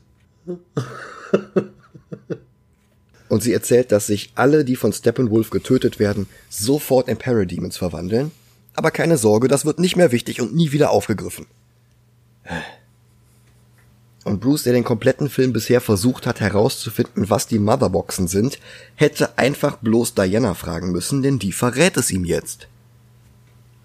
Und 3.28 3.42
sie 3.42 3.52
erzählt, 3.52 3.92
dass 3.92 4.06
sich 4.06 4.32
alle, 4.34 4.64
die 4.64 4.76
von 4.76 4.92
Steppenwolf 4.92 5.50
getötet 5.50 5.98
werden, 5.98 6.26
sofort 6.50 7.08
in 7.08 7.16
Parademons 7.16 7.76
verwandeln. 7.76 8.30
Aber 8.74 8.90
keine 8.90 9.16
Sorge, 9.16 9.48
das 9.48 9.64
wird 9.64 9.78
nicht 9.78 9.96
mehr 9.96 10.12
wichtig 10.12 10.40
und 10.40 10.54
nie 10.54 10.72
wieder 10.72 10.90
aufgegriffen. 10.90 11.46
Und 14.24 14.40
Bruce, 14.40 14.64
der 14.64 14.72
den 14.72 14.84
kompletten 14.84 15.28
Film 15.28 15.52
bisher 15.52 15.80
versucht 15.80 16.26
hat 16.26 16.40
herauszufinden, 16.40 17.28
was 17.28 17.48
die 17.48 17.58
Motherboxen 17.58 18.28
sind, 18.28 18.58
hätte 18.94 19.36
einfach 19.36 19.78
bloß 19.78 20.14
Diana 20.14 20.54
fragen 20.54 20.92
müssen, 20.92 21.22
denn 21.22 21.38
die 21.38 21.52
verrät 21.52 21.96
es 21.96 22.10
ihm 22.10 22.24
jetzt. 22.24 22.68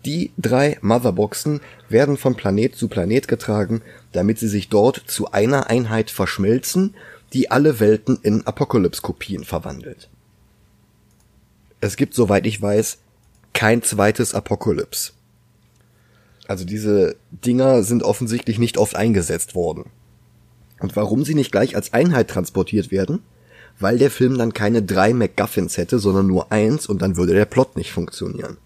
Die 0.05 0.31
drei 0.37 0.77
Motherboxen 0.81 1.59
werden 1.89 2.17
von 2.17 2.35
Planet 2.35 2.75
zu 2.75 2.87
Planet 2.87 3.27
getragen, 3.27 3.81
damit 4.11 4.39
sie 4.39 4.47
sich 4.47 4.69
dort 4.69 5.03
zu 5.05 5.31
einer 5.31 5.69
Einheit 5.69 6.11
verschmelzen, 6.11 6.95
die 7.33 7.51
alle 7.51 7.79
Welten 7.79 8.17
in 8.21 8.45
Apocalypse-Kopien 8.45 9.43
verwandelt. 9.43 10.09
Es 11.81 11.97
gibt, 11.97 12.13
soweit 12.13 12.47
ich 12.47 12.61
weiß, 12.61 12.99
kein 13.53 13.83
zweites 13.83 14.33
Apocalypse. 14.33 15.11
Also 16.47 16.63
diese 16.63 17.17
Dinger 17.31 17.83
sind 17.83 18.03
offensichtlich 18.03 18.57
nicht 18.57 18.77
oft 18.77 18.95
eingesetzt 18.95 19.55
worden. 19.55 19.85
Und 20.79 20.95
warum 20.95 21.25
sie 21.25 21.35
nicht 21.35 21.51
gleich 21.51 21.75
als 21.75 21.93
Einheit 21.93 22.29
transportiert 22.29 22.91
werden? 22.91 23.23
Weil 23.79 23.97
der 23.97 24.09
Film 24.09 24.37
dann 24.37 24.53
keine 24.53 24.81
drei 24.81 25.13
MacGuffins 25.13 25.77
hätte, 25.77 25.99
sondern 25.99 26.27
nur 26.27 26.51
eins 26.51 26.87
und 26.87 27.01
dann 27.01 27.17
würde 27.17 27.33
der 27.33 27.45
Plot 27.45 27.75
nicht 27.75 27.91
funktionieren. 27.91 28.57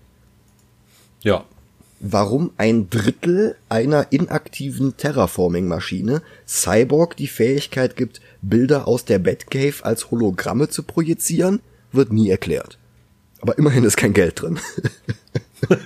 Ja. 1.24 1.46
Warum 2.00 2.52
ein 2.58 2.90
Drittel 2.90 3.56
einer 3.70 4.08
inaktiven 4.12 4.98
Terraforming-Maschine 4.98 6.24
Cyborg 6.48 7.16
die 7.16 7.28
Fähigkeit 7.28 7.96
gibt, 7.96 8.22
Bilder 8.42 8.88
aus 8.88 9.06
der 9.06 9.20
Batcave 9.20 9.84
als 9.86 10.10
Hologramme 10.10 10.70
zu 10.70 10.82
projizieren, 10.82 11.60
wird 11.92 12.12
nie 12.12 12.32
erklärt. 12.32 12.80
Aber 13.40 13.58
immerhin 13.58 13.84
ist 13.84 13.98
kein 13.98 14.14
Geld 14.14 14.42
drin. 14.42 14.60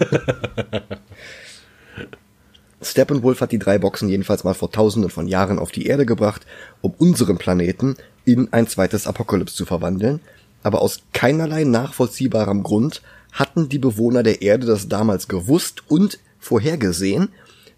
Steppenwolf 2.82 3.42
hat 3.42 3.52
die 3.52 3.60
drei 3.60 3.78
Boxen 3.78 4.08
jedenfalls 4.08 4.46
mal 4.46 4.54
vor 4.54 4.72
tausenden 4.72 5.10
von 5.10 5.28
Jahren 5.28 5.60
auf 5.60 5.72
die 5.72 5.88
Erde 5.88 6.06
gebracht, 6.06 6.46
um 6.82 6.94
unseren 6.98 7.38
Planeten 7.38 7.98
in 8.24 8.54
ein 8.54 8.68
zweites 8.68 9.08
Apokalypse 9.08 9.56
zu 9.56 9.66
verwandeln, 9.66 10.22
aber 10.64 10.82
aus 10.82 11.02
keinerlei 11.14 11.64
nachvollziehbarem 11.64 12.64
Grund 12.64 13.02
hatten 13.36 13.70
die 13.70 13.80
Bewohner 13.80 14.24
der 14.24 14.42
Erde 14.42 14.66
das 14.66 14.90
damals 14.90 15.28
gewusst 15.28 15.84
und 15.90 16.20
vorhergesehen, 16.40 17.30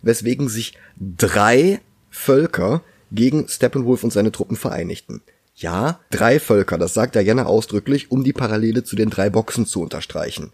weswegen 0.01 0.47
sich 0.47 0.77
drei 0.97 1.81
Völker 2.09 2.83
gegen 3.11 3.47
Steppenwolf 3.47 4.03
und 4.03 4.13
seine 4.13 4.31
Truppen 4.31 4.55
vereinigten. 4.55 5.21
Ja, 5.55 5.99
drei 6.11 6.39
Völker, 6.39 6.77
das 6.77 6.93
sagt 6.93 7.15
Diana 7.15 7.47
ausdrücklich, 7.47 8.11
um 8.11 8.23
die 8.23 8.33
Parallele 8.33 8.83
zu 8.83 8.95
den 8.95 9.09
drei 9.09 9.31
Boxen 9.31 9.65
zu 9.65 9.81
unterstreichen. 9.81 10.51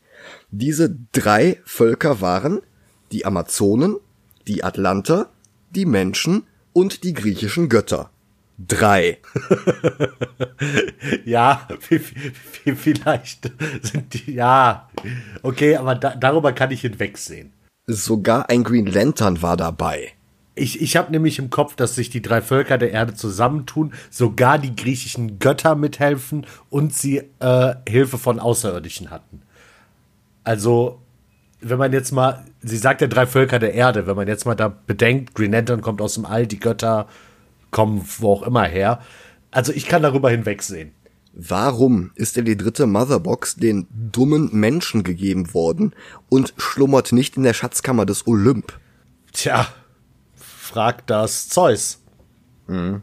Diese 0.50 0.96
drei 1.12 1.60
Völker 1.66 2.22
waren 2.22 2.62
die 3.12 3.26
Amazonen, 3.26 3.98
die 4.48 4.64
Atlanter, 4.64 5.30
die 5.72 5.86
Menschen 5.86 6.44
und 6.72 7.04
die 7.04 7.14
griechischen 7.14 7.68
Götter. 7.68 8.12
Drei. 8.68 9.18
ja, 11.26 11.68
vielleicht 12.76 13.52
sind 13.82 14.14
die, 14.14 14.34
ja, 14.34 14.90
okay, 15.42 15.76
aber 15.76 15.96
da, 15.96 16.16
darüber 16.16 16.54
kann 16.54 16.72
ich 16.72 16.82
hinwegsehen. 16.82 17.52
Sogar 17.88 18.50
ein 18.50 18.64
Green 18.64 18.86
Lantern 18.86 19.42
war 19.42 19.58
dabei. 19.58 20.14
Ich, 20.56 20.82
ich 20.82 20.96
habe 20.96 21.12
nämlich 21.12 21.40
im 21.40 21.50
Kopf, 21.50 21.76
dass 21.76 21.96
sich 21.96 22.10
die 22.10 22.22
drei 22.22 22.42
Völker 22.42 22.78
der 22.78 22.92
Erde 22.92 23.16
zusammentun, 23.16 23.94
sogar 24.12 24.60
die 24.60 24.76
griechischen 24.76 25.40
Götter 25.40 25.76
mithelfen 25.76 26.46
und 26.70 26.94
sie 26.94 27.24
äh, 27.40 27.76
Hilfe 27.88 28.18
von 28.18 28.40
Außerirdischen 28.40 29.10
hatten. 29.10 29.42
Also 30.44 31.02
wenn 31.60 31.80
man 31.80 31.94
jetzt 31.94 32.12
mal, 32.12 32.46
sie 32.62 32.78
sagt 32.78 33.02
ja 33.02 33.08
drei 33.08 33.26
Völker 33.26 33.58
der 33.58 33.74
Erde, 33.74 34.06
wenn 34.06 34.16
man 34.16 34.28
jetzt 34.28 34.46
mal 34.46 34.56
da 34.56 34.68
bedenkt, 34.68 35.34
Green 35.34 35.52
Lantern 35.52 35.82
kommt 35.82 36.02
aus 36.02 36.16
dem 36.16 36.26
All, 36.26 36.46
die 36.46 36.60
Götter 36.60 37.08
kommen 37.74 38.08
wo 38.20 38.32
auch 38.32 38.44
immer 38.44 38.64
her. 38.64 39.02
Also 39.52 39.74
ich 39.74 39.88
kann 39.88 40.02
darüber 40.02 40.30
hinwegsehen. 40.30 40.94
Warum 41.34 42.12
ist 42.16 42.38
denn 42.38 42.46
die 42.46 42.56
dritte 42.56 42.86
Motherbox 42.86 43.56
den 43.56 43.88
dummen 43.92 44.50
Menschen 44.54 45.04
gegeben 45.04 45.54
worden 45.54 45.94
und 46.30 46.54
schlummert 46.58 47.12
nicht 47.12 47.36
in 47.36 47.44
der 47.44 47.54
Schatzkammer 47.54 48.06
des 48.06 48.28
Olymp? 48.28 48.80
Tja, 49.34 49.68
fragt 50.36 51.10
das 51.10 51.50
Zeus. 51.50 52.00
Mhm. 52.68 53.02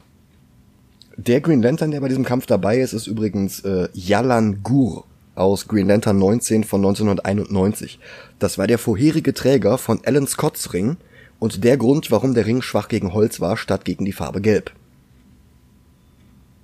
Der 1.17 1.41
Green 1.41 1.61
Lantern, 1.61 1.91
der 1.91 2.01
bei 2.01 2.09
diesem 2.09 2.25
Kampf 2.25 2.47
dabei 2.47 2.79
ist, 2.79 2.93
ist 2.93 3.09
übrigens 3.09 3.61
äh, 3.61 3.89
Yalan 3.93 4.63
Gur 4.63 5.05
aus 5.35 5.67
Green 5.67 5.89
Lantern 5.89 6.19
19 6.19 6.65
von 6.65 6.81
1991. 6.81 7.99
Das 8.39 8.59
war 8.59 8.69
der 8.69 8.79
vorherige 8.79 9.35
Träger 9.35 9.77
von 9.77 10.01
Alan 10.05 10.27
Scotts 10.27 10.73
Ring 10.73 10.97
und 11.41 11.65
der 11.65 11.77
Grund, 11.77 12.13
warum 12.13 12.35
der 12.35 12.47
Ring 12.47 12.63
schwach 12.63 12.87
gegen 12.87 13.13
Holz 13.13 13.41
war, 13.41 13.57
statt 13.57 13.85
gegen 13.85 14.05
die 14.05 14.13
Farbe 14.13 14.41
Gelb. 14.41 14.71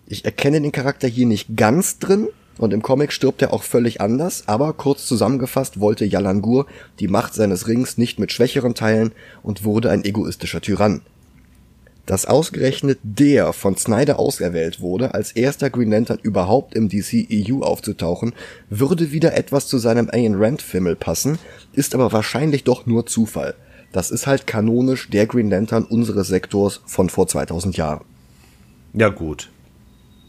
Ich 0.07 0.25
erkenne 0.25 0.61
den 0.61 0.71
Charakter 0.71 1.09
hier 1.09 1.27
nicht 1.27 1.57
ganz 1.57 1.99
drin 1.99 2.29
und 2.59 2.73
im 2.73 2.83
Comic 2.83 3.13
stirbt 3.13 3.43
er 3.43 3.53
auch 3.53 3.65
völlig 3.65 4.01
anders, 4.01 4.45
aber 4.47 4.73
kurz 4.75 5.07
zusammengefasst 5.07 5.81
wollte 5.81 6.05
Yalangur 6.05 6.67
die 7.01 7.09
Macht 7.09 7.35
seines 7.35 7.67
Rings 7.67 7.99
nicht 7.99 8.21
mit 8.21 8.31
Schwächeren 8.31 8.75
teilen 8.75 9.13
und 9.43 9.65
wurde 9.65 9.91
ein 9.91 10.05
egoistischer 10.05 10.61
Tyrann. 10.61 11.01
Dass 12.05 12.27
ausgerechnet 12.27 13.01
der 13.03 13.53
von 13.53 13.77
Snyder 13.77 14.21
auserwählt 14.21 14.81
wurde, 14.81 15.13
als 15.15 15.33
erster 15.33 15.71
Green 15.71 15.91
Lantern 15.91 16.21
überhaupt 16.23 16.77
im 16.77 16.89
DCEU 16.89 17.63
aufzutauchen, 17.63 18.33
würde 18.71 19.11
wieder 19.11 19.37
etwas 19.37 19.67
zu 19.67 19.79
seinem 19.79 20.09
Ayn 20.13 20.37
Rand-Fimmel 20.37 20.95
passen, 20.95 21.41
ist 21.73 21.97
aber 21.97 22.13
wahrscheinlich 22.13 22.63
doch 22.63 22.87
nur 22.87 23.07
Zufall. 23.07 23.57
Das 23.97 24.11
ist 24.11 24.27
halt 24.27 24.47
kanonisch 24.47 25.09
der 25.09 25.27
Green 25.27 25.49
Lantern 25.49 25.83
unseres 25.83 26.29
Sektors 26.29 26.83
von 26.85 27.09
vor 27.09 27.29
2000 27.29 27.79
Jahren. 27.79 28.05
Ja, 28.93 29.09
gut. 29.09 29.51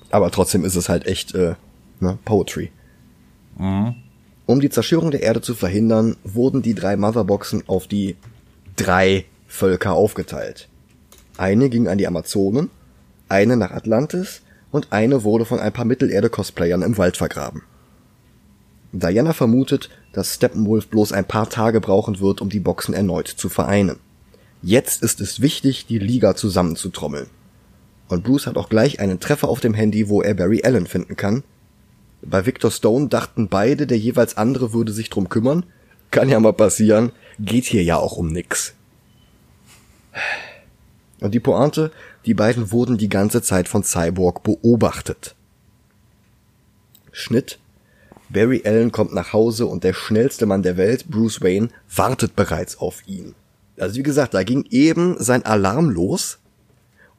Aber 0.09 0.31
trotzdem 0.31 0.63
ist 0.63 0.77
es 0.77 0.87
halt 0.87 1.05
echt 1.05 1.35
äh, 1.35 1.55
ne, 1.99 2.17
Poetry. 2.23 2.71
Mhm. 3.57 3.95
Um 4.45 4.61
die 4.61 4.69
Zerstörung 4.69 5.11
der 5.11 5.21
Erde 5.21 5.41
zu 5.41 5.53
verhindern, 5.53 6.15
wurden 6.23 6.61
die 6.61 6.75
drei 6.75 6.95
Motherboxen 6.95 7.65
auf 7.67 7.87
die 7.87 8.15
drei 8.77 9.25
Völker 9.47 9.91
aufgeteilt. 9.91 10.69
Eine 11.35 11.67
ging 11.67 11.89
an 11.89 11.97
die 11.97 12.07
Amazonen, 12.07 12.69
eine 13.27 13.57
nach 13.57 13.71
Atlantis 13.71 14.43
und 14.71 14.93
eine 14.93 15.25
wurde 15.25 15.43
von 15.43 15.59
ein 15.59 15.73
paar 15.73 15.83
Mittelerde-Cosplayern 15.83 16.83
im 16.83 16.97
Wald 16.97 17.17
vergraben. 17.17 17.63
Diana 18.91 19.33
vermutet, 19.33 19.89
dass 20.13 20.35
Steppenwolf 20.35 20.87
bloß 20.87 21.11
ein 21.11 21.25
paar 21.25 21.49
Tage 21.49 21.81
brauchen 21.81 22.19
wird, 22.19 22.41
um 22.41 22.49
die 22.49 22.59
Boxen 22.59 22.93
erneut 22.93 23.27
zu 23.27 23.49
vereinen. 23.49 23.97
Jetzt 24.61 25.03
ist 25.03 25.21
es 25.21 25.41
wichtig, 25.41 25.85
die 25.85 25.99
Liga 25.99 26.35
zusammenzutrommeln. 26.35 27.27
Und 28.07 28.23
Bruce 28.23 28.47
hat 28.47 28.57
auch 28.57 28.69
gleich 28.69 28.99
einen 28.99 29.19
Treffer 29.19 29.49
auf 29.49 29.59
dem 29.59 29.73
Handy, 29.73 30.09
wo 30.09 30.21
er 30.21 30.33
Barry 30.33 30.63
Allen 30.63 30.87
finden 30.87 31.15
kann. 31.15 31.43
Bei 32.21 32.45
Victor 32.45 32.71
Stone 32.71 33.09
dachten 33.09 33.49
beide, 33.49 33.85
der 33.85 33.97
jeweils 33.97 34.37
andere 34.37 34.73
würde 34.73 34.91
sich 34.91 35.09
drum 35.09 35.29
kümmern. 35.29 35.65
Kann 36.09 36.29
ja 36.29 36.39
mal 36.39 36.53
passieren. 36.53 37.11
Geht 37.39 37.65
hier 37.65 37.83
ja 37.83 37.97
auch 37.97 38.17
um 38.17 38.29
nix. 38.29 38.73
Und 41.19 41.33
die 41.33 41.39
Pointe, 41.39 41.91
die 42.25 42.33
beiden 42.33 42.71
wurden 42.71 42.97
die 42.97 43.09
ganze 43.09 43.41
Zeit 43.41 43.67
von 43.67 43.83
Cyborg 43.83 44.43
beobachtet. 44.43 45.35
Schnitt. 47.11 47.59
Barry 48.29 48.61
Allen 48.65 48.91
kommt 48.91 49.13
nach 49.13 49.33
Hause 49.33 49.65
und 49.65 49.83
der 49.83 49.93
schnellste 49.93 50.45
Mann 50.45 50.63
der 50.63 50.77
Welt, 50.77 51.09
Bruce 51.09 51.41
Wayne, 51.41 51.69
wartet 51.93 52.35
bereits 52.35 52.79
auf 52.79 53.07
ihn. 53.07 53.35
Also 53.79 53.95
wie 53.95 54.03
gesagt, 54.03 54.33
da 54.33 54.43
ging 54.43 54.65
eben 54.69 55.15
sein 55.19 55.45
Alarm 55.45 55.89
los 55.89 56.39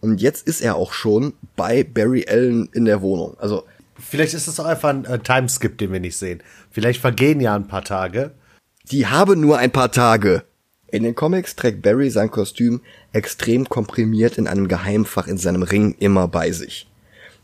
und 0.01 0.21
jetzt 0.21 0.47
ist 0.47 0.61
er 0.61 0.77
auch 0.77 0.93
schon 0.93 1.33
bei 1.57 1.83
Barry 1.83 2.27
Allen 2.29 2.69
in 2.73 2.85
der 2.85 3.01
Wohnung. 3.01 3.37
Also 3.39 3.65
vielleicht 3.99 4.35
ist 4.35 4.49
es 4.49 4.61
auch 4.61 4.67
einfach 4.67 4.91
ein 4.91 5.05
äh, 5.05 5.19
Timeskip, 5.19 5.79
den 5.79 5.93
wir 5.93 6.01
nicht 6.01 6.17
sehen. 6.17 6.43
Vielleicht 6.71 7.01
vergehen 7.01 7.41
ja 7.41 7.55
ein 7.55 7.69
paar 7.69 7.85
Tage. 7.85 8.33
Die 8.91 9.07
haben 9.07 9.41
nur 9.41 9.59
ein 9.59 9.71
paar 9.71 9.93
Tage. 9.93 10.45
In 10.91 11.03
den 11.03 11.15
Comics 11.15 11.55
trägt 11.55 11.83
Barry 11.83 12.11
sein 12.11 12.31
Kostüm 12.31 12.81
extrem 13.13 13.69
komprimiert 13.69 14.39
in 14.39 14.47
einem 14.47 14.69
Geheimfach 14.69 15.27
in 15.27 15.37
seinem 15.37 15.63
Ring 15.63 15.95
immer 15.99 16.29
bei 16.29 16.53
sich. 16.53 16.89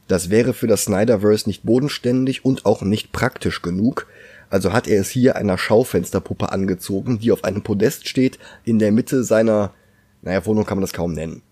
Das 0.09 0.31
wäre 0.31 0.53
für 0.53 0.67
das 0.67 0.85
Snyderverse 0.85 1.49
nicht 1.49 1.63
bodenständig 1.63 2.45
und 2.45 2.67
auch 2.67 2.83
nicht 2.83 3.13
praktisch 3.13 3.63
genug, 3.63 4.07
also 4.51 4.73
hat 4.73 4.87
er 4.87 5.01
es 5.01 5.11
hier 5.11 5.37
einer 5.37 5.59
Schaufensterpuppe 5.59 6.53
angezogen, 6.53 7.19
die 7.19 7.33
auf 7.33 7.43
einem 7.45 7.63
Podest 7.63 8.09
steht, 8.09 8.39
in 8.65 8.79
der 8.79 8.93
Mitte 8.93 9.25
seiner, 9.25 9.73
naja, 10.23 10.45
Wohnung 10.47 10.65
kann 10.65 10.79
man 10.79 10.83
das 10.83 10.93
kaum 10.93 11.13
nennen. 11.13 11.43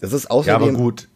Das 0.00 0.12
ist 0.12 0.30
außerdem. 0.30 0.60
Ja, 0.60 0.68
aber 0.68 0.76
gut. 0.76 1.08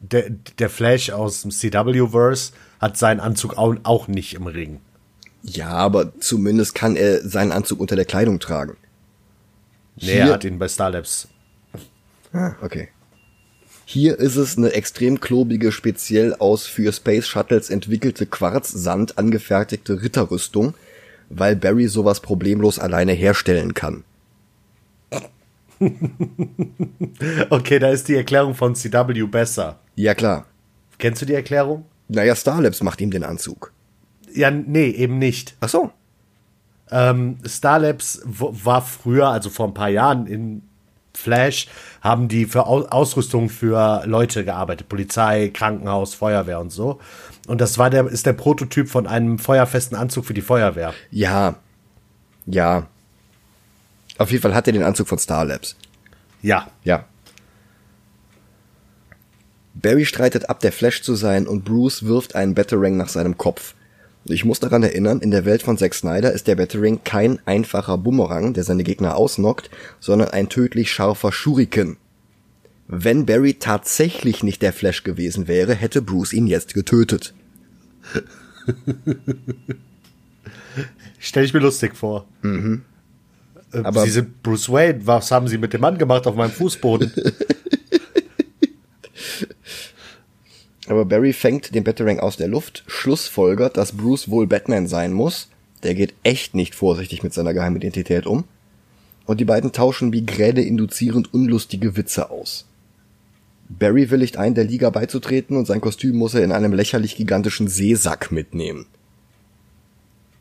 Der, 0.00 0.30
der 0.30 0.70
Flash 0.70 1.10
aus 1.10 1.42
dem 1.42 1.50
CW-Verse 1.50 2.52
hat 2.80 2.96
seinen 2.96 3.20
Anzug 3.20 3.56
auch, 3.56 4.08
nicht 4.08 4.34
im 4.34 4.46
Ring. 4.46 4.80
Ja, 5.42 5.68
aber 5.70 6.18
zumindest 6.18 6.74
kann 6.74 6.96
er 6.96 7.26
seinen 7.26 7.52
Anzug 7.52 7.80
unter 7.80 7.96
der 7.96 8.04
Kleidung 8.04 8.40
tragen. 8.40 8.76
Nee, 9.96 10.06
Hier, 10.06 10.20
er 10.22 10.32
hat 10.34 10.44
ihn 10.44 10.58
bei 10.58 10.68
Starlabs. 10.68 11.28
Ah, 12.32 12.54
okay. 12.62 12.88
Hier 13.90 14.18
ist 14.18 14.36
es 14.36 14.58
eine 14.58 14.74
extrem 14.74 15.18
klobige, 15.18 15.72
speziell 15.72 16.34
aus 16.34 16.66
für 16.66 16.92
Space 16.92 17.26
Shuttles 17.26 17.70
entwickelte 17.70 18.26
Quarzsand 18.26 19.16
angefertigte 19.16 20.02
Ritterrüstung, 20.02 20.74
weil 21.30 21.56
Barry 21.56 21.88
sowas 21.88 22.20
problemlos 22.20 22.78
alleine 22.78 23.12
herstellen 23.12 23.72
kann. 23.72 24.04
okay, 27.48 27.78
da 27.78 27.88
ist 27.88 28.08
die 28.08 28.16
Erklärung 28.16 28.54
von 28.54 28.74
CW 28.74 29.22
besser. 29.22 29.78
Ja, 29.94 30.14
klar. 30.14 30.44
Kennst 30.98 31.22
du 31.22 31.26
die 31.26 31.32
Erklärung? 31.32 31.86
Naja, 32.08 32.36
Starlabs 32.36 32.82
macht 32.82 33.00
ihm 33.00 33.10
den 33.10 33.24
Anzug. 33.24 33.72
Ja, 34.34 34.50
nee, 34.50 34.90
eben 34.90 35.18
nicht. 35.18 35.56
Ach 35.60 35.70
so. 35.70 35.92
Ähm, 36.90 37.38
Starlabs 37.42 38.20
war 38.26 38.82
früher, 38.82 39.28
also 39.28 39.48
vor 39.48 39.66
ein 39.66 39.72
paar 39.72 39.88
Jahren 39.88 40.26
in 40.26 40.67
Flash, 41.14 41.68
haben 42.00 42.28
die 42.28 42.46
für 42.46 42.66
Ausrüstung 42.66 43.48
für 43.48 44.04
Leute 44.06 44.44
gearbeitet. 44.44 44.88
Polizei, 44.88 45.50
Krankenhaus, 45.52 46.14
Feuerwehr 46.14 46.60
und 46.60 46.70
so. 46.70 47.00
Und 47.46 47.60
das 47.60 47.78
war 47.78 47.90
der, 47.90 48.06
ist 48.06 48.26
der 48.26 48.34
Prototyp 48.34 48.88
von 48.88 49.06
einem 49.06 49.38
feuerfesten 49.38 49.96
Anzug 49.96 50.26
für 50.26 50.34
die 50.34 50.42
Feuerwehr. 50.42 50.94
Ja. 51.10 51.56
Ja. 52.46 52.86
Auf 54.18 54.30
jeden 54.30 54.42
Fall 54.42 54.54
hat 54.54 54.66
er 54.66 54.72
den 54.72 54.82
Anzug 54.82 55.08
von 55.08 55.18
Starlabs. 55.18 55.76
Ja. 56.42 56.68
Ja. 56.84 57.04
Barry 59.74 60.04
streitet 60.04 60.48
ab, 60.50 60.60
der 60.60 60.72
Flash 60.72 61.02
zu 61.02 61.14
sein 61.14 61.46
und 61.46 61.64
Bruce 61.64 62.04
wirft 62.04 62.34
einen 62.34 62.54
Batarang 62.54 62.96
nach 62.96 63.08
seinem 63.08 63.38
Kopf. 63.38 63.74
Ich 64.24 64.44
muss 64.44 64.60
daran 64.60 64.82
erinnern, 64.82 65.20
in 65.20 65.30
der 65.30 65.44
Welt 65.44 65.62
von 65.62 65.78
Zack 65.78 65.94
Snyder 65.94 66.32
ist 66.32 66.46
der 66.46 66.56
Battering 66.56 67.00
kein 67.04 67.38
einfacher 67.46 67.96
Bumerang, 67.96 68.52
der 68.52 68.64
seine 68.64 68.84
Gegner 68.84 69.16
ausnockt, 69.16 69.70
sondern 70.00 70.28
ein 70.28 70.48
tödlich 70.48 70.92
scharfer 70.92 71.32
Shuriken. 71.32 71.96
Wenn 72.88 73.26
Barry 73.26 73.54
tatsächlich 73.54 74.42
nicht 74.42 74.62
der 74.62 74.72
Flash 74.72 75.04
gewesen 75.04 75.46
wäre, 75.46 75.74
hätte 75.74 76.02
Bruce 76.02 76.32
ihn 76.32 76.46
jetzt 76.46 76.74
getötet. 76.74 77.34
Stell 81.18 81.44
ich 81.44 81.54
mir 81.54 81.60
lustig 81.60 81.96
vor. 81.96 82.26
Mhm. 82.42 82.82
Äh, 83.72 83.78
Aber 83.78 84.02
Sie 84.02 84.10
sind 84.10 84.42
Bruce 84.42 84.70
Wayne. 84.70 85.06
Was 85.06 85.30
haben 85.30 85.48
Sie 85.48 85.58
mit 85.58 85.72
dem 85.72 85.80
Mann 85.80 85.98
gemacht 85.98 86.26
auf 86.26 86.34
meinem 86.34 86.50
Fußboden? 86.50 87.12
Aber 90.88 91.04
Barry 91.04 91.34
fängt 91.34 91.74
den 91.74 91.84
Batarang 91.84 92.18
aus 92.18 92.38
der 92.38 92.48
Luft, 92.48 92.82
schlussfolgert, 92.86 93.76
dass 93.76 93.92
Bruce 93.92 94.30
wohl 94.30 94.46
Batman 94.46 94.86
sein 94.86 95.12
muss. 95.12 95.48
Der 95.82 95.94
geht 95.94 96.14
echt 96.22 96.54
nicht 96.54 96.74
vorsichtig 96.74 97.22
mit 97.22 97.34
seiner 97.34 97.52
Geheimidentität 97.52 98.26
um. 98.26 98.44
Und 99.26 99.38
die 99.38 99.44
beiden 99.44 99.72
tauschen 99.72 100.12
wie 100.12 100.24
Gräde 100.24 100.62
induzierend 100.62 101.32
unlustige 101.34 101.96
Witze 101.96 102.30
aus. 102.30 102.66
Barry 103.68 104.10
willigt 104.10 104.38
ein, 104.38 104.54
der 104.54 104.64
Liga 104.64 104.88
beizutreten 104.88 105.58
und 105.58 105.66
sein 105.66 105.82
Kostüm 105.82 106.16
muss 106.16 106.32
er 106.32 106.42
in 106.42 106.52
einem 106.52 106.72
lächerlich 106.72 107.16
gigantischen 107.16 107.68
Seesack 107.68 108.32
mitnehmen. 108.32 108.86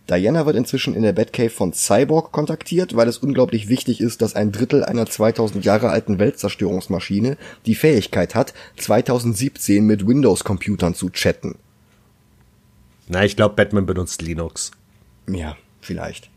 Diana 0.09 0.45
wird 0.45 0.55
inzwischen 0.55 0.95
in 0.95 1.01
der 1.01 1.11
Batcave 1.11 1.49
von 1.49 1.73
Cyborg 1.73 2.31
kontaktiert, 2.31 2.95
weil 2.95 3.09
es 3.09 3.17
unglaublich 3.17 3.67
wichtig 3.67 3.99
ist, 3.99 4.21
dass 4.21 4.35
ein 4.35 4.53
Drittel 4.53 4.85
einer 4.85 5.05
2000 5.05 5.65
Jahre 5.65 5.89
alten 5.89 6.17
Weltzerstörungsmaschine 6.17 7.37
die 7.65 7.75
Fähigkeit 7.75 8.33
hat, 8.33 8.53
2017 8.77 9.85
mit 9.85 10.07
Windows-Computern 10.07 10.95
zu 10.95 11.09
chatten. 11.09 11.55
Na, 13.09 13.25
ich 13.25 13.35
glaube, 13.35 13.55
Batman 13.55 13.85
benutzt 13.85 14.21
Linux. 14.21 14.71
Ja, 15.29 15.57
vielleicht. 15.81 16.29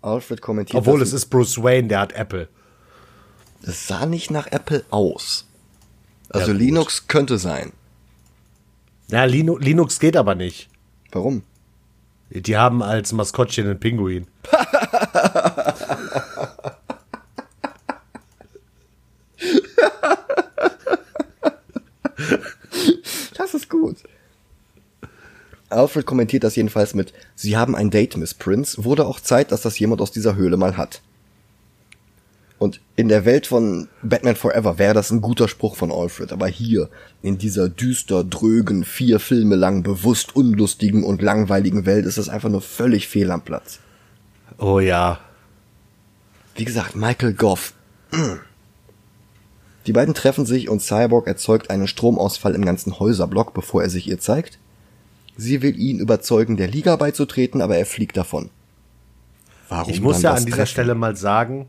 Alfred 0.00 0.40
kommentiert. 0.40 0.78
Obwohl 0.78 1.02
es 1.02 1.12
ist 1.12 1.26
Bruce 1.26 1.62
Wayne, 1.62 1.88
der 1.88 2.00
hat 2.00 2.12
Apple. 2.12 2.48
Es 3.62 3.86
sah 3.86 4.06
nicht 4.06 4.30
nach 4.30 4.46
Apple 4.48 4.84
aus. 4.90 5.46
Also 6.28 6.52
ja, 6.52 6.58
Linux 6.58 7.08
könnte 7.08 7.38
sein. 7.38 7.72
Ja, 9.08 9.24
Linux 9.24 10.00
geht 10.00 10.16
aber 10.16 10.34
nicht. 10.34 10.68
Warum? 11.10 11.42
Die 12.34 12.56
haben 12.56 12.82
als 12.82 13.12
Maskottchen 13.12 13.66
einen 13.66 13.78
Pinguin. 13.78 14.26
das 23.36 23.52
ist 23.52 23.68
gut. 23.68 23.96
Alfred 25.68 26.06
kommentiert 26.06 26.44
das 26.44 26.56
jedenfalls 26.56 26.94
mit, 26.94 27.12
Sie 27.34 27.56
haben 27.56 27.76
ein 27.76 27.90
Date, 27.90 28.16
Miss 28.16 28.32
Prince, 28.34 28.82
wurde 28.84 29.06
auch 29.06 29.20
Zeit, 29.20 29.52
dass 29.52 29.60
das 29.62 29.78
jemand 29.78 30.00
aus 30.00 30.10
dieser 30.10 30.34
Höhle 30.36 30.56
mal 30.56 30.76
hat. 30.78 31.02
Und 32.62 32.80
in 32.94 33.08
der 33.08 33.24
Welt 33.24 33.48
von 33.48 33.88
Batman 34.04 34.36
Forever 34.36 34.78
wäre 34.78 34.94
das 34.94 35.10
ein 35.10 35.20
guter 35.20 35.48
Spruch 35.48 35.74
von 35.74 35.90
Alfred. 35.90 36.30
Aber 36.30 36.46
hier, 36.46 36.90
in 37.20 37.36
dieser 37.36 37.68
düster, 37.68 38.22
drögen, 38.22 38.84
vier 38.84 39.18
Filme 39.18 39.56
lang, 39.56 39.82
bewusst 39.82 40.36
unlustigen 40.36 41.02
und 41.02 41.22
langweiligen 41.22 41.86
Welt, 41.86 42.06
ist 42.06 42.18
das 42.18 42.28
einfach 42.28 42.50
nur 42.50 42.62
völlig 42.62 43.08
fehl 43.08 43.32
am 43.32 43.40
Platz. 43.40 43.80
Oh 44.58 44.78
ja. 44.78 45.18
Wie 46.54 46.64
gesagt, 46.64 46.94
Michael 46.94 47.34
Goff. 47.34 47.74
Die 49.88 49.92
beiden 49.92 50.14
treffen 50.14 50.46
sich 50.46 50.68
und 50.68 50.82
Cyborg 50.82 51.26
erzeugt 51.26 51.68
einen 51.68 51.88
Stromausfall 51.88 52.54
im 52.54 52.64
ganzen 52.64 53.00
Häuserblock, 53.00 53.54
bevor 53.54 53.82
er 53.82 53.90
sich 53.90 54.06
ihr 54.06 54.20
zeigt. 54.20 54.60
Sie 55.36 55.62
will 55.62 55.76
ihn 55.76 55.98
überzeugen, 55.98 56.56
der 56.56 56.68
Liga 56.68 56.94
beizutreten, 56.94 57.60
aber 57.60 57.76
er 57.76 57.86
fliegt 57.86 58.16
davon. 58.16 58.50
Warum 59.68 59.92
ich 59.92 60.00
muss 60.00 60.22
ja 60.22 60.34
an 60.34 60.44
dieser 60.44 60.58
Treffen? 60.58 60.70
Stelle 60.70 60.94
mal 60.94 61.16
sagen, 61.16 61.66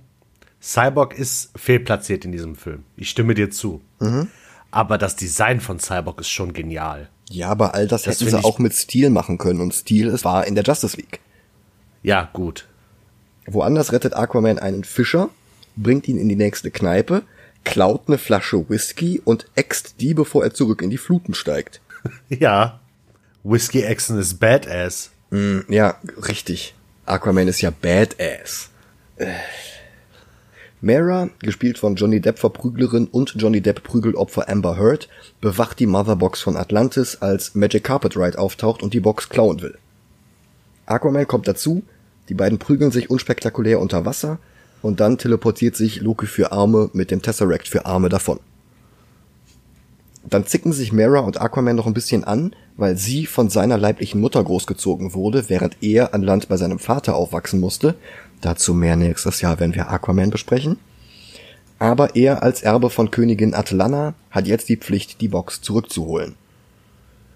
Cyborg 0.63 1.13
ist 1.13 1.51
fehlplatziert 1.57 2.23
in 2.23 2.31
diesem 2.31 2.55
Film. 2.55 2.85
Ich 2.95 3.09
stimme 3.09 3.33
dir 3.33 3.51
zu. 3.51 3.81
Mhm. 3.99 4.29
Aber 4.71 4.97
das 4.97 5.17
Design 5.17 5.59
von 5.59 5.79
Cyborg 5.79 6.21
ist 6.21 6.29
schon 6.29 6.53
genial. 6.53 7.09
Ja, 7.29 7.49
aber 7.49 7.75
all 7.75 7.87
das, 7.87 8.03
das 8.03 8.21
hätten 8.21 8.31
sie 8.31 8.43
auch 8.43 8.59
mit 8.59 8.73
Steel 8.73 9.09
machen 9.09 9.37
können 9.37 9.59
und 9.59 9.73
Steel 9.73 10.17
war 10.23 10.47
in 10.47 10.55
der 10.55 10.63
Justice 10.63 10.95
League. 10.95 11.19
Ja, 12.01 12.29
gut. 12.31 12.67
Woanders 13.45 13.91
rettet 13.91 14.15
Aquaman 14.15 14.57
einen 14.57 14.85
Fischer, 14.85 15.29
bringt 15.75 16.07
ihn 16.07 16.17
in 16.17 16.29
die 16.29 16.35
nächste 16.37 16.71
Kneipe, 16.71 17.23
klaut 17.65 18.03
eine 18.07 18.17
Flasche 18.17 18.69
Whisky 18.69 19.21
und 19.23 19.47
äxt 19.55 19.95
die, 19.99 20.13
bevor 20.13 20.43
er 20.43 20.53
zurück 20.53 20.81
in 20.81 20.89
die 20.89 20.97
Fluten 20.97 21.33
steigt. 21.33 21.81
ja. 22.29 22.79
Whisky 23.43 23.81
Exen 23.81 24.17
ist 24.17 24.39
Badass. 24.39 25.11
Mm, 25.29 25.59
ja, 25.67 25.97
richtig. 26.25 26.73
Aquaman 27.05 27.49
ist 27.49 27.61
ja 27.61 27.69
Badass. 27.69 28.69
Äh. 29.17 29.33
Mara, 30.83 31.29
gespielt 31.39 31.77
von 31.77 31.95
Johnny 31.95 32.19
Depp 32.19 32.39
Verprüglerin 32.39 33.07
und 33.07 33.35
Johnny 33.37 33.61
Depp 33.61 33.83
Prügelopfer 33.83 34.49
Amber 34.49 34.77
Heard, 34.77 35.07
bewacht 35.39 35.79
die 35.79 35.85
Motherbox 35.85 36.41
von 36.41 36.57
Atlantis, 36.57 37.21
als 37.21 37.55
Magic 37.55 37.85
Carpet 37.85 38.17
Ride 38.17 38.37
auftaucht 38.37 38.83
und 38.83 38.93
die 38.93 38.99
Box 38.99 39.29
klauen 39.29 39.61
will. 39.61 39.77
Aquaman 40.85 41.25
kommt 41.25 41.47
dazu, 41.47 41.83
die 42.27 42.33
beiden 42.33 42.59
prügeln 42.59 42.91
sich 42.91 43.09
unspektakulär 43.09 43.79
unter 43.79 44.05
Wasser 44.05 44.39
und 44.81 44.99
dann 44.99 45.17
teleportiert 45.17 45.77
sich 45.77 46.01
Loki 46.01 46.25
für 46.25 46.51
Arme 46.51 46.89
mit 46.91 47.11
dem 47.11 47.21
Tesseract 47.21 47.69
für 47.69 47.85
Arme 47.85 48.09
davon. 48.09 48.41
Dann 50.25 50.45
zicken 50.45 50.73
sich 50.73 50.91
Mara 50.91 51.19
und 51.19 51.39
Aquaman 51.39 51.77
noch 51.77 51.87
ein 51.87 51.93
bisschen 51.93 52.25
an, 52.25 52.53
weil 52.75 52.97
sie 52.97 53.25
von 53.25 53.49
seiner 53.49 53.77
leiblichen 53.77 54.19
Mutter 54.19 54.43
großgezogen 54.43 55.13
wurde, 55.13 55.47
während 55.47 55.77
er 55.81 56.13
an 56.13 56.23
Land 56.23 56.49
bei 56.49 56.57
seinem 56.57 56.79
Vater 56.79 57.15
aufwachsen 57.15 57.61
musste. 57.61 57.95
Dazu 58.43 58.73
mehr 58.73 58.97
nächstes 58.97 59.39
Jahr, 59.39 59.61
wenn 59.61 59.73
wir 59.73 59.89
Aquaman 59.89 60.29
besprechen. 60.29 60.77
Aber 61.79 62.17
er 62.17 62.43
als 62.43 62.61
Erbe 62.61 62.89
von 62.89 63.09
Königin 63.09 63.53
Atlanna 63.53 64.15
hat 64.31 64.47
jetzt 64.47 64.67
die 64.67 64.75
Pflicht, 64.75 65.21
die 65.21 65.29
Box 65.29 65.61
zurückzuholen. 65.61 66.35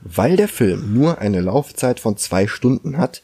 Weil 0.01 0.36
der 0.36 0.49
Film 0.49 0.93
nur 0.93 1.20
eine 1.20 1.39
Laufzeit 1.39 2.01
von 2.01 2.18
zwei 2.18 2.45
Stunden 2.45 2.97
hat, 2.97 3.22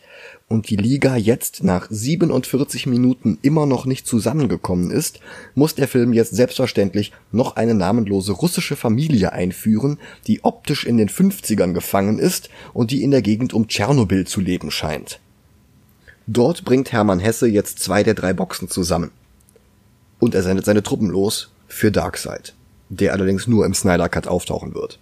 und 0.47 0.69
die 0.69 0.75
Liga 0.77 1.17
jetzt 1.17 1.63
nach 1.63 1.87
47 1.89 2.85
Minuten 2.85 3.37
immer 3.41 3.65
noch 3.65 3.85
nicht 3.85 4.07
zusammengekommen 4.07 4.91
ist, 4.91 5.19
muss 5.55 5.75
der 5.75 5.87
Film 5.87 6.13
jetzt 6.13 6.35
selbstverständlich 6.35 7.11
noch 7.31 7.55
eine 7.55 7.73
namenlose 7.73 8.31
russische 8.31 8.75
Familie 8.75 9.33
einführen, 9.33 9.99
die 10.27 10.43
optisch 10.43 10.85
in 10.85 10.97
den 10.97 11.09
50ern 11.09 11.73
gefangen 11.73 12.19
ist 12.19 12.49
und 12.73 12.91
die 12.91 13.03
in 13.03 13.11
der 13.11 13.21
Gegend 13.21 13.53
um 13.53 13.67
Tschernobyl 13.67 14.25
zu 14.25 14.39
leben 14.39 14.71
scheint. 14.71 15.19
Dort 16.27 16.63
bringt 16.63 16.91
Hermann 16.91 17.19
Hesse 17.19 17.47
jetzt 17.47 17.79
zwei 17.79 18.03
der 18.03 18.13
drei 18.13 18.33
Boxen 18.33 18.69
zusammen. 18.69 19.11
Und 20.19 20.35
er 20.35 20.43
sendet 20.43 20.65
seine 20.65 20.83
Truppen 20.83 21.09
los 21.09 21.51
für 21.67 21.91
Darkseid, 21.91 22.53
der 22.89 23.13
allerdings 23.13 23.47
nur 23.47 23.65
im 23.65 23.73
Snyder 23.73 24.07
Cut 24.07 24.27
auftauchen 24.27 24.73
wird. 24.73 24.99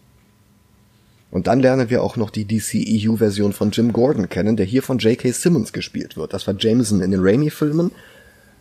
Und 1.30 1.48
dann 1.48 1.62
lernen 1.62 1.90
wir 1.90 2.04
auch 2.04 2.18
noch 2.18 2.30
die 2.30 2.46
DCEU-Version 2.46 3.54
von 3.54 3.72
Jim 3.72 3.94
Gordon 3.94 4.30
kennen, 4.30 4.58
der 4.58 4.66
hier 4.66 4.84
von 4.84 4.98
J.K. 4.98 5.32
Simmons 5.32 5.72
gespielt 5.72 6.18
wird. 6.18 6.34
Das 6.34 6.46
war 6.46 6.56
Jameson 6.58 7.02
in 7.02 7.12
den 7.12 7.22
Raimi-Filmen. 7.22 7.92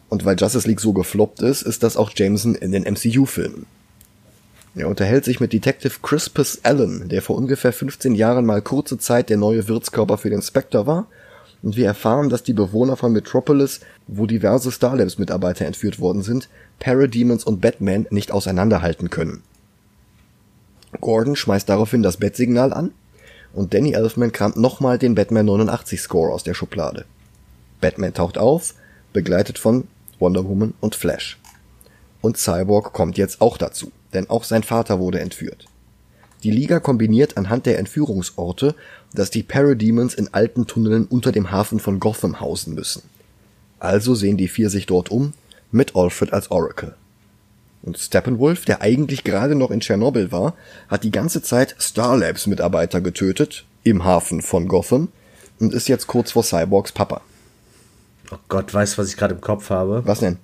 Und 0.08 0.24
weil 0.24 0.36
Justice 0.38 0.68
League 0.68 0.80
so 0.80 0.92
gefloppt 0.92 1.42
ist, 1.42 1.62
ist 1.62 1.82
das 1.82 1.96
auch 1.96 2.12
Jameson 2.14 2.54
in 2.54 2.72
den 2.72 2.84
MCU-Filmen. 2.84 3.66
Er 4.76 4.88
unterhält 4.88 5.24
sich 5.24 5.40
mit 5.40 5.52
Detective 5.52 5.94
Crispus 6.00 6.60
Allen, 6.62 7.08
der 7.08 7.22
vor 7.22 7.36
ungefähr 7.36 7.72
15 7.72 8.14
Jahren 8.14 8.46
mal 8.46 8.62
kurze 8.62 8.98
Zeit 8.98 9.28
der 9.28 9.36
neue 9.36 9.66
Wirtskörper 9.66 10.16
für 10.16 10.30
den 10.30 10.42
Spectre 10.42 10.86
war. 10.86 11.08
Und 11.62 11.76
wir 11.76 11.86
erfahren, 11.86 12.30
dass 12.30 12.42
die 12.42 12.54
Bewohner 12.54 12.96
von 12.96 13.12
Metropolis, 13.12 13.80
wo 14.06 14.26
diverse 14.26 14.72
Starlabs-Mitarbeiter 14.72 15.66
entführt 15.66 16.00
worden 16.00 16.22
sind, 16.22 16.48
Parademons 16.78 17.44
und 17.44 17.60
Batman 17.60 18.06
nicht 18.10 18.32
auseinanderhalten 18.32 19.10
können. 19.10 19.42
Gordon 21.00 21.36
schmeißt 21.36 21.68
daraufhin 21.68 22.02
das 22.02 22.16
Bettsignal 22.16 22.72
an 22.72 22.92
und 23.52 23.74
Danny 23.74 23.92
Elfman 23.92 24.32
kramt 24.32 24.56
nochmal 24.56 24.98
den 24.98 25.14
Batman 25.14 25.46
89 25.46 26.00
Score 26.00 26.32
aus 26.32 26.44
der 26.44 26.54
Schublade. 26.54 27.04
Batman 27.80 28.14
taucht 28.14 28.38
auf, 28.38 28.74
begleitet 29.12 29.58
von 29.58 29.86
Wonder 30.18 30.44
Woman 30.46 30.74
und 30.80 30.94
Flash. 30.94 31.38
Und 32.20 32.36
Cyborg 32.36 32.92
kommt 32.92 33.16
jetzt 33.18 33.40
auch 33.40 33.56
dazu, 33.56 33.92
denn 34.12 34.28
auch 34.28 34.44
sein 34.44 34.62
Vater 34.62 34.98
wurde 34.98 35.20
entführt. 35.20 35.66
Die 36.42 36.50
Liga 36.50 36.80
kombiniert 36.80 37.36
anhand 37.36 37.66
der 37.66 37.78
Entführungsorte, 37.78 38.74
dass 39.12 39.30
die 39.30 39.42
Parademons 39.42 40.14
in 40.14 40.32
alten 40.32 40.66
Tunneln 40.66 41.06
unter 41.06 41.32
dem 41.32 41.50
Hafen 41.50 41.80
von 41.80 42.00
Gotham 42.00 42.40
hausen 42.40 42.74
müssen. 42.74 43.02
Also 43.78 44.14
sehen 44.14 44.36
die 44.36 44.48
vier 44.48 44.70
sich 44.70 44.86
dort 44.86 45.10
um, 45.10 45.32
mit 45.72 45.96
Alfred 45.96 46.32
als 46.32 46.50
Oracle. 46.50 46.94
Und 47.82 47.98
Steppenwolf, 47.98 48.64
der 48.66 48.82
eigentlich 48.82 49.24
gerade 49.24 49.54
noch 49.54 49.70
in 49.70 49.80
Tschernobyl 49.80 50.30
war, 50.30 50.54
hat 50.88 51.02
die 51.02 51.10
ganze 51.10 51.42
Zeit 51.42 51.74
Starlabs 51.78 52.46
Mitarbeiter 52.46 53.00
getötet 53.00 53.64
im 53.84 54.04
Hafen 54.04 54.42
von 54.42 54.68
Gotham 54.68 55.08
und 55.58 55.72
ist 55.72 55.88
jetzt 55.88 56.06
kurz 56.06 56.32
vor 56.32 56.42
Cyborgs 56.42 56.92
Papa. 56.92 57.22
Oh 58.30 58.36
Gott, 58.48 58.72
weißt 58.72 58.94
du, 58.94 58.98
was 58.98 59.08
ich 59.08 59.16
gerade 59.16 59.34
im 59.34 59.40
Kopf 59.40 59.70
habe? 59.70 60.02
Was 60.04 60.20
denn? 60.20 60.36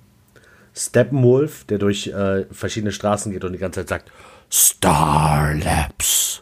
Steppenwolf, 0.73 1.63
der 1.65 1.77
durch 1.77 2.07
äh, 2.07 2.45
verschiedene 2.51 2.91
Straßen 2.91 3.31
geht 3.31 3.43
und 3.43 3.53
die 3.53 3.59
ganze 3.59 3.81
Zeit 3.81 3.89
sagt 3.89 4.11
Starlabs. 4.49 6.39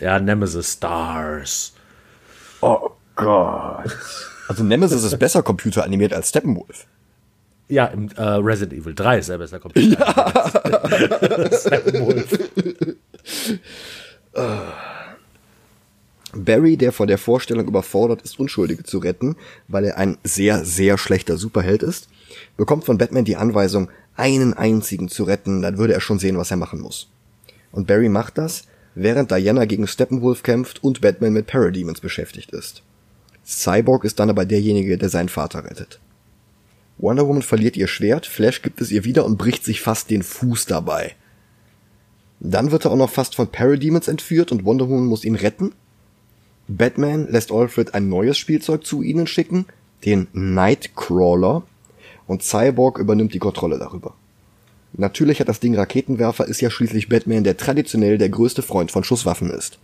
Ja, 0.00 0.18
Nemesis 0.18 0.74
Stars. 0.74 1.72
Oh 2.60 2.90
Gott. 3.16 3.96
Also 4.48 4.64
Nemesis 4.64 5.02
ist 5.02 5.18
besser 5.18 5.42
computeranimiert 5.42 6.12
als 6.12 6.30
Steppenwolf. 6.30 6.86
Ja, 7.68 7.86
im 7.86 8.08
äh, 8.16 8.22
Resident 8.22 8.80
Evil 8.80 8.94
3 8.94 9.18
ist 9.18 9.28
er 9.28 9.38
besser 9.38 9.58
Computer. 9.58 9.98
Ja. 10.00 11.02
Barry, 16.32 16.76
der 16.76 16.92
vor 16.92 17.06
der 17.06 17.18
Vorstellung 17.18 17.66
überfordert 17.66 18.22
ist, 18.22 18.38
Unschuldige 18.38 18.84
zu 18.84 18.98
retten, 18.98 19.36
weil 19.66 19.84
er 19.84 19.96
ein 19.98 20.18
sehr, 20.24 20.64
sehr 20.64 20.96
schlechter 20.98 21.36
Superheld 21.36 21.82
ist, 21.82 22.08
bekommt 22.56 22.84
von 22.84 22.98
Batman 22.98 23.24
die 23.24 23.36
Anweisung, 23.36 23.90
einen 24.16 24.54
einzigen 24.54 25.08
zu 25.08 25.24
retten, 25.24 25.62
dann 25.62 25.78
würde 25.78 25.94
er 25.94 26.00
schon 26.00 26.18
sehen, 26.18 26.38
was 26.38 26.50
er 26.50 26.56
machen 26.56 26.80
muss. 26.80 27.08
Und 27.70 27.86
Barry 27.86 28.08
macht 28.08 28.38
das, 28.38 28.64
während 28.98 29.30
Diana 29.30 29.64
gegen 29.64 29.86
Steppenwolf 29.86 30.42
kämpft 30.42 30.82
und 30.82 31.00
Batman 31.00 31.32
mit 31.32 31.46
Parademons 31.46 32.00
beschäftigt 32.00 32.50
ist. 32.50 32.82
Cyborg 33.46 34.04
ist 34.04 34.18
dann 34.18 34.28
aber 34.28 34.44
derjenige, 34.44 34.98
der 34.98 35.08
seinen 35.08 35.28
Vater 35.28 35.64
rettet. 35.64 36.00
Wonder 36.98 37.26
Woman 37.28 37.42
verliert 37.42 37.76
ihr 37.76 37.86
Schwert, 37.86 38.26
Flash 38.26 38.60
gibt 38.60 38.80
es 38.80 38.90
ihr 38.90 39.04
wieder 39.04 39.24
und 39.24 39.38
bricht 39.38 39.64
sich 39.64 39.80
fast 39.80 40.10
den 40.10 40.24
Fuß 40.24 40.66
dabei. 40.66 41.14
Dann 42.40 42.72
wird 42.72 42.84
er 42.84 42.90
auch 42.90 42.96
noch 42.96 43.10
fast 43.10 43.36
von 43.36 43.48
Parademons 43.48 44.08
entführt 44.08 44.50
und 44.50 44.64
Wonder 44.64 44.88
Woman 44.88 45.06
muss 45.06 45.24
ihn 45.24 45.36
retten. 45.36 45.72
Batman 46.66 47.28
lässt 47.28 47.52
Alfred 47.52 47.94
ein 47.94 48.08
neues 48.08 48.36
Spielzeug 48.36 48.84
zu 48.84 49.02
ihnen 49.02 49.26
schicken, 49.28 49.66
den 50.04 50.26
Nightcrawler, 50.32 51.62
und 52.26 52.42
Cyborg 52.42 52.98
übernimmt 52.98 53.32
die 53.32 53.38
Kontrolle 53.38 53.78
darüber. 53.78 54.14
Natürlich 54.94 55.40
hat 55.40 55.48
das 55.48 55.60
Ding 55.60 55.74
Raketenwerfer, 55.74 56.46
ist 56.46 56.60
ja 56.60 56.70
schließlich 56.70 57.08
Batman, 57.08 57.44
der 57.44 57.56
traditionell 57.56 58.18
der 58.18 58.30
größte 58.30 58.62
Freund 58.62 58.90
von 58.90 59.04
Schusswaffen 59.04 59.50
ist. 59.50 59.78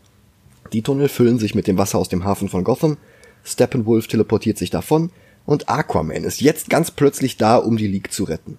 Die 0.72 0.82
Tunnel 0.82 1.08
füllen 1.08 1.38
sich 1.38 1.54
mit 1.54 1.66
dem 1.66 1.78
Wasser 1.78 1.98
aus 1.98 2.08
dem 2.08 2.24
Hafen 2.24 2.48
von 2.48 2.64
Gotham, 2.64 2.96
Steppenwolf 3.44 4.06
teleportiert 4.06 4.58
sich 4.58 4.70
davon, 4.70 5.10
und 5.46 5.68
Aquaman 5.68 6.24
ist 6.24 6.40
jetzt 6.40 6.70
ganz 6.70 6.90
plötzlich 6.90 7.36
da, 7.36 7.56
um 7.56 7.76
die 7.76 7.86
League 7.86 8.12
zu 8.12 8.24
retten. 8.24 8.56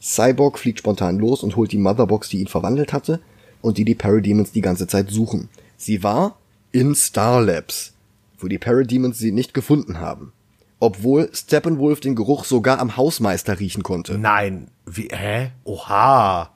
Cyborg 0.00 0.58
fliegt 0.58 0.78
spontan 0.78 1.18
los 1.18 1.42
und 1.42 1.56
holt 1.56 1.72
die 1.72 1.78
Motherbox, 1.78 2.30
die 2.30 2.40
ihn 2.40 2.46
verwandelt 2.46 2.92
hatte 2.92 3.20
und 3.60 3.78
die 3.78 3.84
die 3.84 3.94
Parademons 3.94 4.52
die 4.52 4.60
ganze 4.60 4.86
Zeit 4.86 5.10
suchen. 5.10 5.48
Sie 5.76 6.02
war 6.02 6.38
in 6.72 6.94
Starlabs, 6.94 7.92
wo 8.38 8.48
die 8.48 8.58
Parademons 8.58 9.18
sie 9.18 9.32
nicht 9.32 9.52
gefunden 9.52 10.00
haben. 10.00 10.32
Obwohl 10.78 11.30
Steppenwolf 11.32 12.00
den 12.00 12.14
Geruch 12.14 12.44
sogar 12.44 12.78
am 12.80 12.96
Hausmeister 12.96 13.58
riechen 13.58 13.82
konnte. 13.82 14.18
Nein, 14.18 14.68
wie, 14.84 15.08
hä? 15.10 15.52
Oha. 15.64 16.50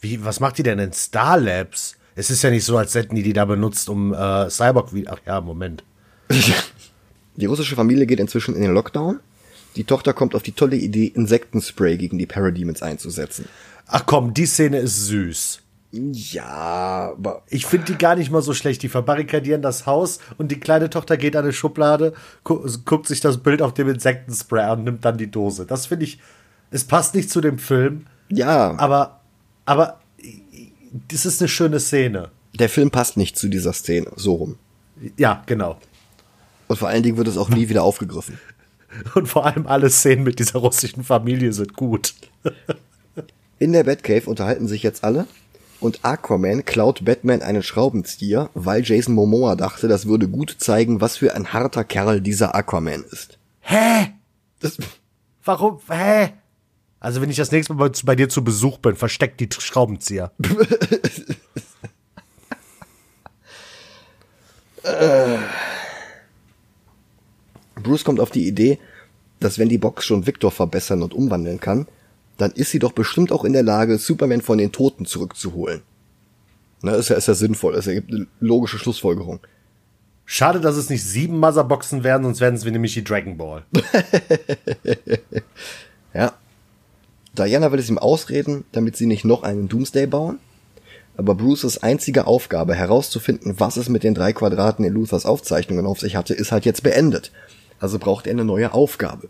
Wie, 0.00 0.24
was 0.24 0.40
macht 0.40 0.58
die 0.58 0.62
denn 0.62 0.78
in 0.78 0.92
Starlabs? 0.92 1.96
Es 2.14 2.30
ist 2.30 2.42
ja 2.42 2.50
nicht 2.50 2.64
so, 2.64 2.76
als 2.76 2.94
hätten 2.94 3.14
die 3.14 3.22
die 3.22 3.32
da 3.32 3.44
benutzt, 3.44 3.88
um 3.88 4.14
äh, 4.14 4.48
Cyborg 4.48 4.94
wie. 4.94 5.06
Ach 5.06 5.20
ja, 5.26 5.40
Moment. 5.40 5.84
Die 7.36 7.46
russische 7.46 7.76
Familie 7.76 8.06
geht 8.06 8.18
inzwischen 8.18 8.56
in 8.56 8.62
den 8.62 8.74
Lockdown. 8.74 9.20
Die 9.76 9.84
Tochter 9.84 10.12
kommt 10.12 10.34
auf 10.34 10.42
die 10.42 10.52
tolle 10.52 10.74
Idee, 10.74 11.06
Insektenspray 11.06 11.96
gegen 11.96 12.18
die 12.18 12.26
Parademons 12.26 12.82
einzusetzen. 12.82 13.48
Ach 13.86 14.04
komm, 14.06 14.34
die 14.34 14.46
Szene 14.46 14.78
ist 14.78 15.06
süß. 15.06 15.60
Ja, 15.90 17.12
aber 17.16 17.42
Ich 17.48 17.64
finde 17.64 17.86
die 17.86 17.98
gar 17.98 18.14
nicht 18.14 18.30
mal 18.30 18.42
so 18.42 18.52
schlecht. 18.52 18.82
Die 18.82 18.90
verbarrikadieren 18.90 19.62
das 19.62 19.86
Haus 19.86 20.18
und 20.36 20.50
die 20.50 20.60
kleine 20.60 20.90
Tochter 20.90 21.16
geht 21.16 21.34
an 21.34 21.44
eine 21.44 21.52
Schublade, 21.52 22.12
gu 22.44 22.66
guckt 22.84 23.06
sich 23.06 23.20
das 23.20 23.38
Bild 23.38 23.62
auf 23.62 23.72
dem 23.72 23.88
Insektenspray 23.88 24.64
an 24.64 24.80
und 24.80 24.84
nimmt 24.84 25.04
dann 25.04 25.16
die 25.16 25.30
Dose. 25.30 25.64
Das 25.64 25.86
finde 25.86 26.04
ich, 26.04 26.18
es 26.70 26.84
passt 26.84 27.14
nicht 27.14 27.30
zu 27.30 27.40
dem 27.40 27.58
Film, 27.58 28.06
ja, 28.28 28.76
aber, 28.78 29.20
aber 29.64 30.00
das 31.08 31.24
ist 31.24 31.40
eine 31.40 31.48
schöne 31.48 31.80
Szene. 31.80 32.30
der 32.58 32.68
Film 32.68 32.90
passt 32.90 33.16
nicht 33.16 33.38
zu 33.38 33.48
dieser 33.48 33.72
Szene, 33.72 34.10
so 34.16 34.34
rum. 34.34 34.56
Ja, 35.16 35.42
genau. 35.46 35.78
Und 36.66 36.76
vor 36.76 36.88
allen 36.88 37.02
Dingen 37.02 37.16
wird 37.16 37.28
es 37.28 37.38
auch 37.38 37.48
nie 37.48 37.70
wieder 37.70 37.82
aufgegriffen. 37.82 38.38
Und 39.14 39.26
vor 39.26 39.46
allem 39.46 39.66
alle 39.66 39.88
Szenen 39.90 40.24
mit 40.24 40.38
dieser 40.38 40.58
russischen 40.58 41.04
Familie 41.04 41.52
sind 41.52 41.74
gut. 41.74 42.14
In 43.58 43.72
der 43.72 43.84
Batcave 43.84 44.28
unterhalten 44.28 44.66
sich 44.66 44.82
jetzt 44.82 45.04
alle 45.04 45.26
und 45.80 46.04
Aquaman 46.04 46.64
klaut 46.64 47.04
Batman 47.04 47.42
einen 47.42 47.62
Schraubenzieher, 47.62 48.50
weil 48.54 48.82
Jason 48.84 49.14
Momoa 49.14 49.54
dachte, 49.54 49.88
das 49.88 50.06
würde 50.06 50.28
gut 50.28 50.56
zeigen, 50.58 51.00
was 51.00 51.16
für 51.16 51.34
ein 51.34 51.52
harter 51.52 51.84
Kerl 51.84 52.20
dieser 52.20 52.54
Aquaman 52.54 53.04
ist. 53.10 53.38
Hä? 53.60 54.14
Das, 54.60 54.78
Warum? 55.44 55.78
Hä? 55.88 56.32
Also 57.00 57.20
wenn 57.20 57.30
ich 57.30 57.36
das 57.36 57.52
nächste 57.52 57.74
Mal 57.74 57.90
bei, 58.04 58.16
dir 58.16 58.28
zu 58.28 58.42
Besuch 58.42 58.78
bin, 58.78 58.96
versteck 58.96 59.38
die 59.38 59.48
Schraubenzieher. 59.56 60.32
Bruce 67.82 68.04
kommt 68.04 68.20
auf 68.20 68.30
die 68.30 68.46
Idee, 68.48 68.78
dass 69.40 69.58
wenn 69.58 69.68
die 69.68 69.78
Box 69.78 70.06
schon 70.06 70.26
Victor 70.26 70.50
verbessern 70.50 71.02
und 71.02 71.14
umwandeln 71.14 71.60
kann, 71.60 71.86
dann 72.38 72.52
ist 72.52 72.70
sie 72.70 72.78
doch 72.78 72.92
bestimmt 72.92 73.30
auch 73.30 73.44
in 73.44 73.52
der 73.52 73.62
Lage, 73.62 73.98
Superman 73.98 74.40
von 74.40 74.58
den 74.58 74.72
Toten 74.72 75.04
zurückzuholen. 75.04 75.82
Na, 76.80 76.94
ist 76.94 77.10
ja, 77.10 77.16
ist 77.16 77.28
ja 77.28 77.34
sinnvoll, 77.34 77.74
das 77.74 77.86
ergibt 77.86 78.12
eine 78.12 78.26
logische 78.40 78.78
Schlussfolgerung. 78.78 79.40
Schade, 80.24 80.60
dass 80.60 80.76
es 80.76 80.90
nicht 80.90 81.04
sieben 81.04 81.40
Motherboxen 81.40 82.04
werden, 82.04 82.22
sonst 82.24 82.40
werden 82.40 82.54
es 82.54 82.64
wie 82.64 82.70
nämlich 82.70 82.94
die 82.94 83.04
Dragon 83.04 83.36
Ball. 83.36 83.64
Ja. 86.14 86.32
Diana 87.36 87.70
will 87.70 87.78
es 87.78 87.88
ihm 87.88 87.98
ausreden, 87.98 88.64
damit 88.72 88.96
sie 88.96 89.06
nicht 89.06 89.24
noch 89.24 89.42
einen 89.42 89.68
Doomsday 89.68 90.06
bauen. 90.06 90.38
Aber 91.16 91.34
Bruces 91.34 91.82
einzige 91.82 92.26
Aufgabe, 92.26 92.74
herauszufinden, 92.74 93.58
was 93.58 93.76
es 93.76 93.88
mit 93.88 94.02
den 94.04 94.14
drei 94.14 94.32
Quadraten 94.32 94.84
in 94.84 94.94
Luthers 94.94 95.26
Aufzeichnungen 95.26 95.86
auf 95.86 96.00
sich 96.00 96.16
hatte, 96.16 96.34
ist 96.34 96.50
halt 96.50 96.64
jetzt 96.64 96.82
beendet. 96.82 97.30
Also 97.78 97.98
braucht 97.98 98.26
er 98.26 98.32
eine 98.32 98.44
neue 98.44 98.72
Aufgabe. 98.72 99.28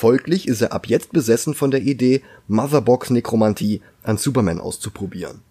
Folglich 0.00 0.48
ist 0.48 0.62
er 0.62 0.72
ab 0.72 0.86
jetzt 0.86 1.12
besessen 1.12 1.52
von 1.52 1.70
der 1.70 1.82
Idee, 1.82 2.22
Motherbox 2.48 3.10
Nekromantie 3.10 3.82
an 4.02 4.16
Superman 4.16 4.58
auszuprobieren. 4.58 5.42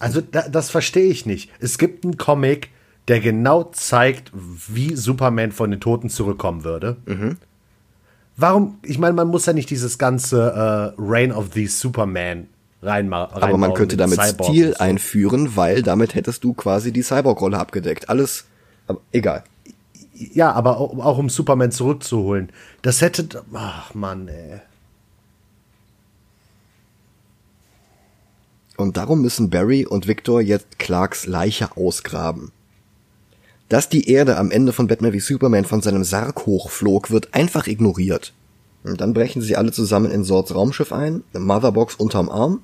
Also 0.00 0.20
da, 0.20 0.48
das 0.48 0.70
verstehe 0.70 1.08
ich 1.08 1.24
nicht. 1.24 1.50
Es 1.60 1.78
gibt 1.78 2.02
einen 2.02 2.16
Comic, 2.16 2.70
der 3.06 3.20
genau 3.20 3.62
zeigt, 3.62 4.32
wie 4.34 4.96
Superman 4.96 5.52
von 5.52 5.70
den 5.70 5.78
Toten 5.78 6.10
zurückkommen 6.10 6.64
würde. 6.64 6.96
Warum? 8.36 8.78
Ich 8.82 8.98
meine, 8.98 9.12
man 9.12 9.28
muss 9.28 9.46
ja 9.46 9.52
nicht 9.52 9.70
dieses 9.70 9.98
ganze 9.98 10.94
äh, 10.98 11.00
Reign 11.00 11.30
of 11.30 11.50
the 11.54 11.68
Superman 11.68 12.48
reinmachen. 12.82 13.40
Aber 13.40 13.56
man 13.56 13.74
könnte 13.74 13.96
damit 13.96 14.20
Stil 14.20 14.74
einführen, 14.80 15.54
weil 15.54 15.82
damit 15.82 16.16
hättest 16.16 16.42
du 16.42 16.54
quasi 16.54 16.90
die 16.90 17.02
Cyborg-Rolle 17.02 17.56
abgedeckt. 17.56 18.08
Alles, 18.08 18.46
aber 18.88 19.00
egal. 19.12 19.44
Ja, 20.20 20.52
aber 20.52 20.78
auch, 20.78 21.18
um 21.18 21.30
Superman 21.30 21.72
zurückzuholen. 21.72 22.50
Das 22.82 23.00
hätte. 23.00 23.42
Ach 23.54 23.94
Mann, 23.94 24.28
ey. 24.28 24.60
Und 28.76 28.96
darum 28.96 29.22
müssen 29.22 29.50
Barry 29.50 29.86
und 29.86 30.06
Victor 30.06 30.40
jetzt 30.40 30.78
Clarks 30.78 31.26
Leiche 31.26 31.76
ausgraben. 31.76 32.52
Dass 33.68 33.88
die 33.88 34.10
Erde 34.10 34.36
am 34.36 34.50
Ende 34.50 34.72
von 34.72 34.88
Batman 34.88 35.12
wie 35.12 35.20
Superman 35.20 35.64
von 35.64 35.80
seinem 35.80 36.04
Sarg 36.04 36.46
hochflog, 36.46 37.10
wird 37.10 37.34
einfach 37.34 37.66
ignoriert. 37.66 38.32
Und 38.82 39.00
dann 39.00 39.14
brechen 39.14 39.42
sie 39.42 39.56
alle 39.56 39.72
zusammen 39.72 40.10
in 40.10 40.24
Sords 40.24 40.54
Raumschiff 40.54 40.92
ein, 40.92 41.22
Motherbox 41.32 41.94
unterm 41.94 42.28
Arm, 42.30 42.62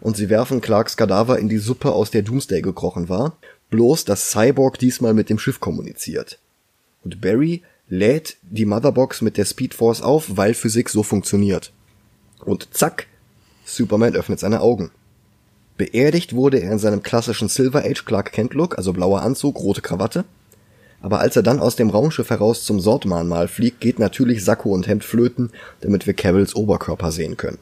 und 0.00 0.16
sie 0.16 0.28
werfen 0.28 0.60
Clarks 0.60 0.96
Kadaver 0.96 1.38
in 1.38 1.48
die 1.48 1.58
Suppe, 1.58 1.92
aus 1.92 2.10
der 2.10 2.22
Doomsday 2.22 2.62
gekrochen 2.62 3.08
war, 3.08 3.36
bloß 3.70 4.04
dass 4.04 4.30
Cyborg 4.30 4.78
diesmal 4.78 5.14
mit 5.14 5.28
dem 5.28 5.38
Schiff 5.38 5.60
kommuniziert. 5.60 6.38
Und 7.08 7.22
Barry 7.22 7.62
lädt 7.88 8.36
die 8.42 8.66
Motherbox 8.66 9.22
mit 9.22 9.38
der 9.38 9.46
Speedforce 9.46 10.02
auf, 10.02 10.36
weil 10.36 10.52
Physik 10.52 10.90
so 10.90 11.02
funktioniert. 11.02 11.72
Und 12.44 12.68
zack, 12.74 13.06
Superman 13.64 14.14
öffnet 14.14 14.40
seine 14.40 14.60
Augen. 14.60 14.90
Beerdigt 15.78 16.34
wurde 16.34 16.58
er 16.58 16.70
in 16.70 16.78
seinem 16.78 17.02
klassischen 17.02 17.48
Silver 17.48 17.82
Age 17.82 18.04
Clark 18.04 18.32
Kent 18.32 18.52
Look, 18.52 18.76
also 18.76 18.92
blauer 18.92 19.22
Anzug, 19.22 19.58
rote 19.58 19.80
Krawatte. 19.80 20.26
Aber 21.00 21.20
als 21.20 21.34
er 21.34 21.42
dann 21.42 21.60
aus 21.60 21.76
dem 21.76 21.88
Raumschiff 21.88 22.28
heraus 22.28 22.62
zum 22.64 22.78
Sordmahnmal 22.78 23.48
fliegt, 23.48 23.80
geht 23.80 23.98
natürlich 23.98 24.44
Sakko 24.44 24.74
und 24.74 24.86
Hemd 24.86 25.02
flöten, 25.02 25.50
damit 25.80 26.06
wir 26.06 26.12
Cavills 26.12 26.54
Oberkörper 26.54 27.10
sehen 27.10 27.38
können. 27.38 27.58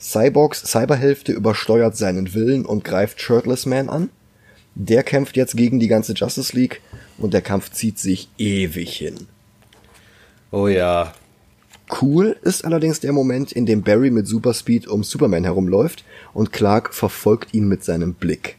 Cyborgs 0.00 0.62
Cyberhälfte 0.62 1.30
übersteuert 1.30 1.96
seinen 1.96 2.34
Willen 2.34 2.66
und 2.66 2.82
greift 2.82 3.20
Shirtless 3.20 3.64
Man 3.64 3.88
an. 3.88 4.10
Der 4.74 5.04
kämpft 5.04 5.36
jetzt 5.36 5.56
gegen 5.56 5.78
die 5.78 5.88
ganze 5.88 6.14
Justice 6.14 6.56
League 6.56 6.80
und 7.18 7.34
der 7.34 7.42
Kampf 7.42 7.70
zieht 7.70 7.98
sich 7.98 8.28
ewig 8.38 8.96
hin. 8.96 9.26
Oh 10.50 10.68
ja. 10.68 11.12
Cool 12.00 12.36
ist 12.42 12.64
allerdings 12.64 13.00
der 13.00 13.12
Moment, 13.12 13.52
in 13.52 13.66
dem 13.66 13.82
Barry 13.82 14.10
mit 14.10 14.26
Superspeed 14.26 14.88
um 14.88 15.04
Superman 15.04 15.44
herumläuft 15.44 16.04
und 16.34 16.52
Clark 16.52 16.94
verfolgt 16.94 17.54
ihn 17.54 17.66
mit 17.68 17.82
seinem 17.82 18.14
Blick. 18.14 18.56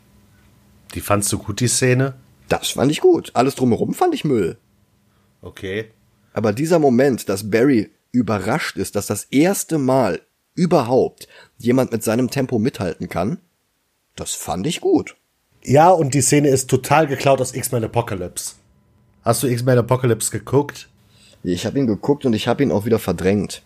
Die 0.95 1.01
fandst 1.01 1.31
du 1.31 1.37
gut, 1.37 1.59
die 1.59 1.67
Szene? 1.67 2.15
Das 2.47 2.69
fand 2.69 2.91
ich 2.91 3.01
gut. 3.01 3.31
Alles 3.35 3.55
drumherum 3.55 3.93
fand 3.93 4.15
ich 4.15 4.25
Müll. 4.25 4.57
Okay. 5.41 5.85
Aber 6.33 6.53
dieser 6.53 6.79
Moment, 6.79 7.29
dass 7.29 7.51
Barry 7.51 7.89
überrascht 8.11 8.77
ist, 8.77 8.95
dass 8.95 9.07
das 9.07 9.25
erste 9.25 9.77
Mal 9.77 10.21
überhaupt 10.55 11.27
jemand 11.59 11.91
mit 11.91 12.03
seinem 12.03 12.31
Tempo 12.31 12.57
mithalten 12.57 13.07
kann, 13.07 13.37
das 14.15 14.33
fand 14.33 14.65
ich 14.65 14.81
gut. 14.81 15.15
Ja, 15.69 15.91
und 15.91 16.15
die 16.15 16.21
Szene 16.21 16.47
ist 16.47 16.67
total 16.67 17.05
geklaut 17.05 17.39
aus 17.39 17.53
X-Men 17.53 17.83
Apocalypse. 17.83 18.55
Hast 19.21 19.43
du 19.43 19.47
X-Men 19.47 19.77
Apocalypse 19.77 20.31
geguckt? 20.31 20.89
Ich 21.43 21.67
habe 21.67 21.77
ihn 21.77 21.85
geguckt 21.85 22.25
und 22.25 22.33
ich 22.33 22.47
habe 22.47 22.63
ihn 22.63 22.71
auch 22.71 22.85
wieder 22.85 22.97
verdrängt. 22.97 23.61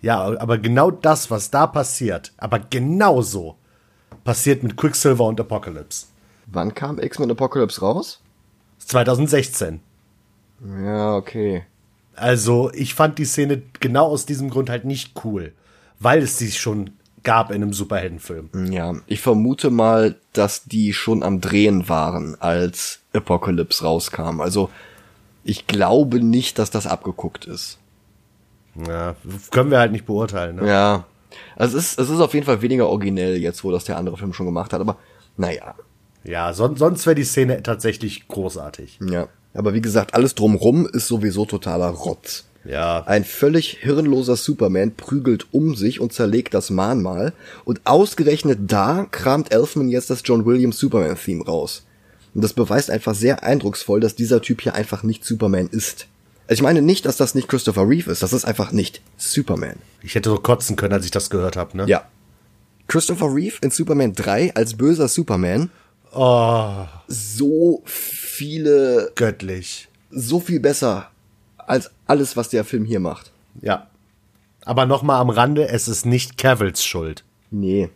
Ja, 0.00 0.20
aber 0.38 0.58
genau 0.58 0.92
das, 0.92 1.28
was 1.28 1.50
da 1.50 1.66
passiert, 1.66 2.32
aber 2.36 2.60
genau 2.60 3.20
so, 3.20 3.56
passiert 4.22 4.62
mit 4.62 4.76
Quicksilver 4.76 5.24
und 5.24 5.40
Apocalypse. 5.40 6.06
Wann 6.46 6.72
kam 6.72 7.00
X-Men 7.00 7.32
Apocalypse 7.32 7.80
raus? 7.80 8.20
2016. 8.78 9.80
Ja, 10.84 11.16
okay. 11.16 11.64
Also, 12.14 12.70
ich 12.72 12.94
fand 12.94 13.18
die 13.18 13.24
Szene 13.24 13.62
genau 13.80 14.06
aus 14.06 14.24
diesem 14.24 14.50
Grund 14.50 14.70
halt 14.70 14.84
nicht 14.84 15.24
cool, 15.24 15.52
weil 15.98 16.22
es 16.22 16.38
sie 16.38 16.52
schon 16.52 16.90
gab 17.28 17.50
in 17.50 17.56
einem 17.56 17.74
Superheldenfilm. 17.74 18.48
Ja, 18.72 18.94
ich 19.06 19.20
vermute 19.20 19.68
mal, 19.68 20.16
dass 20.32 20.64
die 20.64 20.94
schon 20.94 21.22
am 21.22 21.42
Drehen 21.42 21.86
waren, 21.86 22.40
als 22.40 23.00
Apocalypse 23.12 23.84
rauskam. 23.84 24.40
Also, 24.40 24.70
ich 25.44 25.66
glaube 25.66 26.24
nicht, 26.24 26.58
dass 26.58 26.70
das 26.70 26.86
abgeguckt 26.86 27.44
ist. 27.44 27.76
Ja, 28.88 29.14
können 29.50 29.70
wir 29.70 29.78
halt 29.78 29.92
nicht 29.92 30.06
beurteilen. 30.06 30.56
Ne? 30.56 30.68
Ja. 30.68 31.04
Also 31.54 31.76
es 31.76 31.90
ist, 31.90 31.98
es 31.98 32.08
ist 32.08 32.20
auf 32.20 32.32
jeden 32.32 32.46
Fall 32.46 32.62
weniger 32.62 32.88
originell 32.88 33.36
jetzt, 33.36 33.62
wo 33.62 33.70
das 33.70 33.84
der 33.84 33.98
andere 33.98 34.16
Film 34.16 34.32
schon 34.32 34.46
gemacht 34.46 34.72
hat, 34.72 34.80
aber 34.80 34.96
naja. 35.36 35.74
Ja, 36.24 36.54
son 36.54 36.76
sonst 36.76 37.04
wäre 37.04 37.14
die 37.14 37.24
Szene 37.24 37.62
tatsächlich 37.62 38.26
großartig. 38.28 39.00
Ja. 39.06 39.28
Aber 39.52 39.74
wie 39.74 39.82
gesagt, 39.82 40.14
alles 40.14 40.34
drumrum 40.34 40.86
ist 40.86 41.08
sowieso 41.08 41.44
totaler 41.44 41.88
Rotz. 41.88 42.47
Ja. 42.64 43.04
Ein 43.06 43.24
völlig 43.24 43.78
hirnloser 43.80 44.36
Superman 44.36 44.94
prügelt 44.94 45.46
um 45.52 45.74
sich 45.74 46.00
und 46.00 46.12
zerlegt 46.12 46.54
das 46.54 46.70
Mahnmal 46.70 47.32
und 47.64 47.80
ausgerechnet 47.84 48.58
da 48.66 49.06
kramt 49.10 49.52
Elfman 49.52 49.88
jetzt 49.88 50.10
das 50.10 50.22
John 50.24 50.44
Williams 50.44 50.78
Superman-Theme 50.78 51.44
raus. 51.44 51.84
Und 52.34 52.42
das 52.44 52.52
beweist 52.52 52.90
einfach 52.90 53.14
sehr 53.14 53.42
eindrucksvoll, 53.42 54.00
dass 54.00 54.14
dieser 54.14 54.42
Typ 54.42 54.60
hier 54.60 54.74
einfach 54.74 55.02
nicht 55.02 55.24
Superman 55.24 55.68
ist. 55.70 56.06
Also 56.46 56.60
ich 56.60 56.62
meine 56.62 56.82
nicht, 56.82 57.04
dass 57.06 57.16
das 57.16 57.34
nicht 57.34 57.48
Christopher 57.48 57.88
Reeve 57.88 58.10
ist, 58.10 58.22
das 58.22 58.32
ist 58.32 58.44
einfach 58.44 58.72
nicht 58.72 59.02
Superman. 59.16 59.76
Ich 60.02 60.14
hätte 60.14 60.30
so 60.30 60.36
kotzen 60.38 60.76
können, 60.76 60.94
als 60.94 61.04
ich 61.04 61.10
das 61.10 61.30
gehört 61.30 61.56
habe, 61.56 61.76
ne? 61.76 61.84
Ja. 61.86 62.06
Christopher 62.86 63.34
Reeve 63.34 63.56
in 63.60 63.70
Superman 63.70 64.14
3 64.14 64.54
als 64.54 64.74
böser 64.76 65.08
Superman. 65.08 65.70
Oh, 66.14 66.86
So 67.06 67.82
viele, 67.84 69.12
göttlich. 69.14 69.88
so 70.10 70.40
viel 70.40 70.58
besser 70.60 71.10
als 71.68 71.90
alles, 72.06 72.36
was 72.36 72.48
der 72.48 72.64
Film 72.64 72.84
hier 72.84 73.00
macht. 73.00 73.30
Ja. 73.60 73.88
Aber 74.64 74.86
nochmal 74.86 75.20
am 75.20 75.30
Rande, 75.30 75.68
es 75.68 75.88
ist 75.88 76.06
nicht 76.06 76.36
Cavills 76.36 76.84
Schuld. 76.84 77.24
Nee. 77.50 77.88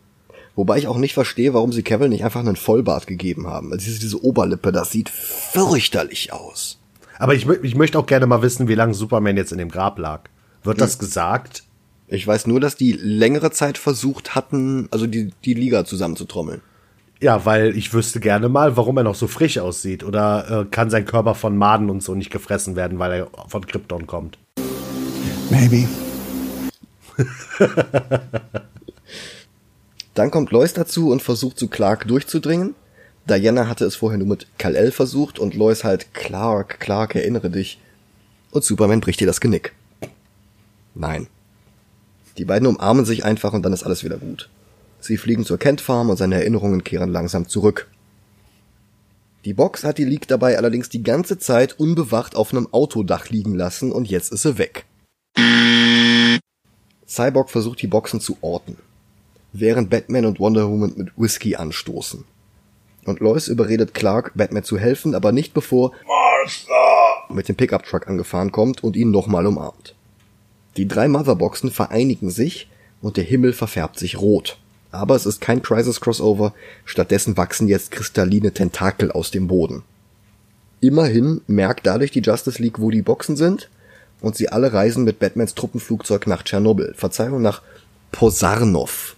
Wobei 0.55 0.77
ich 0.77 0.87
auch 0.87 0.97
nicht 0.97 1.13
verstehe, 1.13 1.53
warum 1.53 1.71
sie 1.71 1.83
Cavill 1.83 2.09
nicht 2.09 2.23
einfach 2.23 2.41
einen 2.41 2.55
Vollbart 2.55 3.07
gegeben 3.07 3.47
haben. 3.47 3.71
Also 3.71 3.85
diese, 3.85 3.99
diese 3.99 4.23
Oberlippe, 4.23 4.71
das 4.71 4.91
sieht 4.91 5.09
fürchterlich 5.09 6.31
aus. 6.31 6.79
Aber 7.17 7.33
ich, 7.33 7.47
ich 7.47 7.75
möchte 7.75 7.97
auch 7.97 8.05
gerne 8.05 8.27
mal 8.27 8.41
wissen, 8.41 8.67
wie 8.67 8.75
lange 8.75 8.93
Superman 8.93 9.37
jetzt 9.37 9.51
in 9.51 9.57
dem 9.57 9.69
Grab 9.69 9.97
lag. 9.97 10.21
Wird 10.63 10.79
das 10.79 10.99
gesagt? 10.99 11.63
Ich 12.07 12.25
weiß 12.25 12.47
nur, 12.47 12.59
dass 12.59 12.75
die 12.75 12.91
längere 12.91 13.51
Zeit 13.51 13.77
versucht 13.77 14.35
hatten, 14.35 14.87
also 14.91 15.07
die, 15.07 15.31
die 15.43 15.53
Liga 15.53 15.85
zusammenzutrommeln. 15.85 16.61
Ja, 17.23 17.45
weil 17.45 17.77
ich 17.77 17.93
wüsste 17.93 18.19
gerne 18.19 18.49
mal, 18.49 18.75
warum 18.75 18.97
er 18.97 19.03
noch 19.03 19.15
so 19.15 19.27
frisch 19.27 19.57
aussieht. 19.57 20.03
Oder 20.03 20.63
äh, 20.63 20.65
kann 20.69 20.89
sein 20.89 21.05
Körper 21.05 21.35
von 21.35 21.55
Maden 21.55 21.89
und 21.89 22.03
so 22.03 22.15
nicht 22.15 22.31
gefressen 22.31 22.75
werden, 22.75 22.99
weil 22.99 23.13
er 23.13 23.27
von 23.47 23.65
Krypton 23.65 24.07
kommt? 24.07 24.37
Maybe. 25.49 25.87
Dann 30.15 30.31
kommt 30.31 30.51
Lois 30.51 30.73
dazu 30.73 31.11
und 31.11 31.21
versucht 31.21 31.57
zu 31.57 31.69
Clark 31.69 32.09
durchzudringen. 32.09 32.75
Diana 33.29 33.69
hatte 33.69 33.85
es 33.85 33.95
vorher 33.95 34.17
nur 34.17 34.27
mit 34.27 34.47
Kal-El 34.57 34.91
versucht 34.91 35.39
und 35.39 35.55
Lois 35.55 35.85
halt 35.85 36.13
Clark, 36.13 36.81
Clark, 36.81 37.15
erinnere 37.15 37.49
dich. 37.49 37.79
Und 38.51 38.65
Superman 38.65 38.99
bricht 38.99 39.21
ihr 39.21 39.27
das 39.27 39.39
Genick. 39.39 39.71
Nein. 40.93 41.27
Die 42.37 42.43
beiden 42.43 42.67
umarmen 42.67 43.05
sich 43.05 43.23
einfach 43.23 43.53
und 43.53 43.63
dann 43.63 43.71
ist 43.71 43.83
alles 43.83 44.03
wieder 44.03 44.17
gut. 44.17 44.49
Sie 45.03 45.17
fliegen 45.17 45.43
zur 45.43 45.57
Kent 45.57 45.81
Farm 45.81 46.09
und 46.09 46.15
seine 46.15 46.35
Erinnerungen 46.35 46.85
kehren 46.85 47.11
langsam 47.11 47.49
zurück. 47.49 47.89
Die 49.43 49.53
Box 49.53 49.83
hat 49.83 49.97
die 49.97 50.05
Leak 50.05 50.29
dabei 50.29 50.57
allerdings 50.57 50.87
die 50.87 51.03
ganze 51.03 51.37
Zeit 51.37 51.77
unbewacht 51.77 52.37
auf 52.37 52.53
einem 52.53 52.69
Autodach 52.71 53.27
liegen 53.27 53.53
lassen 53.53 53.91
und 53.91 54.09
jetzt 54.09 54.31
ist 54.31 54.43
sie 54.43 54.57
weg. 54.57 54.85
Cyborg 57.05 57.49
versucht 57.49 57.81
die 57.81 57.87
Boxen 57.87 58.21
zu 58.21 58.37
orten, 58.39 58.77
während 59.51 59.89
Batman 59.89 60.25
und 60.25 60.39
Wonder 60.39 60.69
Woman 60.69 60.93
mit 60.95 61.11
Whisky 61.17 61.57
anstoßen. 61.57 62.23
Und 63.03 63.19
Lois 63.19 63.49
überredet 63.49 63.93
Clark, 63.93 64.31
Batman 64.35 64.63
zu 64.63 64.77
helfen, 64.77 65.15
aber 65.15 65.33
nicht 65.33 65.53
bevor 65.53 65.91
Martha 66.07 67.33
mit 67.33 67.49
dem 67.49 67.57
Pickup-Truck 67.57 68.07
angefahren 68.07 68.53
kommt 68.53 68.85
und 68.85 68.95
ihn 68.95 69.11
nochmal 69.11 69.45
umarmt. 69.47 69.95
Die 70.77 70.87
drei 70.87 71.09
Motherboxen 71.09 71.71
vereinigen 71.71 72.29
sich 72.29 72.69
und 73.01 73.17
der 73.17 73.25
Himmel 73.25 73.51
verfärbt 73.51 73.99
sich 73.99 74.17
rot. 74.21 74.59
Aber 74.93 75.15
es 75.15 75.25
ist 75.25 75.41
kein 75.41 75.63
Crisis-Crossover, 75.63 76.53
stattdessen 76.85 77.35
wachsen 77.35 77.67
jetzt 77.67 77.89
kristalline 77.89 78.51
Tentakel 78.53 79.11
aus 79.11 79.31
dem 79.31 79.47
Boden. 79.47 79.81
Immerhin 80.81 81.41
merkt 81.47 81.87
dadurch 81.87 82.11
die 82.11 82.21
Justice 82.21 82.61
League, 82.61 82.79
wo 82.79 82.91
die 82.91 83.01
Boxen 83.01 83.35
sind, 83.35 83.69
und 84.21 84.35
sie 84.35 84.49
alle 84.49 84.71
reisen 84.71 85.03
mit 85.03 85.17
Batmans 85.17 85.55
Truppenflugzeug 85.55 86.27
nach 86.27 86.43
Tschernobyl. 86.43 86.93
Verzeihung, 86.95 87.41
nach 87.41 87.63
Posarnov. 88.11 89.15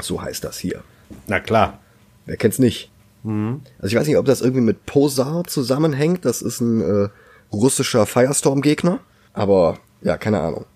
So 0.00 0.20
heißt 0.20 0.42
das 0.42 0.58
hier. 0.58 0.82
Na 1.28 1.38
klar. 1.38 1.78
Wer 2.26 2.36
kennt's 2.36 2.58
nicht? 2.58 2.90
Mhm. 3.22 3.60
Also 3.78 3.94
ich 3.94 4.00
weiß 4.00 4.08
nicht, 4.08 4.18
ob 4.18 4.26
das 4.26 4.40
irgendwie 4.40 4.62
mit 4.62 4.84
Posar 4.84 5.44
zusammenhängt. 5.44 6.24
Das 6.24 6.42
ist 6.42 6.60
ein 6.60 6.80
äh, 6.80 7.08
russischer 7.52 8.04
Firestorm-Gegner. 8.04 8.98
Aber 9.32 9.78
ja, 10.02 10.16
keine 10.18 10.40
Ahnung. 10.40 10.66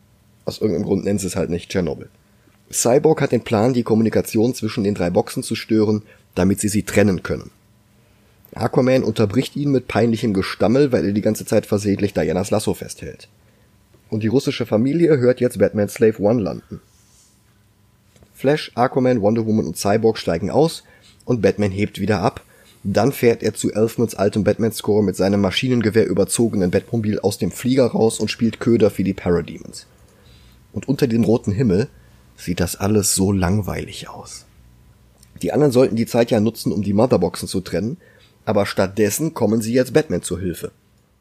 Aus 0.45 0.61
irgendeinem 0.61 0.85
Grund 0.85 1.05
nennen 1.05 1.19
sie 1.19 1.27
es 1.27 1.35
halt 1.35 1.51
nicht 1.51 1.71
Tschernobyl. 1.71 2.09
Cyborg 2.73 3.21
hat 3.21 3.33
den 3.33 3.43
Plan, 3.43 3.73
die 3.73 3.83
Kommunikation 3.83 4.55
zwischen 4.55 4.85
den 4.85 4.95
drei 4.95 5.11
Boxen 5.11 5.43
zu 5.43 5.57
stören, 5.57 6.03
damit 6.35 6.61
sie 6.61 6.69
sie 6.69 6.85
trennen 6.85 7.23
können. 7.23 7.51
Aquaman 8.55 9.05
unterbricht 9.05 9.57
ihn 9.57 9.71
mit 9.71 9.89
peinlichem 9.89 10.35
Gestammel, 10.35 10.93
weil 10.93 11.05
er 11.05 11.13
die 11.13 11.21
ganze 11.21 11.45
Zeit 11.45 11.67
versehentlich 11.67 12.15
Dianas 12.15 12.51
Lasso 12.51 12.75
festhält. 12.75 13.29
Und 14.09 14.23
die 14.23 14.29
russische 14.29 14.67
Familie 14.67 15.19
hört 15.19 15.41
jetzt 15.41 15.59
Batman 15.59 15.89
Slave 15.89 16.21
One 16.21 16.43
landen. 16.43 16.81
Flash, 18.35 18.73
Aquaman, 18.75 19.21
Wonder 19.21 19.47
Woman 19.47 19.67
und 19.67 19.77
Cyborg 19.77 20.19
steigen 20.19 20.51
aus 20.51 20.85
und 21.25 21.43
Batman 21.43 21.71
hebt 21.71 22.01
wieder 22.01 22.21
ab. 22.21 22.43
Dann 22.83 23.13
fährt 23.13 23.43
er 23.43 23.55
zu 23.55 23.71
Elfmans 23.73 24.15
altem 24.15 24.43
Batman-Score 24.43 25.05
mit 25.05 25.15
seinem 25.15 25.43
Maschinengewehr 25.43 26.07
überzogenen 26.07 26.71
Batmobil 26.71 27.21
aus 27.21 27.37
dem 27.37 27.51
Flieger 27.51 27.87
raus 27.87 28.19
und 28.19 28.31
spielt 28.31 28.59
Köder 28.59 28.91
für 28.91 29.05
die 29.05 29.13
Parademons. 29.13 29.87
Und 30.73 30.89
unter 30.89 31.07
dem 31.07 31.25
roten 31.25 31.53
Himmel 31.53 31.89
sieht 32.41 32.61
das 32.61 32.77
alles 32.77 33.15
so 33.15 33.33
langweilig 33.33 34.09
aus. 34.09 34.47
Die 35.43 35.53
anderen 35.53 35.73
sollten 35.73 35.97
die 35.97 36.07
Zeit 36.07 36.31
ja 36.31 36.41
nutzen, 36.41 36.73
um 36.73 36.83
die 36.83 36.93
Motherboxen 36.93 37.49
zu 37.49 37.61
trennen, 37.61 37.97
aber 38.45 38.67
stattdessen 38.67 39.35
kommen 39.35 39.63
sie 39.63 39.73
jetzt 39.73 39.93
Batman 39.93 40.23
zur 40.23 40.41
Hilfe. 40.41 40.73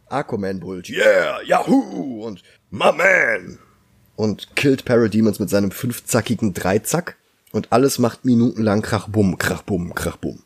Aquaman 0.07 0.59
brüllt, 0.59 0.89
yeah, 0.89 1.41
Yahoo 1.43 2.25
und 2.25 2.41
my 2.71 2.91
man 2.91 3.59
und 4.19 4.53
killt 4.57 4.83
Parademons 4.83 5.39
mit 5.39 5.49
seinem 5.49 5.71
fünfzackigen 5.71 6.53
Dreizack 6.53 7.15
und 7.53 7.71
alles 7.71 7.99
macht 7.99 8.25
minutenlang 8.25 8.81
Krachbum, 8.81 9.37
Krachbum, 9.37 9.95
Krachbum. 9.95 10.43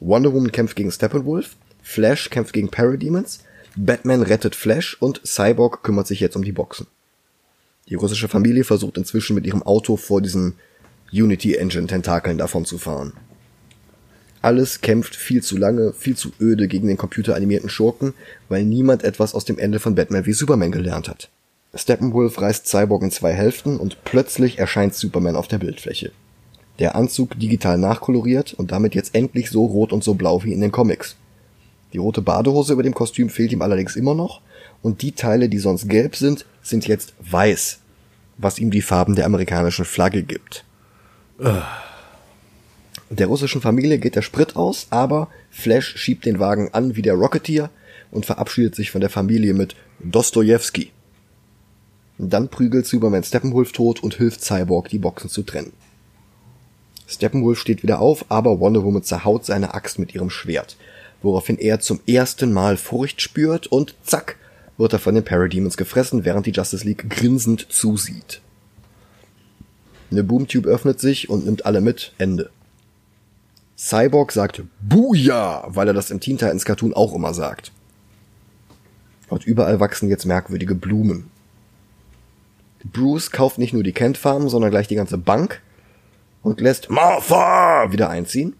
Wonder 0.00 0.32
Woman 0.32 0.50
kämpft 0.50 0.74
gegen 0.74 0.90
Steppenwolf, 0.90 1.56
Flash 1.82 2.30
kämpft 2.30 2.52
gegen 2.52 2.68
Parademons, 2.68 3.44
Batman 3.76 4.22
rettet 4.22 4.56
Flash 4.56 4.96
und 5.00 5.20
Cyborg 5.24 5.84
kümmert 5.84 6.08
sich 6.08 6.18
jetzt 6.18 6.34
um 6.34 6.42
die 6.42 6.50
Boxen. 6.50 6.88
Die 7.88 7.94
russische 7.94 8.28
Familie 8.28 8.64
versucht 8.64 8.96
inzwischen 8.98 9.34
mit 9.34 9.46
ihrem 9.46 9.62
Auto 9.62 9.96
vor 9.96 10.20
diesen 10.20 10.54
Unity 11.12 11.54
Engine 11.54 11.86
Tentakeln 11.86 12.36
davon 12.36 12.64
zu 12.64 12.78
fahren. 12.78 13.12
Alles 14.42 14.80
kämpft 14.80 15.14
viel 15.14 15.42
zu 15.42 15.56
lange, 15.56 15.92
viel 15.92 16.16
zu 16.16 16.30
öde 16.40 16.68
gegen 16.68 16.88
den 16.88 16.96
computeranimierten 16.96 17.68
Schurken, 17.68 18.14
weil 18.48 18.64
niemand 18.64 19.04
etwas 19.04 19.34
aus 19.34 19.44
dem 19.44 19.58
Ende 19.58 19.78
von 19.78 19.94
Batman 19.94 20.26
wie 20.26 20.32
Superman 20.32 20.72
gelernt 20.72 21.08
hat. 21.08 21.30
Steppenwolf 21.74 22.40
reißt 22.40 22.66
Cyborg 22.66 23.02
in 23.02 23.10
zwei 23.10 23.32
Hälften 23.32 23.76
und 23.78 24.04
plötzlich 24.04 24.58
erscheint 24.58 24.94
Superman 24.94 25.36
auf 25.36 25.48
der 25.48 25.58
Bildfläche. 25.58 26.10
Der 26.78 26.94
Anzug 26.96 27.38
digital 27.38 27.78
nachkoloriert 27.78 28.54
und 28.54 28.72
damit 28.72 28.94
jetzt 28.94 29.14
endlich 29.14 29.50
so 29.50 29.64
rot 29.64 29.92
und 29.92 30.04
so 30.04 30.14
blau 30.14 30.42
wie 30.42 30.52
in 30.52 30.60
den 30.60 30.72
Comics. 30.72 31.16
Die 31.92 31.98
rote 31.98 32.20
Badehose 32.20 32.72
über 32.72 32.82
dem 32.82 32.94
Kostüm 32.94 33.30
fehlt 33.30 33.52
ihm 33.52 33.62
allerdings 33.62 33.96
immer 33.96 34.14
noch 34.14 34.40
und 34.82 35.02
die 35.02 35.12
Teile, 35.12 35.48
die 35.48 35.58
sonst 35.58 35.88
gelb 35.88 36.16
sind, 36.16 36.46
sind 36.68 36.86
jetzt 36.86 37.14
weiß, 37.20 37.80
was 38.38 38.58
ihm 38.58 38.70
die 38.70 38.82
Farben 38.82 39.14
der 39.14 39.26
amerikanischen 39.26 39.84
Flagge 39.84 40.22
gibt. 40.22 40.64
Der 43.10 43.26
russischen 43.26 43.60
Familie 43.60 43.98
geht 43.98 44.16
der 44.16 44.22
Sprit 44.22 44.56
aus, 44.56 44.88
aber 44.90 45.28
Flash 45.50 45.96
schiebt 45.96 46.26
den 46.26 46.38
Wagen 46.38 46.70
an 46.72 46.96
wie 46.96 47.02
der 47.02 47.14
Rocketeer 47.14 47.70
und 48.10 48.26
verabschiedet 48.26 48.74
sich 48.74 48.90
von 48.90 49.00
der 49.00 49.10
Familie 49.10 49.54
mit 49.54 49.76
Dostojewski. 50.00 50.90
Dann 52.18 52.48
prügelt 52.48 52.86
Superman 52.86 53.22
Steppenwolf 53.22 53.72
tot 53.72 54.02
und 54.02 54.14
hilft 54.14 54.42
Cyborg, 54.42 54.88
die 54.88 54.98
Boxen 54.98 55.28
zu 55.28 55.42
trennen. 55.42 55.72
Steppenwolf 57.06 57.58
steht 57.58 57.82
wieder 57.82 58.00
auf, 58.00 58.24
aber 58.28 58.58
Wonder 58.58 58.82
Woman 58.82 59.02
zerhaut 59.02 59.44
seine 59.44 59.74
Axt 59.74 59.98
mit 59.98 60.14
ihrem 60.14 60.30
Schwert, 60.30 60.76
woraufhin 61.22 61.58
er 61.58 61.80
zum 61.80 62.00
ersten 62.06 62.52
Mal 62.52 62.76
Furcht 62.76 63.20
spürt 63.20 63.66
und 63.66 63.94
zack, 64.02 64.36
wird 64.78 64.92
er 64.92 64.98
von 64.98 65.14
den 65.14 65.24
Parademons 65.24 65.76
gefressen, 65.76 66.24
während 66.24 66.46
die 66.46 66.52
Justice 66.52 66.84
League 66.84 67.08
grinsend 67.08 67.66
zusieht. 67.70 68.40
Eine 70.10 70.22
Boomtube 70.22 70.68
öffnet 70.68 71.00
sich 71.00 71.28
und 71.28 71.44
nimmt 71.44 71.66
alle 71.66 71.80
mit. 71.80 72.12
Ende. 72.18 72.50
Cyborg 73.76 74.32
sagt 74.32 74.62
Booyah, 74.80 75.64
weil 75.68 75.88
er 75.88 75.94
das 75.94 76.10
im 76.10 76.20
Teen 76.20 76.38
Titans 76.38 76.64
Cartoon 76.64 76.94
auch 76.94 77.14
immer 77.14 77.34
sagt. 77.34 77.72
Und 79.28 79.44
überall 79.44 79.80
wachsen 79.80 80.08
jetzt 80.08 80.24
merkwürdige 80.24 80.74
Blumen. 80.74 81.30
Bruce 82.84 83.30
kauft 83.32 83.58
nicht 83.58 83.72
nur 83.72 83.82
die 83.82 83.92
Kent 83.92 84.16
Farm, 84.16 84.48
sondern 84.48 84.70
gleich 84.70 84.86
die 84.88 84.94
ganze 84.94 85.18
Bank 85.18 85.60
und 86.42 86.60
lässt 86.60 86.90
Martha 86.90 87.90
wieder 87.90 88.08
einziehen. 88.08 88.54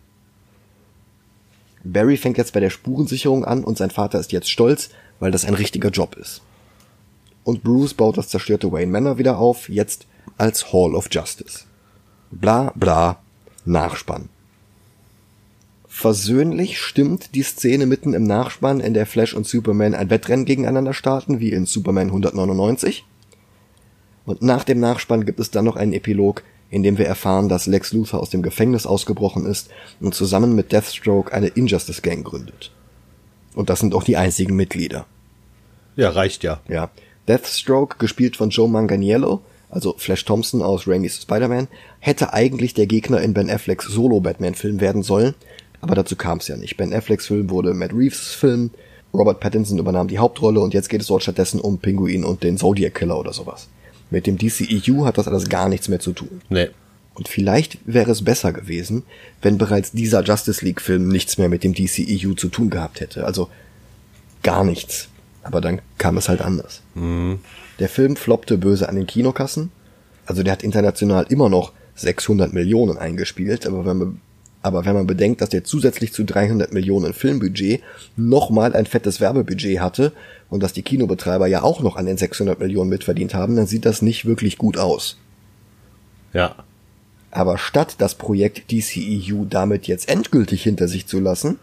Barry 1.85 2.17
fängt 2.17 2.37
jetzt 2.37 2.53
bei 2.53 2.61
der 2.61 2.71
Spurensicherung 2.71 3.45
an 3.45 3.63
und 3.63 3.79
sein 3.79 3.91
Vater 3.91 4.19
ist 4.19 4.33
jetzt 4.33 4.51
stolz, 4.51 4.91
weil 5.21 5.31
das 5.31 5.45
ein 5.45 5.55
richtiger 5.55 5.91
Job 5.91 6.17
ist. 6.17 6.43
Und 7.45 7.63
Bruce 7.63 7.95
baut 7.95 8.19
das 8.19 8.29
zerstörte 8.29 8.73
Wayne 8.73 8.91
Manor 8.91 9.19
wieder 9.19 9.39
auf, 9.39 9.69
jetzt 9.69 10.07
als 10.37 10.73
Hall 10.73 10.95
of 10.95 11.09
Justice. 11.11 11.65
Bla 12.31 12.73
bla, 12.75 13.21
Nachspann. 13.65 14.29
Versöhnlich 15.87 16.79
stimmt 16.79 17.35
die 17.35 17.43
Szene 17.43 17.87
mitten 17.87 18.13
im 18.13 18.25
Nachspann, 18.25 18.81
in 18.81 18.93
der 18.93 19.07
Flash 19.07 19.33
und 19.33 19.47
Superman 19.47 19.95
ein 19.95 20.11
Wettrennen 20.11 20.45
gegeneinander 20.45 20.93
starten, 20.93 21.41
wie 21.41 21.53
in 21.53 21.65
Superman 21.65 22.09
199. 22.09 23.07
Und 24.27 24.43
nach 24.43 24.65
dem 24.65 24.81
Nachspann 24.81 25.25
gibt 25.25 25.41
es 25.41 25.51
dann 25.51 25.65
noch 25.65 25.77
einen 25.77 25.93
Epilog, 25.93 26.43
in 26.69 26.83
dem 26.83 26.99
wir 26.99 27.07
erfahren, 27.07 27.49
dass 27.49 27.67
Lex 27.67 27.93
Luthor 27.93 28.21
aus 28.21 28.31
dem 28.31 28.43
Gefängnis 28.43 28.87
ausgebrochen 28.87 29.47
ist 29.47 29.71
und 30.01 30.15
zusammen 30.15 30.55
mit 30.55 30.73
Deathstroke 30.73 31.33
eine 31.33 31.47
Injustice 31.47 32.03
Gang 32.03 32.25
gründet. 32.25 32.73
Und 33.57 33.71
das 33.71 33.81
sind 33.81 33.95
auch 33.95 34.05
die 34.05 34.17
einzigen 34.17 34.55
Mitglieder. 34.55 35.07
Ja, 35.97 36.11
reicht 36.11 36.45
ja. 36.45 36.61
Ja. 36.69 36.91
Deathstroke, 37.27 37.97
gespielt 37.99 38.37
von 38.37 38.51
Joe 38.51 38.69
Manganiello, 38.69 39.41
also 39.71 39.95
Flash 39.99 40.25
Thompson 40.25 40.63
aus 40.63 40.87
Raimi's 40.87 41.23
Spider-Man, 41.23 41.67
hätte 41.99 42.33
eigentlich 42.33 42.75
der 42.75 42.87
Gegner 42.87 43.21
in 43.21 43.35
Ben 43.35 43.51
Afflecks 43.51 43.87
Solo-Batman-Film 43.87 44.81
werden 44.81 45.03
sollen, 45.03 45.35
aber 45.81 45.95
dazu 45.95 46.15
kam 46.15 46.39
es 46.39 46.49
ja 46.49 46.57
nicht. 46.57 46.77
Ben 46.77 46.93
Afflecks 46.93 47.27
Film 47.27 47.51
wurde 47.51 47.75
Matt 47.75 47.93
Reeves 47.93 48.35
Film, 48.35 48.71
Robert 49.13 49.41
Pattinson 49.41 49.79
übernahm 49.79 50.07
die 50.07 50.19
Hauptrolle 50.19 50.61
und 50.61 50.75
jetzt 50.75 50.91
geht 50.91 51.01
es 51.01 51.07
dort 51.07 51.23
stattdessen 51.23 51.59
um 51.59 51.79
Pinguin 51.79 52.25
und 52.25 52.43
den 52.43 52.59
Zodiac 52.59 52.95
Killer 52.95 53.19
oder 53.19 53.33
sowas. 53.33 53.69
Mit 54.11 54.27
dem 54.27 54.39
DCEU 54.39 55.05
hat 55.05 55.19
das 55.19 55.27
alles 55.27 55.49
gar 55.49 55.69
nichts 55.69 55.89
mehr 55.89 55.99
zu 55.99 56.13
tun. 56.13 56.43
Nee. 56.51 56.69
Und 57.17 57.29
vielleicht 57.29 57.79
wäre 57.87 58.11
es 58.11 58.23
besser 58.23 58.53
gewesen, 58.53 59.03
wenn 59.41 59.57
bereits 59.57 59.91
dieser 59.93 60.23
Justice 60.23 60.63
League 60.63 60.83
Film 60.83 61.09
nichts 61.09 61.39
mehr 61.39 61.49
mit 61.49 61.65
dem 61.65 61.73
DCEU 61.73 62.35
zu 62.35 62.49
tun 62.49 62.69
gehabt 62.69 63.01
hätte. 63.01 63.25
Also 63.25 63.49
gar 64.43 64.65
nichts. 64.65 65.09
Aber 65.43 65.63
dann 65.63 65.81
kam 65.97 66.19
es 66.19 66.29
halt 66.29 66.43
anders. 66.43 66.83
Der 66.95 67.89
Film 67.89 68.17
floppte 68.17 68.59
böse 68.59 68.89
an 68.89 68.97
den 68.97 69.07
Kinokassen. 69.07 69.71
Also 70.27 70.43
der 70.43 70.53
hat 70.53 70.63
international 70.63 71.25
immer 71.31 71.49
noch 71.49 71.73
600 71.95 72.53
Millionen 72.53 72.99
eingespielt, 72.99 73.67
aber 73.67 73.87
wenn 73.87 73.97
man, 73.97 74.21
aber 74.61 74.85
wenn 74.85 74.95
man 74.95 75.07
bedenkt, 75.07 75.41
dass 75.41 75.49
der 75.49 75.65
zusätzlich 75.65 76.13
zu 76.13 76.23
300 76.25 76.71
Millionen 76.73 77.15
Filmbudget 77.15 77.81
nochmal 78.17 78.75
ein 78.75 78.85
fettes 78.85 79.23
Werbebudget 79.23 79.81
hatte 79.81 80.13
und 80.51 80.63
dass 80.63 80.75
die 80.75 80.83
Kinobetreiber 80.83 81.47
ja 81.47 81.63
auch 81.63 81.81
noch 81.81 81.97
an 81.97 82.05
den 82.05 82.19
600 82.19 82.61
Millionen 82.61 82.91
mitverdient 82.91 83.33
haben, 83.33 83.57
dann 83.57 83.67
sieht 83.67 83.87
das 83.87 84.03
nicht 84.03 84.27
wirklich 84.27 84.59
gut 84.59 84.77
aus. 84.77 85.17
Ja. 86.35 86.57
Aber 87.31 87.59
statt 87.59 87.97
das 87.99 88.15
Projekt 88.15 88.71
DCEU 88.71 89.45
damit 89.49 89.87
jetzt 89.87 90.09
endgültig 90.09 90.63
hinter 90.63 90.89
sich 90.89 91.07
zu 91.07 91.21
lassen, 91.21 91.59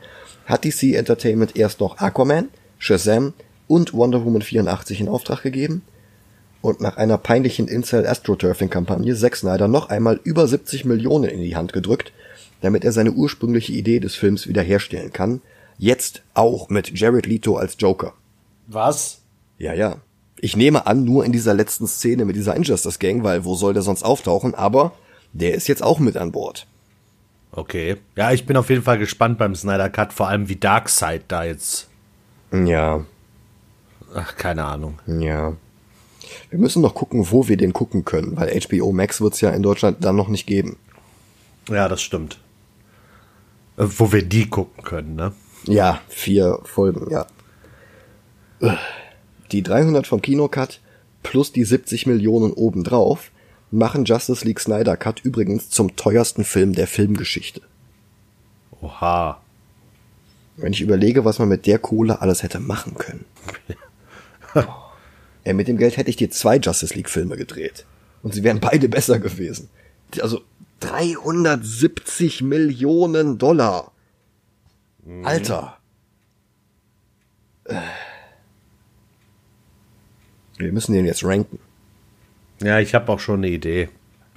hat 0.45 0.65
DC 0.65 0.93
Entertainment 0.93 1.55
erst 1.55 1.79
noch 1.79 1.97
Aquaman, 1.97 2.49
Shazam 2.77 3.33
und 3.67 3.93
Wonder 3.93 4.25
Woman 4.25 4.41
84 4.41 5.01
in 5.01 5.07
Auftrag 5.07 5.41
gegeben 5.41 5.81
und 6.63 6.79
nach 6.79 6.95
einer 6.95 7.17
peinlichen 7.17 7.67
Incel 7.67 8.07
Astroturfing 8.07 8.69
Kampagne 8.69 9.15
Zack 9.15 9.35
Snyder 9.35 9.67
noch 9.67 9.89
einmal 9.89 10.19
über 10.23 10.47
70 10.47 10.85
Millionen 10.85 11.25
in 11.25 11.41
die 11.41 11.57
Hand 11.57 11.73
gedrückt, 11.73 12.13
damit 12.61 12.85
er 12.85 12.93
seine 12.93 13.11
ursprüngliche 13.11 13.73
Idee 13.73 13.99
des 13.99 14.15
Films 14.15 14.47
wiederherstellen 14.47 15.11
kann. 15.11 15.41
Jetzt 15.77 16.23
auch 16.33 16.69
mit 16.69 16.97
Jared 16.97 17.25
Leto 17.25 17.57
als 17.57 17.75
Joker. 17.77 18.13
Was? 18.67 19.19
Ja, 19.57 19.73
ja. 19.73 19.97
Ich 20.39 20.55
nehme 20.55 20.87
an, 20.87 21.03
nur 21.03 21.25
in 21.25 21.33
dieser 21.33 21.53
letzten 21.53 21.85
Szene 21.85 22.23
mit 22.23 22.37
dieser 22.37 22.55
Injustice 22.55 22.99
Gang, 22.99 23.23
weil 23.23 23.43
wo 23.43 23.55
soll 23.55 23.73
der 23.73 23.83
sonst 23.83 24.03
auftauchen? 24.03 24.55
Aber 24.55 24.93
der 25.33 25.53
ist 25.55 25.67
jetzt 25.67 25.83
auch 25.83 25.99
mit 25.99 26.15
an 26.17 26.31
Bord. 26.31 26.65
Okay. 27.51 27.97
Ja, 28.15 28.31
ich 28.31 28.45
bin 28.45 28.57
auf 28.57 28.69
jeden 28.69 28.81
Fall 28.83 28.97
gespannt 28.97 29.37
beim 29.37 29.55
Snyder 29.55 29.89
Cut, 29.89 30.13
vor 30.13 30.27
allem 30.27 30.49
wie 30.49 30.55
Darkseid 30.55 31.23
da 31.27 31.43
jetzt. 31.43 31.87
Ja, 32.51 33.03
Ach, 34.15 34.35
keine 34.35 34.63
Ahnung. 34.65 34.99
ja. 35.07 35.53
Wir 36.49 36.57
müssen 36.59 36.81
noch 36.81 36.95
gucken, 36.95 37.27
wo 37.31 37.47
wir 37.47 37.57
den 37.57 37.73
gucken 37.73 38.05
können, 38.05 38.37
weil 38.37 38.59
HBO 38.61 38.91
Max 38.91 39.21
wird's 39.21 39.41
ja 39.41 39.49
in 39.51 39.61
Deutschland 39.61 40.03
dann 40.03 40.15
noch 40.15 40.29
nicht 40.29 40.47
geben. 40.47 40.77
Ja, 41.69 41.87
das 41.87 42.01
stimmt. 42.01 42.39
Äh, 43.77 43.85
Wo 43.87 44.11
wir 44.11 44.23
die 44.23 44.49
gucken 44.49 44.83
können, 44.83 45.15
ne? 45.15 45.33
Ja, 45.65 46.01
vier 46.07 46.59
Folgen, 46.63 47.09
ja. 47.11 47.25
Die 49.51 49.63
300 49.63 50.07
vom 50.07 50.21
Kinocut 50.21 50.79
plus 51.21 51.51
die 51.51 51.63
70 51.65 52.05
Millionen 52.07 52.53
obendrauf 52.53 53.31
machen 53.73 54.05
Justice 54.05 54.45
League 54.45 54.59
Snyder 54.59 54.97
Cut 54.97 55.21
übrigens 55.21 55.69
zum 55.69 55.95
teuersten 55.95 56.43
Film 56.43 56.73
der 56.73 56.87
Filmgeschichte. 56.87 57.61
Oha. 58.81 59.41
Wenn 60.57 60.73
ich 60.73 60.81
überlege, 60.81 61.25
was 61.25 61.39
man 61.39 61.49
mit 61.49 61.65
der 61.65 61.79
Kohle 61.79 62.21
alles 62.21 62.43
hätte 62.43 62.59
machen 62.59 62.95
können. 62.95 63.25
Ey, 65.43 65.53
mit 65.53 65.67
dem 65.67 65.77
Geld 65.77 65.97
hätte 65.97 66.09
ich 66.09 66.15
dir 66.15 66.29
zwei 66.29 66.57
Justice 66.57 66.93
League 66.93 67.09
Filme 67.09 67.35
gedreht. 67.35 67.85
Und 68.21 68.33
sie 68.33 68.43
wären 68.43 68.59
beide 68.59 68.87
besser 68.87 69.19
gewesen. 69.19 69.69
Also 70.21 70.41
370 70.79 72.41
Millionen 72.43 73.37
Dollar. 73.37 73.91
Alter. 75.23 75.77
Äh. 77.65 77.75
Wir 80.57 80.71
müssen 80.71 80.93
den 80.93 81.05
jetzt 81.05 81.23
ranken. 81.25 81.59
Ja, 82.63 82.79
ich 82.79 82.95
habe 82.95 83.11
auch 83.11 83.19
schon 83.19 83.39
eine 83.39 83.49
Idee. 83.49 83.89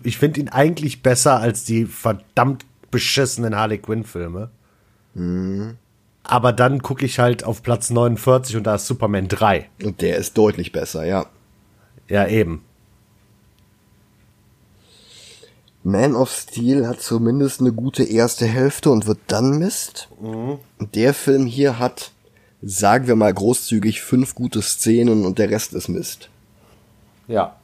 Ich 0.02 0.18
finde 0.18 0.40
ihn 0.40 0.48
eigentlich 0.48 1.02
besser 1.02 1.38
als 1.40 1.64
die 1.64 1.86
verdammt 1.86 2.64
beschissenen 2.90 3.56
Harley 3.56 3.78
Quinn-Filme. 3.78 4.50
Aber 6.24 6.52
dann 6.52 6.82
gucke 6.82 7.06
ich 7.06 7.18
halt 7.18 7.44
auf 7.44 7.62
Platz 7.62 7.90
49 7.90 8.56
und 8.56 8.64
da 8.64 8.74
ist 8.74 8.86
Superman 8.86 9.28
3. 9.28 9.68
Und 9.82 10.00
der 10.00 10.16
ist 10.16 10.36
deutlich 10.36 10.72
besser, 10.72 11.04
ja. 11.06 11.26
Ja, 12.08 12.26
eben. 12.26 12.62
Man 15.84 16.16
of 16.16 16.32
Steel 16.32 16.88
hat 16.88 17.00
zumindest 17.00 17.60
eine 17.60 17.72
gute 17.72 18.02
erste 18.02 18.44
Hälfte 18.44 18.90
und 18.90 19.06
wird 19.06 19.20
dann 19.28 19.58
Mist. 19.58 20.08
Und 20.18 20.58
Der 20.94 21.14
Film 21.14 21.46
hier 21.46 21.78
hat, 21.78 22.10
sagen 22.60 23.06
wir 23.06 23.14
mal 23.14 23.32
großzügig, 23.32 24.02
fünf 24.02 24.34
gute 24.34 24.62
Szenen 24.62 25.24
und 25.24 25.38
der 25.38 25.50
Rest 25.50 25.74
ist 25.74 25.88
Mist. 25.88 26.28
Ja. 27.28 27.54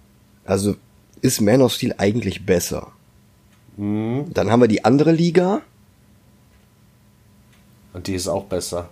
Also 0.52 0.76
ist 1.22 1.40
Man 1.40 1.62
of 1.62 1.72
Steel 1.72 1.94
eigentlich 1.98 2.44
besser. 2.46 2.88
Dann 3.76 4.50
haben 4.50 4.60
wir 4.60 4.68
die 4.68 4.84
andere 4.84 5.12
Liga, 5.12 5.62
Und 7.94 8.06
die 8.06 8.14
ist 8.14 8.28
auch 8.28 8.44
besser. 8.44 8.88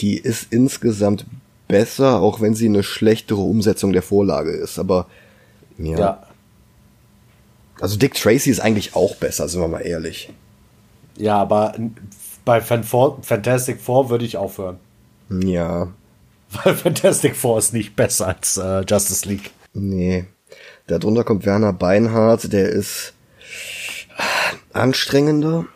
die 0.00 0.16
ist 0.18 0.52
insgesamt 0.52 1.26
besser, 1.68 2.20
auch 2.20 2.40
wenn 2.40 2.54
sie 2.54 2.66
eine 2.66 2.82
schlechtere 2.82 3.40
Umsetzung 3.40 3.92
der 3.92 4.02
Vorlage 4.02 4.50
ist. 4.50 4.78
Aber 4.78 5.06
ja. 5.78 5.98
Ja. 5.98 6.22
Also 7.80 7.96
Dick 7.96 8.14
Tracy 8.14 8.50
ist 8.50 8.58
eigentlich 8.60 8.96
auch 8.96 9.14
besser, 9.16 9.48
sind 9.48 9.60
wir 9.60 9.68
mal 9.68 9.80
ehrlich. 9.80 10.32
Ja, 11.16 11.36
aber 11.38 11.74
bei 12.44 12.60
Fantastic 12.60 13.80
Four 13.80 14.10
würde 14.10 14.24
ich 14.24 14.36
aufhören. 14.36 14.78
Ja, 15.30 15.88
Weil 16.64 16.74
Fantastic 16.74 17.36
Four 17.36 17.58
ist 17.58 17.72
nicht 17.74 17.94
besser 17.94 18.28
als 18.28 18.56
äh, 18.56 18.80
Justice 18.88 19.28
League. 19.28 19.50
nee. 19.74 20.24
Darunter 20.88 21.22
kommt 21.22 21.46
Werner 21.46 21.72
Beinhardt, 21.72 22.52
der 22.52 22.70
ist 22.70 23.12
anstrengender. 24.72 25.66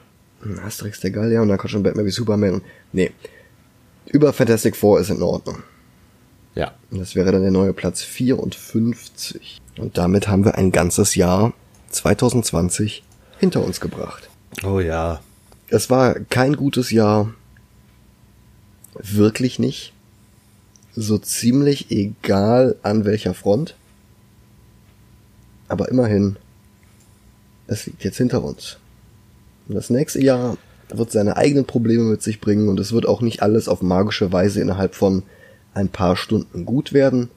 Asterix 0.64 1.00
der 1.00 1.12
Gallier 1.12 1.42
und 1.42 1.48
dann 1.48 1.58
kommt 1.58 1.70
schon 1.70 1.82
Batman 1.82 2.06
wie 2.06 2.10
Superman. 2.10 2.62
Nee. 2.92 3.12
Über 4.06 4.32
Fantastic 4.32 4.74
Four 4.74 5.00
ist 5.00 5.10
in 5.10 5.22
Ordnung. 5.22 5.62
Ja. 6.54 6.72
Und 6.90 6.98
das 6.98 7.14
wäre 7.14 7.30
dann 7.30 7.42
der 7.42 7.50
neue 7.50 7.72
Platz 7.72 8.02
54. 8.02 9.60
Und 9.78 9.98
damit 9.98 10.28
haben 10.28 10.44
wir 10.44 10.56
ein 10.56 10.72
ganzes 10.72 11.14
Jahr 11.14 11.52
2020 11.90 13.04
hinter 13.38 13.62
uns 13.62 13.80
gebracht. 13.80 14.28
Oh 14.64 14.80
ja. 14.80 15.20
Es 15.68 15.90
war 15.90 16.14
kein 16.14 16.56
gutes 16.56 16.90
Jahr. 16.90 17.32
Wirklich 18.94 19.58
nicht. 19.58 19.92
So 20.94 21.18
ziemlich 21.18 21.90
egal 21.90 22.76
an 22.82 23.04
welcher 23.04 23.34
Front. 23.34 23.76
Aber 25.72 25.88
immerhin, 25.88 26.36
es 27.66 27.86
liegt 27.86 28.04
jetzt 28.04 28.18
hinter 28.18 28.44
uns. 28.44 28.76
Und 29.66 29.74
das 29.74 29.88
nächste 29.88 30.22
Jahr 30.22 30.58
wird 30.92 31.10
seine 31.10 31.38
eigenen 31.38 31.64
Probleme 31.64 32.04
mit 32.04 32.20
sich 32.20 32.42
bringen 32.42 32.68
und 32.68 32.78
es 32.78 32.92
wird 32.92 33.06
auch 33.06 33.22
nicht 33.22 33.40
alles 33.40 33.68
auf 33.68 33.80
magische 33.80 34.30
Weise 34.32 34.60
innerhalb 34.60 34.94
von 34.94 35.22
ein 35.72 35.88
paar 35.88 36.16
Stunden 36.16 36.66
gut 36.66 36.92
werden. 36.92 37.30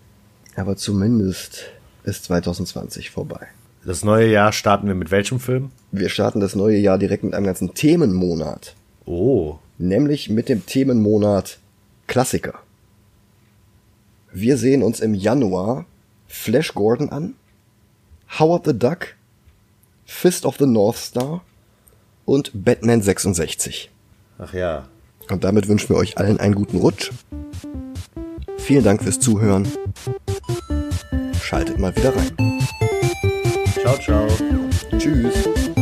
Aber 0.57 0.75
zumindest 0.75 1.63
ist 2.03 2.25
2020 2.25 3.09
vorbei. 3.09 3.47
Das 3.85 4.03
neue 4.03 4.29
Jahr 4.29 4.51
starten 4.51 4.87
wir 4.87 4.95
mit 4.95 5.11
welchem 5.11 5.39
Film? 5.39 5.71
Wir 5.93 6.09
starten 6.09 6.41
das 6.41 6.55
neue 6.55 6.77
Jahr 6.77 6.97
direkt 6.97 7.23
mit 7.23 7.33
einem 7.33 7.45
ganzen 7.45 7.73
Themenmonat. 7.73 8.75
Oh. 9.05 9.59
nämlich 9.77 10.29
mit 10.29 10.49
dem 10.49 10.65
Themenmonat 10.65 11.59
Klassiker. 12.07 12.55
Wir 14.33 14.57
sehen 14.57 14.83
uns 14.83 14.99
im 14.99 15.13
Januar 15.13 15.85
Flash 16.27 16.73
Gordon 16.73 17.11
an, 17.11 17.35
Howard 18.39 18.65
the 18.65 18.77
Duck, 18.77 19.15
Fist 20.05 20.45
of 20.45 20.57
the 20.57 20.65
North 20.65 20.97
Star 20.97 21.41
und 22.25 22.51
Batman 22.53 23.01
66. 23.01 23.89
Ach 24.37 24.53
ja. 24.53 24.87
Und 25.29 25.43
damit 25.43 25.67
wünschen 25.67 25.89
wir 25.89 25.97
euch 25.97 26.17
allen 26.17 26.39
einen 26.39 26.55
guten 26.55 26.77
Rutsch. 26.77 27.11
Vielen 28.57 28.83
Dank 28.83 29.03
fürs 29.03 29.19
Zuhören. 29.19 29.67
Schaltet 31.41 31.79
mal 31.79 31.95
wieder 31.95 32.15
rein. 32.15 32.35
Ciao, 33.81 33.97
ciao. 33.97 34.27
Tschüss. 34.97 35.74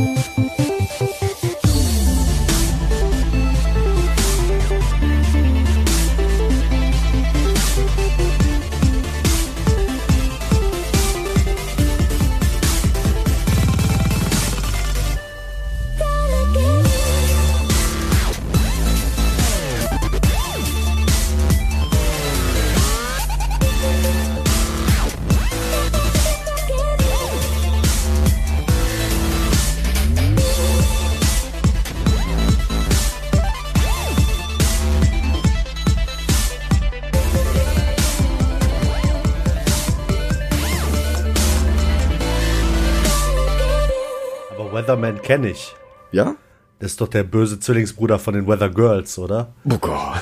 Kenne 45.24 45.50
ich. 45.50 45.76
Ja? 46.12 46.36
Das 46.80 46.92
ist 46.92 47.02
doch 47.02 47.08
der 47.08 47.24
böse 47.24 47.60
Zwillingsbruder 47.60 48.20
von 48.20 48.34
den 48.34 48.46
Weather 48.48 48.70
Girls, 48.70 49.18
oder? 49.18 49.54
Oh 49.64 49.78
Gott. 49.78 50.22